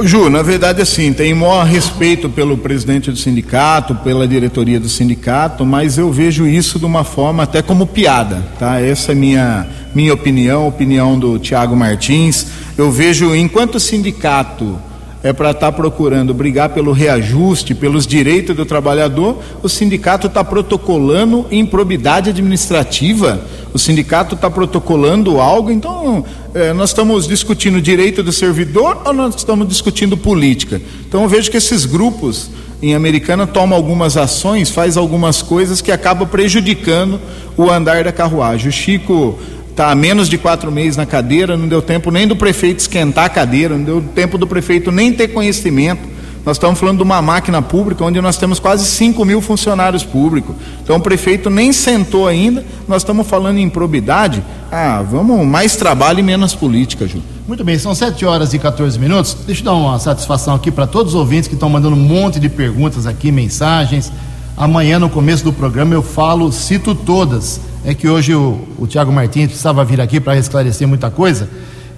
Ju, 0.02 0.28
na 0.28 0.42
verdade, 0.42 0.82
assim, 0.82 1.14
tem 1.14 1.36
maior 1.36 1.68
respeito 1.68 2.28
pelo 2.28 2.58
presidente 2.58 3.12
do 3.12 3.18
sindicato, 3.18 3.94
pela 3.94 4.28
diretoria 4.28 4.80
do 4.80 4.90
sindicato, 4.90 5.64
mas 5.64 6.00
eu 6.00 6.12
vejo 6.12 6.48
isso 6.48 6.80
de 6.80 6.86
uma 6.86 7.04
forma 7.04 7.44
até 7.44 7.62
como 7.62 7.86
piada, 7.86 8.44
tá? 8.58 8.82
Essa 8.82 9.12
é 9.12 9.16
minha 9.16 9.68
minha 9.94 10.14
opinião, 10.14 10.68
opinião 10.68 11.20
do 11.20 11.38
Tiago 11.38 11.76
Martins. 11.76 12.48
Eu 12.76 12.92
vejo, 12.92 13.36
enquanto 13.36 13.80
sindicato 13.80 14.80
é 15.24 15.32
para 15.32 15.52
estar 15.52 15.68
tá 15.68 15.72
procurando 15.72 16.34
brigar 16.34 16.70
pelo 16.70 16.92
reajuste, 16.92 17.74
pelos 17.74 18.06
direitos 18.06 18.56
do 18.56 18.66
trabalhador, 18.66 19.38
o 19.64 19.70
sindicato 19.70 20.28
está 20.28 20.44
protocolando 20.44 21.48
improbidade 21.50 22.30
administrativa, 22.30 23.42
o 23.74 23.80
sindicato 23.80 24.36
está 24.36 24.52
protocolando 24.52 25.40
algo, 25.40 25.72
então 25.72 26.26
é, 26.54 26.74
nós 26.74 26.90
estamos 26.90 27.26
discutindo 27.26 27.82
direito 27.82 28.22
do 28.22 28.34
servidor 28.34 29.02
ou 29.06 29.14
nós 29.14 29.34
estamos 29.36 29.68
discutindo 29.68 30.18
política? 30.18 30.82
Então 31.08 31.24
eu 31.24 31.30
vejo 31.30 31.50
que 31.50 31.58
esses 31.58 31.86
grupos 31.86 32.52
em 32.82 32.94
Americana 32.94 33.48
tomam 33.48 33.78
algumas 33.78 34.18
ações, 34.18 34.70
faz 34.70 34.98
algumas 34.98 35.42
coisas 35.42 35.80
que 35.80 35.90
acabam 35.90 36.28
prejudicando 36.28 37.18
o 37.56 37.72
andar 37.72 38.04
da 38.04 38.12
carruagem. 38.12 38.68
O 38.68 38.72
Chico 38.74 39.40
está 39.74 39.92
há 39.92 39.96
menos 39.96 40.30
de 40.30 40.38
quatro 40.38 40.72
meses 40.72 40.96
na 40.96 41.06
cadeira, 41.06 41.58
não 41.58 41.68
deu 41.68 41.82
tempo 41.82 42.12
nem 42.12 42.28
do 42.28 42.36
prefeito 42.36 42.80
esquentar 42.80 43.26
a 43.26 43.30
cadeira, 43.30 43.76
não 43.76 43.84
deu 43.84 44.04
tempo 44.16 44.38
do 44.38 44.48
prefeito 44.48 44.92
nem 44.92 45.12
ter 45.12 45.30
conhecimento. 45.30 46.14
Nós 46.46 46.58
estamos 46.58 46.78
falando 46.78 46.98
de 46.98 47.04
uma 47.04 47.22
máquina 47.22 47.62
pública 47.62 48.04
onde 48.04 48.20
nós 48.22 48.38
temos 48.38 48.60
quase 48.60 48.86
5 48.86 49.24
mil 49.24 49.42
funcionários 49.42 50.04
públicos. 50.04 50.56
Então 50.84 50.98
o 50.98 51.00
prefeito 51.00 51.50
nem 51.50 51.72
sentou 51.72 52.28
ainda, 52.28 52.64
nós 52.88 53.02
estamos 53.02 53.26
falando 53.26 53.58
em 53.58 53.64
improbidade. 53.64 54.44
Ah, 54.72 55.02
vamos 55.02 55.46
mais 55.46 55.76
trabalho 55.76 56.20
e 56.20 56.24
menos 56.24 56.54
política, 56.54 57.08
Ju. 57.08 57.22
Muito 57.48 57.64
bem, 57.64 57.80
são 57.80 57.96
7 57.96 58.26
horas 58.26 58.54
e 58.54 58.60
14 58.60 59.00
minutos. 59.00 59.38
Deixa 59.46 59.62
eu 59.62 59.66
dar 59.66 59.74
uma 59.74 59.98
satisfação 60.00 60.54
aqui 60.54 60.70
para 60.70 60.86
todos 60.86 61.14
os 61.14 61.20
ouvintes 61.20 61.48
que 61.48 61.56
estão 61.56 61.70
mandando 61.70 61.96
um 61.96 62.00
monte 62.00 62.40
de 62.40 62.50
perguntas 62.50 63.08
aqui, 63.08 63.32
mensagens. 63.32 64.12
Amanhã, 64.56 65.00
no 65.00 65.10
começo 65.10 65.44
do 65.44 65.52
programa, 65.52 65.96
eu 65.96 66.04
falo, 66.04 66.52
cito 66.52 66.94
todas 66.94 67.60
é 67.84 67.94
que 67.94 68.08
hoje 68.08 68.36
o, 68.36 68.68
o 68.78 68.86
Tiago 68.86 69.12
Martins 69.12 69.48
precisava 69.48 69.84
vir 69.84 70.00
aqui 70.00 70.20
para 70.20 70.38
esclarecer 70.38 70.88
muita 70.88 71.10
coisa 71.10 71.50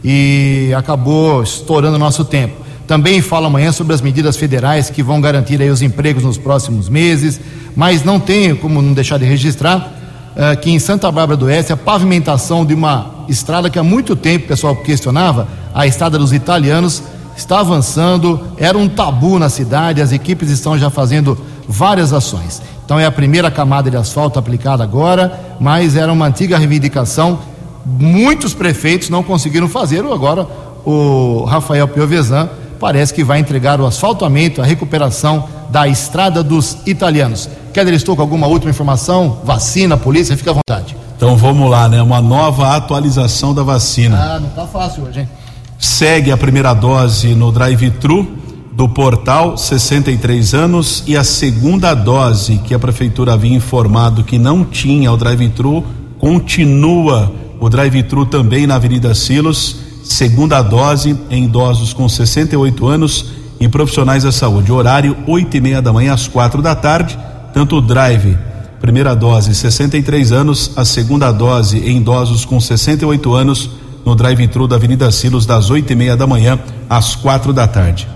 e 0.04 0.72
acabou 0.76 1.44
estourando 1.44 1.98
o 1.98 2.00
nosso 2.00 2.24
tempo. 2.24 2.56
Também 2.88 3.22
fala 3.22 3.48
amanhã 3.48 3.74
sobre 3.74 3.94
as 3.94 4.02
medidas 4.02 4.38
federais 4.38 4.90
que 4.90 5.04
vão 5.04 5.20
garantir 5.20 5.62
aí 5.62 5.70
os 5.70 5.82
empregos 5.82 6.24
nos 6.24 6.38
próximos 6.38 6.88
meses, 6.88 7.42
mas 7.76 8.06
não 8.06 8.20
tenho 8.20 8.56
como 8.56 8.82
não 8.82 8.94
deixar 8.94 9.20
de 9.20 9.26
registrar 9.26 9.92
uh, 10.36 10.58
que 10.60 10.72
em 10.72 10.80
Santa 10.80 11.12
Bárbara 11.12 11.38
do 11.38 11.46
Oeste 11.48 11.74
a 11.74 11.78
pavimentação 11.78 12.66
de 12.66 12.74
uma 12.74 13.26
estrada 13.28 13.70
que 13.70 13.78
há 13.78 13.84
muito 13.84 14.16
tempo 14.16 14.46
o 14.46 14.48
pessoal 14.48 14.76
questionava, 14.78 15.48
a 15.74 15.86
estrada 15.86 16.18
dos 16.18 16.32
italianos, 16.32 17.04
está 17.36 17.60
avançando, 17.60 18.40
era 18.58 18.78
um 18.78 18.88
tabu 18.88 19.38
na 19.38 19.50
cidade, 19.50 20.02
as 20.02 20.12
equipes 20.14 20.50
estão 20.50 20.78
já 20.78 20.90
fazendo 20.90 21.38
várias 21.68 22.14
ações. 22.14 22.62
Então 22.86 23.00
é 23.00 23.06
a 23.06 23.12
primeira 23.12 23.50
camada 23.50 23.90
de 23.90 23.98
asfalto 23.98 24.38
aplicada 24.38 24.84
agora, 24.84 25.58
mas 25.60 25.96
era 25.96 26.12
uma 26.12 26.28
antiga 26.28 26.58
reivindicação. 26.58 27.40
Muitos 27.86 28.54
prefeitos 28.54 29.10
não 29.10 29.24
conseguiram 29.24 29.68
fazer, 29.68 30.04
agora 30.06 30.48
o 30.86 31.44
Rafael 31.46 31.88
Piovesan 31.88 32.50
parece 32.80 33.14
que 33.14 33.24
vai 33.24 33.40
entregar 33.40 33.82
o 33.82 33.86
asfaltamento, 33.86 34.62
a 34.62 34.66
recuperação 34.66 35.46
da 35.70 35.88
estrada 35.88 36.44
dos 36.44 36.78
italianos. 36.86 37.50
Keller, 37.74 37.94
estou 37.94 38.16
com 38.16 38.22
alguma 38.22 38.48
última 38.48 38.70
informação? 38.70 39.40
Vacina, 39.44 39.98
polícia, 39.98 40.38
fica 40.38 40.52
à 40.52 40.54
vontade. 40.54 40.96
Então 41.18 41.36
vamos 41.36 41.70
lá, 41.70 41.90
né? 41.90 42.02
Uma 42.02 42.22
nova 42.22 42.76
atualização 42.76 43.54
da 43.54 43.64
vacina. 43.64 44.18
Ah, 44.18 44.40
não 44.40 44.50
tá 44.50 44.68
fácil 44.68 45.04
hoje, 45.04 45.22
hein? 45.22 45.30
Segue 45.78 46.32
a 46.32 46.38
primeira 46.38 46.74
dose 46.74 47.34
no 47.36 47.52
drive-thru 47.52 48.45
do 48.76 48.90
portal 48.90 49.58
63 49.58 50.54
anos 50.54 51.02
e 51.08 51.16
a 51.16 51.24
segunda 51.24 51.94
dose 51.94 52.58
que 52.58 52.74
a 52.74 52.80
prefeitura 52.80 53.34
havia 53.34 53.56
informado 53.56 54.24
que 54.24 54.38
não 54.38 54.66
tinha 54.66 55.12
o 55.12 55.18
drive-thru 55.18 55.84
continua 56.20 57.32
o 57.58 57.70
drive-thru 57.70 58.26
também 58.26 58.68
na 58.68 58.76
Avenida 58.76 59.16
Silos, 59.16 59.78
segunda 60.04 60.62
dose 60.62 61.18
em 61.30 61.46
idosos 61.46 61.94
com 61.94 62.08
68 62.10 62.86
anos 62.86 63.28
e 63.62 63.68
profissionais 63.70 64.24
da 64.24 64.32
saúde. 64.32 64.74
Horário 64.74 65.16
oito 65.26 65.56
e 65.56 65.62
meia 65.62 65.82
da 65.82 65.94
manhã 65.94 66.14
às 66.14 66.28
quatro 66.28 66.62
da 66.62 66.76
tarde. 66.76 67.18
Tanto 67.54 67.78
o 67.78 67.82
drive, 67.82 68.38
primeira 68.82 69.16
dose 69.16 69.56
63 69.56 70.34
anos, 70.34 70.72
a 70.76 70.84
segunda 70.84 71.32
dose 71.32 71.80
em 71.80 71.98
idosos 71.98 72.44
com 72.44 72.60
68 72.60 73.34
anos 73.34 73.70
no 74.06 74.16
drive-thru 74.16 74.68
da 74.68 74.76
Avenida 74.76 75.10
Silos 75.12 75.46
das 75.46 75.70
oito 75.70 75.92
e 75.94 75.96
meia 75.96 76.18
da 76.18 76.28
manhã 76.28 76.60
às 76.90 77.16
quatro 77.16 77.54
da 77.54 77.66
tarde. 77.66 78.15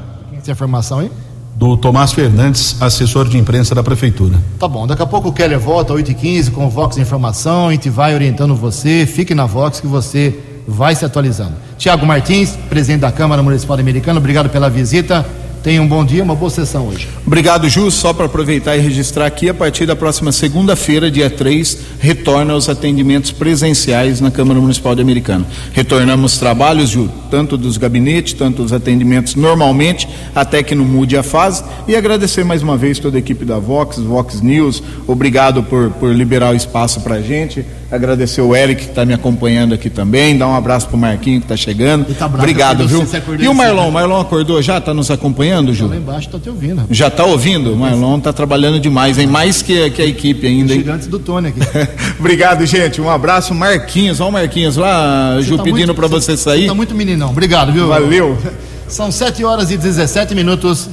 Tem 0.50 0.54
informação 0.54 0.97
aí? 0.97 1.12
Do 1.56 1.78
Tomás 1.78 2.12
Fernandes, 2.12 2.82
assessor 2.82 3.28
de 3.28 3.38
imprensa 3.38 3.76
da 3.76 3.84
Prefeitura. 3.84 4.36
Tá 4.58 4.68
bom, 4.68 4.88
daqui 4.88 5.04
a 5.04 5.06
pouco 5.06 5.30
o 5.30 5.32
Keller 5.32 5.60
volta, 5.60 5.93
8h15, 5.93 6.52
com 6.52 6.66
o 6.66 6.70
Vox 6.70 6.97
Informação, 6.97 7.68
a 7.68 7.72
gente 7.72 7.88
vai 7.88 8.16
orientando 8.16 8.56
você, 8.56 9.06
fique 9.06 9.36
na 9.36 9.45
Vox 9.45 9.80
que 9.80 9.86
você 9.86 10.39
vai 10.68 10.95
se 10.95 11.06
atualizando. 11.06 11.54
Tiago 11.78 12.04
Martins, 12.04 12.58
presidente 12.68 13.02
da 13.02 13.12
Câmara 13.12 13.43
Municipal 13.43 13.78
Americana, 13.78 14.18
obrigado 14.18 14.50
pela 14.50 14.72
visita. 14.72 15.24
Tenha 15.62 15.82
um 15.82 15.88
bom 15.88 16.05
dia, 16.05 16.24
uma 16.24 16.36
boa 16.36 16.49
sessão 16.49 16.88
hoje. 16.88 17.10
Obrigado, 17.28 17.68
Ju. 17.68 17.91
Só 17.91 18.14
para 18.14 18.28
aproveitar 18.28 18.78
e 18.78 18.80
registrar 18.80 19.26
aqui, 19.26 19.49
a 19.49 19.53
partir 19.53 19.86
da 19.86 19.93
próxima 19.93 20.32
segunda-feira, 20.32 21.12
dia 21.12 21.30
3, 21.30 21.78
retorna 21.99 22.55
os 22.55 22.70
atendimentos 22.70 23.32
presenciais 23.32 24.22
na 24.22 24.32
Câmara 24.32 24.62
Municipal 24.62 24.95
de 24.95 25.01
Americana. 25.01 25.45
Retornamos 25.74 26.38
trabalhos, 26.38 26.89
Ju, 26.89 27.12
tanto 27.30 27.57
dos 27.57 27.76
gabinetes, 27.76 28.32
tanto 28.32 28.64
dos 28.64 28.72
atendimentos 28.72 29.36
normalmente, 29.36 30.07
até 30.34 30.64
que 30.64 30.74
não 30.74 30.86
mude 30.86 31.18
a 31.18 31.24
fase. 31.24 31.62
E 31.89 31.95
agradecer 31.95 32.45
mais 32.45 32.64
uma 32.64 32.78
vez 32.78 32.97
toda 32.97 33.18
a 33.18 33.20
equipe 33.20 33.43
da 33.43 33.60
Vox, 33.60 33.97
Vox 33.97 34.41
News. 34.41 34.82
Obrigado 35.05 35.62
por, 35.64 35.91
por 35.91 36.16
liberar 36.16 36.53
o 36.53 36.55
espaço 36.55 37.01
para 37.01 37.16
a 37.16 37.22
gente. 37.22 37.66
Agradecer 37.92 38.42
o 38.42 38.56
Eric 38.56 38.84
que 38.84 38.90
está 38.90 39.04
me 39.04 39.14
acompanhando 39.14 39.74
aqui 39.74 39.90
também. 39.90 40.38
Dar 40.38 40.48
um 40.48 40.56
abraço 40.56 40.88
pro 40.88 40.98
Marquinho 40.98 41.40
que 41.40 41.46
está 41.46 41.58
chegando. 41.58 42.06
Tá 42.14 42.28
Obrigado, 42.28 42.88
viu? 42.88 43.04
E 43.40 43.48
o 43.48 43.54
Marlon, 43.54 43.90
o 43.90 43.92
Marlon 43.92 44.22
acordou 44.22 44.62
já? 44.62 44.78
Está 44.78 44.94
nos 44.94 45.10
acompanhando, 45.10 45.74
Ju? 45.74 45.86
Tá 45.86 45.96
lá 45.96 45.98
embaixo, 45.98 46.28
está 46.28 46.38
te 46.38 46.50
ouvindo. 46.50 46.84
Já 46.92 47.08
está 47.08 47.26
ouvindo? 47.26 47.74
O 47.74 47.76
Marlon 47.76 48.20
está 48.20 48.32
trabalhando 48.32 48.80
demais, 48.80 49.18
hein? 49.18 49.26
Mais 49.26 49.64
que, 49.64 49.90
que 49.90 50.02
a 50.04 50.06
equipe 50.06 50.46
ainda, 50.46 50.72
hein? 50.74 50.82
Gigantes 50.82 51.08
do 51.08 51.18
Tony 51.18 51.48
aqui. 51.48 51.60
Obrigado, 52.20 52.64
gente. 52.68 53.02
Um 53.02 53.10
abraço, 53.10 53.56
Marquinhos. 53.56 54.20
Olha 54.20 54.30
o 54.30 54.34
Marquinhos 54.34 54.78
lá, 54.78 55.36
você 55.38 55.44
Ju, 55.44 55.58
tá 55.58 55.64
pedindo 55.64 55.96
para 55.96 56.08
você 56.08 56.38
sair. 56.38 56.64
Está 56.64 56.76
muito 56.76 56.94
meninão. 56.94 57.32
Obrigado, 57.32 57.72
viu? 57.72 57.88
Valeu. 57.88 58.38
São 58.88 59.12
7 59.12 59.44
horas 59.44 59.72
e 59.72 59.78
17 59.78 60.36
minutos. 60.36 60.90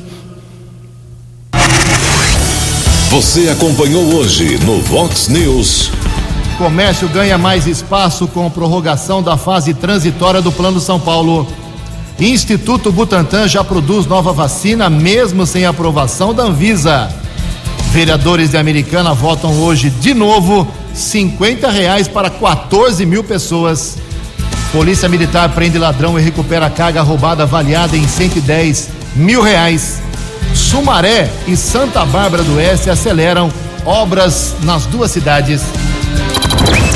Você 3.11 3.49
acompanhou 3.51 4.14
hoje 4.14 4.59
no 4.64 4.80
Vox 4.80 5.28
News. 5.28 5.90
Comércio 6.59 7.07
ganha 7.09 7.36
mais 7.36 7.66
espaço 7.66 8.26
com 8.26 8.48
prorrogação 8.48 9.22
da 9.22 9.36
fase 9.36 9.74
transitória 9.74 10.40
do 10.40 10.50
Plano 10.50 10.80
São 10.80 10.98
Paulo. 10.98 11.46
Instituto 12.18 12.90
Butantan 12.90 13.46
já 13.46 13.62
produz 13.62 14.07
nova 14.07 14.32
vacina, 14.32 14.88
mesmo 14.88 15.44
sem 15.44 15.66
aprovação 15.66 16.32
da 16.32 16.44
Anvisa. 16.44 17.11
Vereadores 17.90 18.50
de 18.52 18.57
Americana 18.57 19.12
votam 19.12 19.52
hoje 19.61 19.90
de 19.90 20.14
novo 20.14 20.66
50 20.94 21.70
reais 21.70 22.09
para 22.09 22.30
14 22.30 23.04
mil 23.04 23.22
pessoas. 23.22 23.98
Polícia 24.72 25.11
Militar 25.11 25.50
prende 25.50 25.76
ladrão 25.76 26.18
e 26.18 26.22
recupera 26.22 26.70
carga 26.70 27.02
roubada 27.02 27.42
avaliada 27.42 27.98
em 27.98 28.09
110 28.09 28.88
mil 29.14 29.42
reais. 29.42 30.00
Sumaré 30.54 31.30
e 31.46 31.54
Santa 31.54 32.02
Bárbara 32.07 32.42
do 32.42 32.57
Oeste 32.57 32.88
aceleram 32.88 33.52
obras 33.84 34.54
nas 34.62 34.86
duas 34.86 35.11
cidades. 35.11 35.62